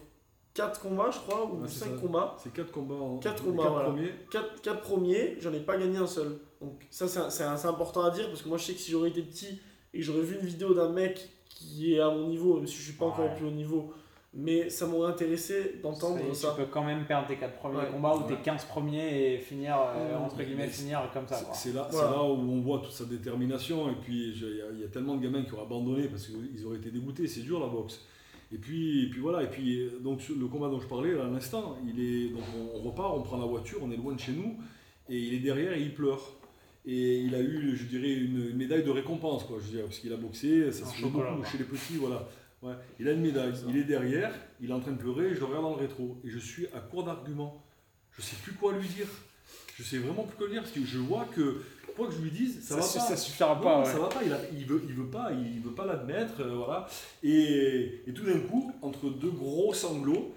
[0.53, 2.01] 4 combats, je crois, ou c'est 5 ça.
[2.01, 2.35] combats.
[2.41, 3.89] C'est 4 combats en Quatre les combats, quatre voilà.
[3.89, 4.11] premiers.
[4.31, 6.37] 4, 4 premiers, j'en ai pas gagné un seul.
[6.61, 9.09] Donc ça c'est c'est important à dire parce que moi je sais que si j'aurais
[9.09, 9.59] été petit
[9.93, 12.77] et que j'aurais vu une vidéo d'un mec qui est à mon niveau, même si
[12.77, 13.93] je suis pas encore au plus haut niveau,
[14.38, 16.53] mais ça m'aurait intéressé d'entendre ça.
[16.55, 17.89] Tu peux quand même perdre tes 4 premiers Ouais.
[17.91, 18.36] combats ou Ouais.
[18.36, 21.38] tes 15 premiers et finir, euh, entre guillemets, finir comme ça.
[21.53, 22.07] C'est- là, Voilà.
[22.09, 23.89] c'est là où on voit toute sa détermination.
[23.89, 26.27] Et puis, il y, a- il y a tellement de gamins qui auraient abandonné parce
[26.27, 27.27] qu'ils auraient été dégoûtés.
[27.27, 28.05] C'est dur la boxe.
[28.51, 29.41] Et puis, et puis voilà.
[29.43, 32.43] Et puis, euh, donc, le combat dont je parlais là, à l'instant, il est, donc
[32.57, 34.57] on, on repart, on prend la voiture, on est loin de chez nous.
[35.09, 36.21] Et il est derrière et il pleure.
[36.86, 39.57] Et il a eu, je dirais, une, une médaille de récompense, quoi.
[39.59, 41.21] Je veux dire, parce qu'il a boxé, ça se fait beaucoup
[41.51, 42.27] chez les petits, voilà.
[42.61, 42.73] Ouais.
[42.99, 45.45] Il a une médaille, il est derrière, il est en train de pleurer, je le
[45.45, 46.17] regarde dans le rétro.
[46.23, 47.61] Et je suis à court d'arguments.
[48.17, 49.07] Je sais plus quoi lui dire.
[49.77, 51.61] je sais vraiment plus quoi dire parce que je vois que
[51.95, 53.09] quoi que je lui dise, ça, Ça, va pas.
[53.09, 53.79] ça suffira Non, pas.
[53.79, 53.85] ouais.
[53.85, 56.55] ça va pas, il, a- il veut, il veut pas, il veut pas l'admettre, euh,
[56.55, 56.87] voilà.
[57.23, 60.33] Et, et tout d'un coup, entre deux gros sanglots,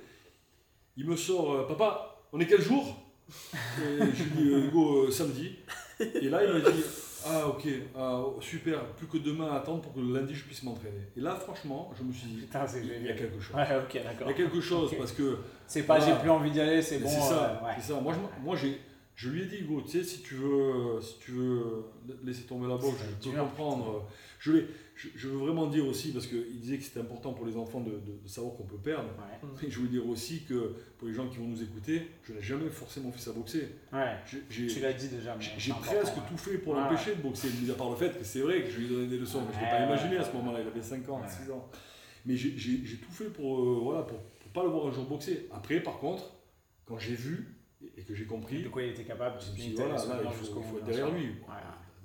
[0.97, 2.97] il me sort, euh, papa, on est quel jour?
[3.31, 5.53] Et je lui dis, euh, Hugo, samedi.
[6.01, 6.83] Et là, il me dit,
[7.27, 7.67] ah ok,
[7.97, 11.03] ah, super, plus que demain à attendre pour que le lundi je puisse m'entraîner.
[11.17, 13.55] Et là, franchement, je me suis dit, Putain, c'est il y a quelque chose.
[13.57, 16.15] Ouais, ok, Il y a quelque chose parce que C'est pas Voilà.
[16.15, 17.09] j'ai plus envie d'y aller, c'est bon.
[17.09, 17.73] c'est ça, euh, ouais.
[17.81, 18.01] c'est ça.
[18.01, 18.79] Moi, je, moi j'ai,
[19.17, 21.85] je lui ai dit, Hugo, tu sais, si tu veux, si tu veux
[22.25, 24.05] laisser tomber la boxe, je peux comprendre.
[24.39, 24.67] Je, l'ai-
[25.01, 27.81] je, je veux vraiment dire aussi, parce qu'il disait que c'était important pour les enfants
[27.81, 29.09] de, de- de savoir qu'on peut perdre.
[29.11, 29.49] Ouais.
[29.63, 32.43] Mais je veux dire aussi que pour les gens qui vont nous écouter, je n'ai
[32.43, 33.69] jamais forcé mon fils à boxer.
[33.93, 34.17] Ouais.
[34.51, 35.37] Tu l'as dit déjà.
[35.37, 36.23] mais j'ai- c'est presque ouais.
[36.29, 36.81] tout fait pour Ouais.
[36.81, 38.89] l'empêcher de boxer, mis à part le fait que c'est vrai que je lui ai
[38.89, 40.67] donné des leçons, mais je ne l'ai Ouais, pas imaginé ouais, à ce moment-là, il
[40.67, 41.29] avait 5 ans, Ouais.
[41.45, 41.69] 6 ans.
[42.27, 42.51] Mais j'ai,
[42.99, 45.47] tout fait pour, euh, voilà, pour, pour pas le voir un jour boxer.
[45.53, 46.25] Après, par contre,
[46.85, 47.55] quand j'ai vu
[47.97, 49.83] et que j'ai compris, De quoi il était capable, je me suis tu dit, t'es
[49.83, 51.27] allé voilà, se là, il faut, être derrière lui.
[51.27, 51.55] Ouais.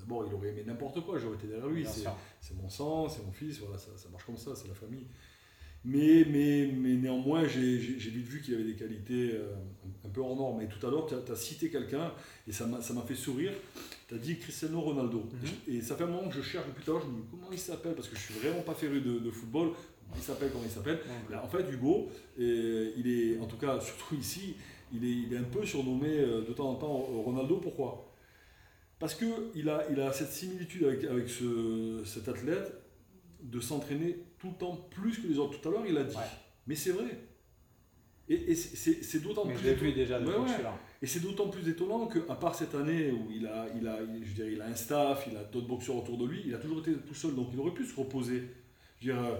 [0.03, 1.85] D'abord, il aurait aimé n'importe quoi, j'aurais été derrière lui.
[1.85, 5.07] C'est, mon sang, c'est mon fils, voilà, ça, ça marche comme ça, c'est la famille.
[5.85, 9.53] Mais, mais, mais néanmoins, j'ai, vite vu qu'il avait des qualités euh,
[10.05, 10.61] un, peu hors norme.
[10.61, 12.11] Et tout à l'heure, tu as, cité quelqu'un,
[12.47, 13.51] et ça m'a, fait sourire.
[14.07, 15.19] Tu as dit Cristiano Ronaldo.
[15.19, 15.75] Mhm.
[15.75, 17.27] Et ça fait un moment que je cherche depuis tout à l'heure, je me dis
[17.29, 19.71] comment il s'appelle, parce que je suis vraiment pas féru de, de football.
[20.09, 20.99] Comment il s'appelle, comment il s'appelle?
[21.41, 24.55] En fait, Hugo, euh, il est, en tout cas, surtout ici,
[24.93, 27.57] il est, il est un peu surnommé euh, de temps en temps Ronaldo.
[27.57, 28.12] Pourquoi?
[29.03, 32.71] Parce qu'il a, il a cette similitude avec, avec ce, cet athlète
[33.41, 35.59] de s'entraîner tout le temps plus que les autres.
[35.59, 36.15] Tout à l'heure, il a dit.
[36.15, 36.21] Ouais.
[36.67, 37.19] Mais c'est vrai.
[38.29, 40.69] Et, et c'est- d'autant plus déjà Ouais, que ouais.
[41.01, 44.23] et c'est d'autant plus étonnant qu'à part cette année où il a, il, a, il-
[44.25, 46.57] je dirais, il a un staff, il a d'autres boxeurs autour de lui, il a
[46.57, 48.51] toujours été tout seul, donc il aurait pu se reposer.
[49.01, 49.35] Je veux dire, euh,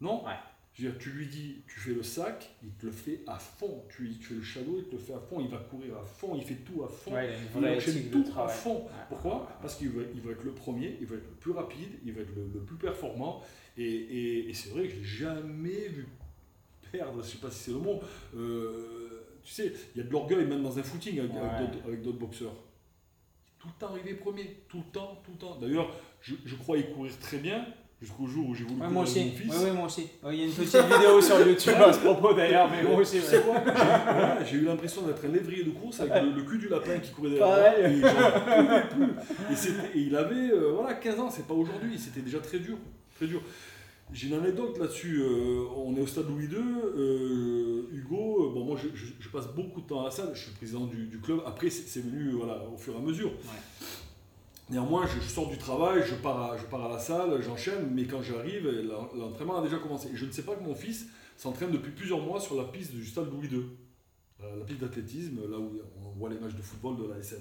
[0.00, 0.24] non?
[0.24, 0.34] Ouais.
[0.74, 3.38] Je veux dire, tu lui dis, tu fais le sac, il te le fait à
[3.38, 3.84] fond.
[3.88, 5.38] Tu, lui- tu fais le shadow, il te le fait à fond.
[5.40, 7.14] Il va courir à fond, il fait tout à fond.
[7.14, 8.86] Ouais, il enchaîne tout à fond.
[9.08, 11.90] Pourquoi Parce qu'il veut, il veut être le premier, il veut être le plus rapide,
[12.04, 13.40] il veut être le, le plus performant.
[13.78, 16.08] Et, et- et c'est vrai que je l'ai jamais vu
[16.90, 18.00] perdre, je sais pas si c'est le mot.
[18.36, 21.38] Euh, tu sais, il y a de l'orgueil même dans un footing avec, Ouais.
[21.60, 22.54] d'autres- avec d'autres boxeurs.
[23.60, 25.56] Tout le temps arrivé premier, tout le temps, tout le temps.
[25.60, 27.64] D'ailleurs, je, je croyais courir très bien
[28.04, 29.24] jusqu'au jour où j'ai voulu Ouais, moi aussi.
[29.24, 29.50] mon fils.
[29.58, 30.02] Ouais, ouais, moi aussi.
[30.22, 33.00] Ouais, Il y a une petite vidéo sur YouTube à ce propos d'ailleurs, mais moi
[33.00, 33.18] aussi.
[33.20, 33.62] Quoi
[34.44, 37.10] J'ai eu l'impression d'être un lévrier de course avec le, le cul du lapin qui
[37.12, 38.00] courait derrière Pareil.
[38.00, 38.78] moi.
[39.50, 39.72] Et, plus.
[39.94, 42.76] Il avait euh, voilà, 15 ans, c'est pas aujourd'hui, c'était déjà très dur.
[43.16, 43.40] Très dur.
[44.12, 45.20] J'ai une anecdote là-dessus.
[45.22, 46.56] euh, on est au stade Louis II.
[46.58, 50.40] euh, Hugo, bon, moi je, je- je passe beaucoup de temps à la salle, je
[50.42, 51.40] suis président du, du club.
[51.46, 53.30] Après, c'est c'est venu voilà, au fur et à mesure.
[54.70, 57.90] Néanmoins, je, je sors du travail, je pars à, je pars à la salle, j'enchaîne,
[57.92, 60.08] mais quand j'arrive, l'en- l'entraînement a déjà commencé.
[60.12, 61.06] Et je ne sais pas que mon fils
[61.36, 63.64] s'entraîne depuis plusieurs mois sur la piste du stade Louis II,
[64.40, 67.40] la piste d'athlétisme, là où on voit les matchs de football de la SM.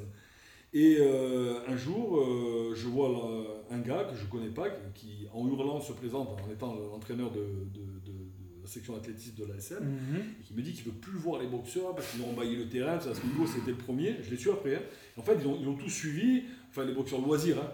[0.74, 4.70] Et euh, un jour, euh, je vois là, un gars que je ne connais pas,
[4.96, 9.36] qui en hurlant se présente en étant l'entraîneur de, de- de- de la section athlétisme
[9.36, 10.16] de la SM, Mhm.
[10.40, 12.68] et qui me dit qu'il veut plus voir les boxeurs parce qu'ils ont envahi le
[12.68, 14.76] terrain, parce que Hugo c'était le premier, je l'ai su après.
[14.78, 14.82] hein.
[15.18, 16.44] En fait, ils ont, ils ont tous suivi,
[16.74, 17.72] enfin les boxeurs loisirs, hein.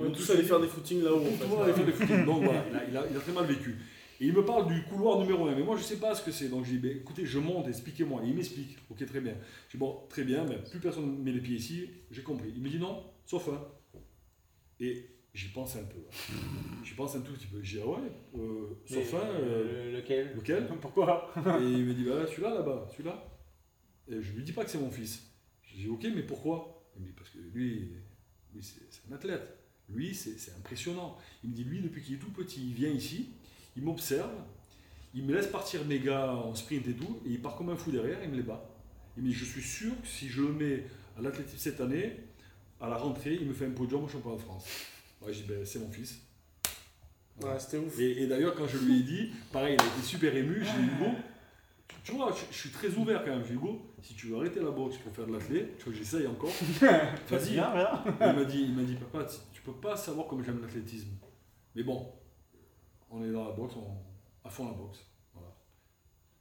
[0.00, 1.24] On est tous allés faire des footings là-haut.
[1.24, 2.24] Tout le monde fait des footings.
[2.24, 3.74] Donc voilà, il a, il a- il a très mal vécu.
[4.20, 6.30] Et il me parle du couloir numéro 1, mais moi je sais pas ce que
[6.30, 6.48] c'est.
[6.48, 8.22] Donc je dis, ben, écoutez, je monte, expliquez-moi.
[8.24, 9.34] Et il m'explique, ok, très bien.
[9.68, 12.52] Je dis, bon, très bien, mais plus personne ne met les pieds ici, j'ai compris.
[12.54, 13.60] Il me dit non, sauf un.
[14.80, 15.98] Et j'y pense un peu.
[16.84, 17.58] J'y pense un tout petit peu.
[17.62, 17.98] Je dis, ah ouais,
[18.38, 19.22] euh, sauf Mais, un.
[19.40, 20.32] euh, le- Lequel?
[20.34, 20.68] lequel?
[20.80, 21.32] Pourquoi?
[21.60, 23.24] Et il me dit, bah, celui-là, là-bas, celui-là.
[24.08, 25.22] Et je lui dis pas que c'est mon fils.
[25.62, 26.88] Je dis, ok, mais pourquoi?
[26.96, 27.90] Il me dit, parce que lui,
[28.62, 29.58] c'est un athlète.
[29.88, 31.16] Lui, c'est impressionnant.
[31.42, 33.30] Il me dit, lui, depuis qu'il est tout petit, il vient ici,
[33.76, 34.30] il m'observe,
[35.14, 37.76] il me laisse partir mes gars en sprint et tout, et il part comme un
[37.76, 38.62] fou derrière, il me les bat.
[39.16, 40.84] Il me dit, je suis sûr que si je le mets
[41.18, 42.16] à l'athlétisme cette année,
[42.80, 44.66] à la rentrée, il me fait un podium au championnat de France.
[45.22, 46.18] Ouais, je dis, ben, c'est mon fils.
[47.40, 47.98] Ouais, c'était ouf.
[47.98, 50.62] Et, et d'ailleurs, quand je lui ai dit, pareil, il a été super ému.
[50.62, 51.22] J'ai dit, Hugo, tu,
[52.10, 53.44] tu vois, je, je suis très ouvert quand même.
[53.52, 56.48] Hugo, si tu veux arrêter la boxe pour faire de l'athlète, tu vois, j'essaye encore.
[57.28, 57.52] Vas-y.
[57.54, 57.56] Il
[58.36, 61.10] m'a dit, il m'a dit, papa, tu- peux pas savoir comme j'aime l'athlétisme.
[61.74, 62.10] Mais bon,
[63.10, 65.00] on est dans la boxe, on, à fond la boxe.
[65.34, 65.54] Voilà.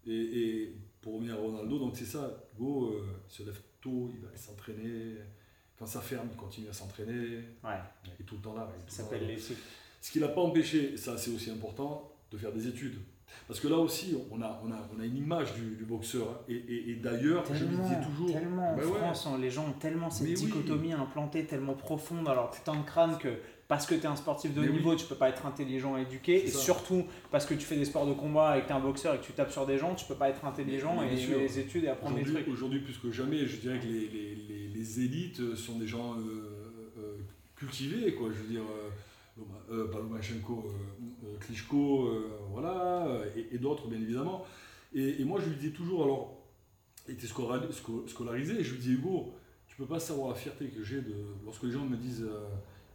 [0.05, 4.09] Et, et pour revenir à Ronaldo, donc c'est ça, Hugo euh, il se lève tôt,
[4.13, 5.15] il va s'entraîner.
[5.77, 7.39] Quand ça ferme, il continue à s'entraîner.
[7.63, 8.67] Ouais, Il est tout le temps là.
[8.87, 9.57] ça s'appelle l'éthique.
[9.99, 12.99] Ce qui l'a pas empêché, ça c'est aussi important, de faire des études.
[13.47, 16.27] Parce que là aussi, on a, on a, on a une image du, du boxeur.
[16.29, 16.37] hein.
[16.49, 18.31] Et, et- et d'ailleurs, je le disais toujours.
[18.31, 18.97] tellement en Bah ouais.
[18.99, 20.45] France, hein, les gens ont tellement cette Mais oui.
[20.45, 23.29] dichotomie implantée tellement profonde dans leur putain de crâne que
[23.69, 24.77] parce que tu es un sportif de haut Mais oui.
[24.77, 26.45] niveau, tu peux pas être intelligent et éduqué.
[26.45, 26.59] Et ça.
[26.59, 29.13] surtout, parce que tu fais des sports de combat et que tu es un boxeur
[29.15, 31.21] et que tu tapes sur des gens, tu peux pas être intelligent Mais et aimer
[31.21, 31.37] sûr.
[31.37, 32.47] les études et apprendre des trucs.
[32.47, 36.15] aujourd'hui, plus que jamais, je dirais que les, les, les, les élites sont des gens
[36.15, 37.17] euh, euh,
[37.57, 38.29] cultivés, quoi.
[38.29, 38.89] Je veux dire, euh,
[39.71, 44.45] euh, pas Lomachenko, euh, euh, Klitschko, euh, voilà, et, et d'autres, bien évidemment.
[44.93, 46.37] Et, et moi, je lui disais toujours, alors,
[47.07, 49.33] il était scola- sco- scolarisé, et je lui dis, Hugo,
[49.67, 51.13] tu peux pas savoir la fierté que j'ai de
[51.45, 52.27] lorsque les gens me disent,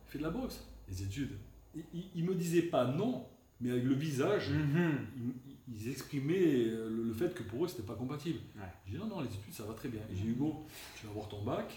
[0.07, 1.37] fais de la boxe, les études.
[1.75, 3.25] Il, il, il me disait pas non,
[3.61, 4.99] mais avec le visage, Mhm.
[5.17, 5.33] ils,
[5.75, 8.41] ils exprimaient le, le fait que pour eux c'était pas compatible.
[8.57, 8.63] Ouais.
[8.85, 10.01] J'ai dit non, non, les études ça va très bien.
[10.11, 10.67] Et j'ai dit Hugo,
[10.99, 11.73] tu vas avoir ton bac,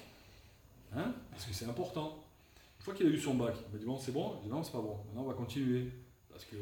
[0.93, 2.24] hein, parce que c'est important.
[2.85, 4.33] Une fois qu'il a eu son bac, il m'a dit bon, c'est bon.
[4.35, 4.95] J'ai dit non, c'est pas bon.
[5.07, 5.87] Maintenant on va continuer.
[6.29, 6.55] Parce que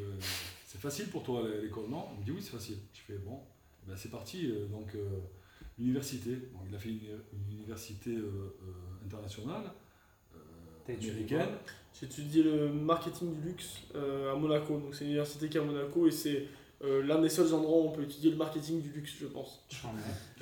[0.66, 2.06] c'est facile pour toi l'école, non?
[2.14, 2.78] Il me dit oui, c'est facile.
[2.94, 3.42] Je fais bon,
[3.86, 4.50] eh ben, c'est parti.
[4.50, 5.20] euh, Donc, euh,
[5.78, 6.38] l'université.
[6.70, 7.00] Il a fait une,
[7.34, 8.56] une université euh,
[9.06, 9.64] internationale,
[10.34, 11.50] euh, américaine.
[11.94, 14.78] J'ai étudié le marketing du luxe à Monaco.
[14.80, 16.48] Donc c'est une université qui est à Monaco et c'est
[16.84, 19.64] euh, l'un des seuls endroits où on peut étudier le marketing du luxe, je pense.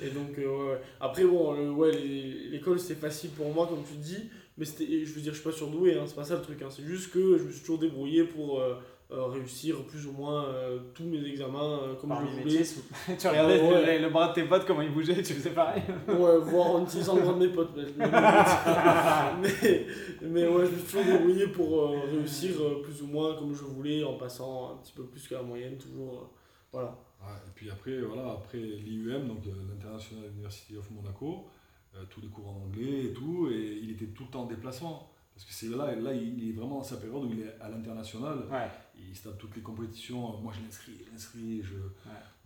[0.00, 3.82] Et donc, euh, ouais, après, bon, le- ouais, les- l'école c'était facile pour moi, comme
[3.84, 4.28] tu dis,
[4.58, 6.60] mais c'était, je veux dire, je suis pas surdoué, hein, c'est pas ça le truc,
[6.62, 8.74] hein, c'est juste que je me suis toujours débrouillé pour euh,
[9.14, 12.62] réussir plus ou moins euh, tous mes examens euh, comme Par je voulais.
[13.18, 13.98] tu regardais Ouais, le- ouais.
[13.98, 15.82] le, bras de tes potes, comment il bougeait, tu faisais pareil.
[16.08, 17.70] Ouais, voir en utilisant le bras de mes potes.
[17.76, 17.84] Mais,
[19.40, 19.86] mais,
[20.22, 23.54] mais ouais, je me suis toujours débrouillé pour euh, réussir euh, plus ou moins comme
[23.54, 26.12] je voulais, en passant un petit peu plus que la moyenne, toujours.
[26.14, 26.26] euh,
[26.72, 26.96] voilà.
[27.20, 31.46] Ouais, et puis après, voilà, après l'IUM, donc euh, l'International University of Monaco,
[31.94, 34.46] euh, tous les cours en anglais et tout, et il était tout le temps en
[34.46, 35.11] déplacement.
[35.34, 37.68] Parce que c'est là, là, il est vraiment dans sa période où il est à
[37.68, 38.68] l'international, Ouais.
[38.98, 41.74] il se tape toutes les compétitions, moi je l'inscris, je l'inscris, je...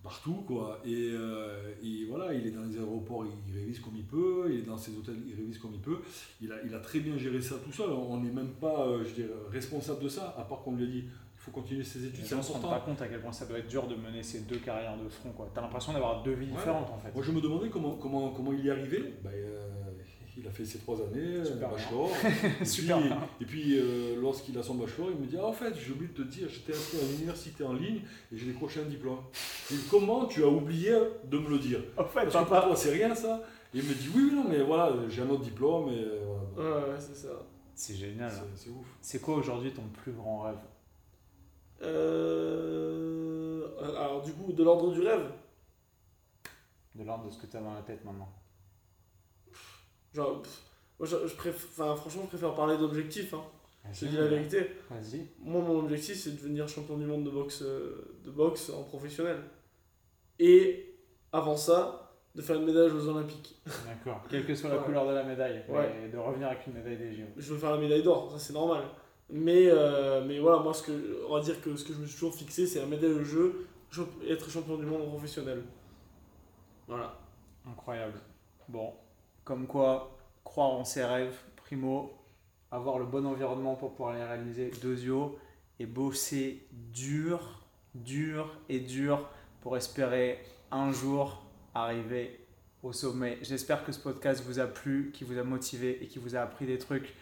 [0.01, 0.79] partout quoi.
[0.85, 4.59] Et, euh, et voilà, il est dans les aéroports, il révise comme il peut, il
[4.59, 5.99] est dans ses hôtels, il révise comme il peut.
[6.41, 9.03] Il a, il a très bien géré ça tout seul, on n'est même pas, euh,
[9.03, 12.03] je dirais, responsable de ça, à part qu'on lui a dit, il faut continuer ses
[12.05, 13.95] études, Les gens se rendent pas compte à quel point ça doit être dur de
[13.95, 15.31] mener ces deux carrières de front.
[15.31, 15.49] quoi.
[15.53, 16.51] T'as l'impression d'avoir deux vies Ouais.
[16.57, 17.13] différentes en fait.
[17.13, 19.13] Moi, je me demandais comment, comment, comment il y arrivait.
[19.23, 19.76] Ben, euh,
[20.39, 22.09] il a fait ses trois années, Super euh, bachelor.
[22.61, 23.17] et Super puis, bien.
[23.41, 26.09] et puis euh, lorsqu'il a son bachelor, il me dit Ah, en fait, j'ai oublié
[26.13, 29.19] de te dire, j'étais inscrit à l'université en ligne et j'ai décroché un diplôme.
[29.71, 30.91] Et comment tu as oublié
[31.25, 31.79] de me le dire?
[31.97, 32.67] En fait, Parce que pour papa.
[32.67, 33.43] toi, c'est rien ça.
[33.73, 35.89] Et il me dit Oui, oui, non, mais voilà, j'ai un autre diplôme.
[35.89, 36.23] Et euh,
[36.55, 36.69] voilà.
[36.69, 37.29] Ouais, ouais, c'est ça.
[37.75, 38.31] C'est génial.
[38.31, 38.43] hein.
[38.55, 38.87] C'est- c'est ouf.
[39.01, 40.57] C'est quoi aujourd'hui ton plus grand rêve?
[41.81, 45.29] Euh, alors, du coup, de l'ordre du rêve,
[46.95, 48.29] de l'ordre de ce que tu as dans la tête maintenant
[50.17, 50.61] genre, pff,
[50.99, 53.33] moi, je, je préfère, enfin, franchement, je préfère parler d'objectifs.
[53.33, 53.43] Hein.
[53.93, 54.71] Je te dis la vérité.
[55.39, 58.83] Moi, mon objectif, c'est de devenir champion du monde de boxe, euh, de boxe en
[58.83, 59.37] professionnel.
[60.39, 60.93] Et
[61.31, 62.03] avant ça,
[62.35, 63.59] de faire une médaille aux Olympiques.
[63.85, 64.21] D'accord.
[64.29, 64.83] Quelle que soit la Ouais.
[64.85, 65.63] couleur de la médaille.
[65.69, 66.03] Ouais.
[66.05, 67.23] Et de revenir avec une médaille des JO.
[67.37, 68.83] Je veux faire la médaille d'or, ça c'est normal.
[69.29, 72.05] Mais, euh, mais voilà, moi, ce que, on va dire que ce que je me
[72.05, 73.67] suis toujours fixé, c'est la médaille au jeu,
[74.27, 75.63] être champion du monde en professionnel.
[76.87, 77.17] Voilà.
[77.67, 78.19] Incroyable.
[78.67, 78.93] Bon,
[79.47, 82.11] comme quoi, croire en ses rêves, primo,
[82.69, 85.39] avoir le bon environnement pour pouvoir les réaliser, deuxio,
[85.79, 87.63] et bosser dur,
[87.95, 89.29] dur et dur
[89.61, 92.45] pour espérer un jour arriver
[92.83, 93.37] au sommet.
[93.41, 96.41] J'espère que ce podcast vous a plu, qui vous a motivé et qui vous a
[96.41, 97.13] appris des trucs.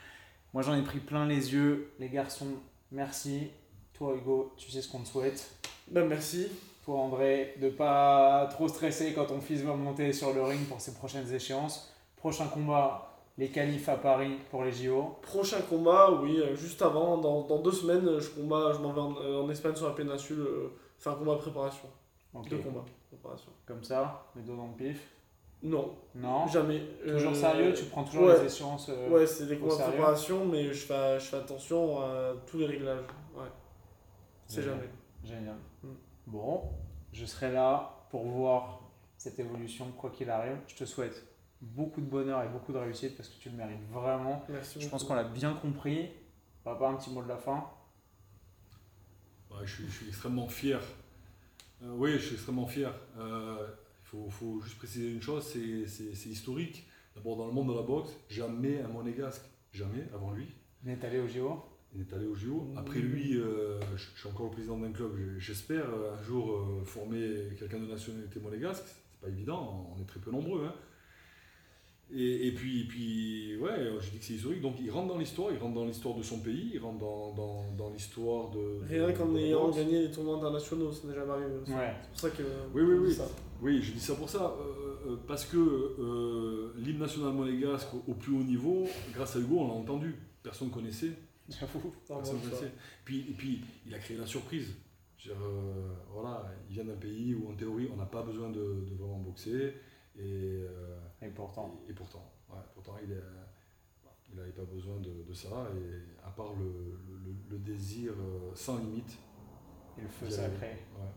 [0.51, 1.91] Moi, j'en ai pris plein les yeux.
[1.99, 2.55] Les garçons,
[2.91, 3.51] merci.
[3.93, 5.51] Toi, Hugo, tu sais ce qu'on te souhaite.
[5.91, 6.47] Ben merci.
[6.85, 10.81] Toi, André, de pas trop stresser quand ton fils va monter sur le ring pour
[10.81, 11.94] ses prochaines échéances.
[12.25, 13.07] Prochain combat,
[13.37, 15.15] les qualifs à Paris pour les JO.
[15.21, 18.99] Prochain combat, oui, euh, juste avant, dans, dans deux semaines, je, combat, je m'en vais
[19.01, 21.87] en, euh, en Espagne sur la péninsule, euh, faire un combat de préparation.
[22.49, 23.51] Deux combats préparation.
[23.67, 25.07] Comme ça, les dos dans le pif?
[25.61, 26.47] Non, Non?
[26.47, 26.79] jamais.
[27.05, 28.39] Toujours Euh, sérieux, tu prends toujours ouais.
[28.39, 28.89] les échéances.
[28.89, 32.65] euh, Ouais, c'est des combats préparation, mais je fais, je fais attention à tous les
[32.65, 33.05] réglages.
[33.35, 33.45] Ouais.
[34.47, 34.89] C'est jamais.
[35.23, 35.57] Génial.
[35.83, 35.89] Mm.
[36.25, 36.61] Bon,
[37.13, 38.79] je serai là pour voir
[39.15, 40.57] cette évolution, quoi qu'il arrive.
[40.65, 41.23] Je te souhaite
[41.73, 44.45] beaucoup de bonheur et beaucoup de réussite parce que tu le mérites vraiment.
[44.49, 46.09] Merci Je pense qu'on l'a bien compris.
[46.63, 47.63] Papa, un petit mot de la fin.
[49.51, 50.79] Ouais, je, suis, je suis extrêmement fier.
[51.83, 52.93] Euh, oui, je suis extrêmement fier.
[53.19, 53.67] Euh,
[54.03, 56.87] Il faut, faut juste préciser une chose, c'est- c'est c'est historique.
[57.15, 59.41] D'abord, dans le monde de la boxe, jamais un monégasque,
[59.73, 60.47] jamais avant lui.
[60.85, 61.63] On est allé au JO.
[61.95, 62.71] Il est allé au JO.
[62.77, 65.11] Après lui, euh, je, je suis encore le président d'un club.
[65.17, 68.83] je- J'espère un jour euh, former quelqu'un de nationalité monégasque.
[68.85, 70.65] C'est pas évident, on est très peu nombreux.
[70.67, 70.73] hein.
[72.13, 74.61] Et, et puis, et puis, ouais, je dis que c'est historique.
[74.61, 77.33] Donc, il rentre dans l'histoire, il rentre dans l'histoire de son pays, il rentre dans,
[77.33, 78.85] dans, dans l'histoire de.
[78.87, 79.77] Rien qu'en ayant boxe.
[79.77, 81.47] gagné les tournois internationaux, ça n'est jamais arrivé.
[81.67, 81.93] Ouais.
[82.03, 82.43] C'est pour ça que.
[82.73, 83.13] Oui, oui, dit oui.
[83.13, 83.27] ça.
[83.61, 88.13] Oui, je dis ça pour ça, euh, euh, parce que euh, l'hymne national monégasque au,
[88.13, 90.13] plus haut niveau, grâce à Hugo, on l'a entendu,
[90.43, 91.11] personne ne connaissait.
[91.49, 91.93] J'avoue.
[92.07, 92.71] Personne bon, ne le ça- sait.
[93.03, 94.75] Puis, et puis, il a créé la surprise.
[95.17, 98.21] Je veux dire, euh, voilà, il vient d'un pays où, en théorie, on n'a pas
[98.21, 98.59] besoin de,
[98.89, 99.73] de vraiment boxer.
[100.17, 101.79] Et, euh, Et pourtant.
[101.87, 105.67] et, et pourtant, ouais, pourtant il n'avait pas besoin de, de ça.
[105.77, 109.17] Et à part le, le- le désir euh, sans limite.
[109.97, 110.67] Et le feu sacré.
[110.97, 111.07] Ouais.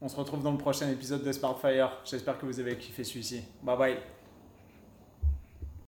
[0.00, 1.98] On se retrouve dans le prochain épisode de Smartfire.
[2.04, 3.44] J'espère que vous avez kiffé celui-ci.
[3.62, 3.98] Bye bye.